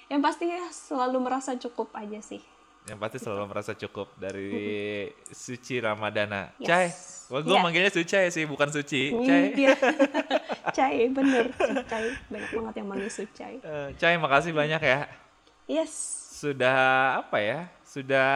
yang 0.09 0.21
pasti 0.21 0.49
ya 0.49 0.65
selalu 0.69 1.25
merasa 1.25 1.57
cukup 1.57 1.93
aja 1.93 2.21
sih 2.21 2.41
Yang 2.83 2.99
pasti 2.99 3.19
selalu 3.23 3.45
merasa 3.47 3.73
cukup 3.79 4.11
dari 4.19 5.07
Suci 5.31 5.79
Ramadana. 5.79 6.51
Yes. 6.59 6.67
Cai, 6.67 6.87
wah 7.31 7.39
gue 7.39 7.55
Iya. 7.55 7.63
manggilnya 7.63 7.93
Sucai 7.95 8.27
sih, 8.27 8.43
bukan 8.43 8.75
Suci. 8.75 9.15
Cai. 9.23 9.55
Iya. 9.55 9.75
Cai, 10.83 11.07
bener. 11.07 11.47
Sucai. 11.55 12.11
Banyak 12.27 12.51
banget 12.51 12.75
yang 12.83 12.89
manggil 12.91 13.07
Sucai. 13.07 13.63
Eh, 13.63 13.89
Cai, 13.95 14.19
makasih 14.19 14.51
banyak 14.51 14.83
ya. 14.83 15.07
Yes. 15.71 16.22
Sudah 16.43 17.23
apa 17.23 17.39
ya? 17.39 17.71
Sudah 17.87 18.35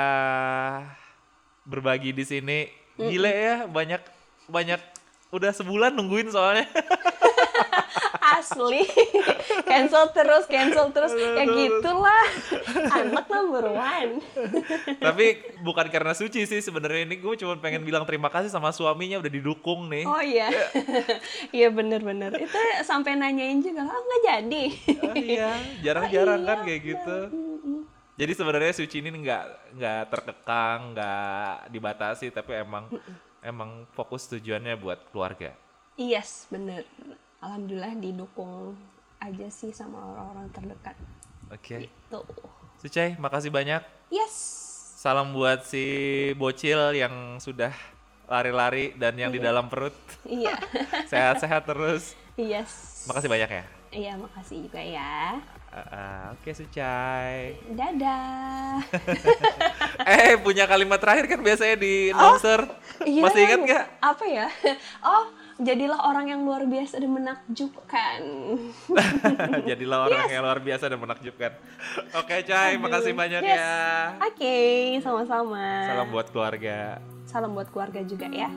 berbagi 1.67 2.15
di 2.15 2.23
sini. 2.23 2.71
Gile 2.95 3.35
ya, 3.35 3.57
banyak 3.67 3.99
banyak 4.47 4.79
udah 5.35 5.51
sebulan 5.51 5.91
nungguin 5.91 6.31
soalnya. 6.31 6.71
Asli. 8.39 8.87
cancel 9.67 10.15
terus, 10.15 10.47
cancel 10.47 10.95
terus. 10.95 11.19
Ya 11.19 11.51
gitulah. 11.51 12.25
Anak 12.95 13.27
number 13.27 13.75
one. 13.75 14.23
Tapi 15.11 15.59
bukan 15.67 15.91
karena 15.91 16.15
Suci 16.15 16.47
sih 16.47 16.63
sebenarnya 16.63 17.11
ini 17.11 17.19
gue 17.19 17.35
cuma 17.43 17.59
pengen 17.59 17.83
bilang 17.83 18.07
terima 18.07 18.31
kasih 18.31 18.55
sama 18.55 18.71
suaminya 18.71 19.19
udah 19.19 19.33
didukung 19.35 19.91
nih. 19.91 20.07
Oh 20.07 20.23
iya. 20.23 20.47
Iya 21.57 21.75
bener-bener. 21.75 22.39
Itu 22.39 22.59
sampai 22.87 23.19
nanyain 23.19 23.59
juga, 23.67 23.83
oh 23.83 23.99
nggak 23.99 24.23
jadi. 24.23 24.65
Oh 25.03 25.15
iya, 25.19 25.51
jarang-jarang 25.83 26.43
Oh, 26.43 26.47
kan 26.47 26.59
iya, 26.63 26.67
kayak 26.71 26.81
gitu. 26.87 27.19
Jadi 28.17 28.33
sebenarnya 28.33 28.73
Suci 28.73 29.05
ini 29.05 29.13
nggak 29.13 29.77
nggak 29.77 30.03
terkekang, 30.09 30.97
nggak 30.97 31.69
dibatasi, 31.69 32.33
tapi 32.33 32.57
emang 32.57 32.89
emang 33.45 33.85
fokus 33.93 34.25
tujuannya 34.33 34.75
buat 34.81 35.13
keluarga. 35.13 35.53
Yes, 36.01 36.49
bener. 36.49 36.89
Alhamdulillah 37.45 37.93
didukung 38.01 38.77
aja 39.21 39.47
sih 39.53 39.73
sama 39.73 40.01
orang-orang 40.01 40.49
terdekat. 40.53 40.97
Oke, 41.53 41.89
Tuh. 42.09 42.25
Sucai, 42.81 43.17
makasih 43.21 43.53
banyak. 43.53 43.81
Yes. 44.09 44.35
Salam 44.97 45.37
buat 45.37 45.63
si 45.69 45.85
bocil 46.35 46.97
yang 46.97 47.39
sudah 47.39 47.71
lari-lari 48.27 48.97
dan 48.99 49.15
yang 49.15 49.31
di 49.31 49.39
dalam 49.39 49.71
perut. 49.71 49.95
Iya. 50.27 50.59
Sehat-sehat 51.13 51.69
terus. 51.69 52.17
yes. 52.35 53.05
Makasih 53.07 53.31
banyak 53.31 53.51
ya. 53.63 53.76
Iya, 53.91 54.19
makasih 54.19 54.67
juga 54.67 54.83
ya. 54.83 55.39
Ah, 55.71 55.79
ah, 55.93 56.23
Oke, 56.33 56.57
Sucai. 56.57 57.53
Dadah. 57.69 58.81
eh, 60.09 60.35
punya 60.41 60.65
kalimat 60.65 60.97
terakhir 60.97 61.29
kan 61.29 61.41
biasanya 61.41 61.77
di 61.77 62.11
announcer. 62.11 62.65
Iya, 63.05 63.23
Masih 63.23 63.41
ingat 63.45 63.61
nggak? 63.61 63.85
Apa 64.01 64.25
ya? 64.25 64.47
Oh, 65.07 65.25
jadilah 65.59 66.01
orang 66.03 66.27
yang 66.29 66.41
luar 66.43 66.65
biasa 66.65 66.99
dan 66.99 67.13
menakjubkan. 67.13 68.21
Jadilah 69.71 69.99
orang 70.05 70.27
yang 70.29 70.43
luar 70.43 70.61
biasa 70.61 70.89
dan 70.89 70.99
menakjubkan. 70.99 71.53
Oke, 72.17 72.43
Cai, 72.43 72.77
makasih 72.77 73.13
banyak 73.13 73.41
Yes. 73.45 73.57
ya. 73.57 73.77
Oke, 74.21 74.57
sama-sama. 75.01 75.63
Salam 75.87 76.09
buat 76.11 76.27
keluarga. 76.33 76.99
Salam 77.25 77.53
buat 77.53 77.69
keluarga 77.71 78.01
juga 78.03 78.27
ya. 78.29 78.51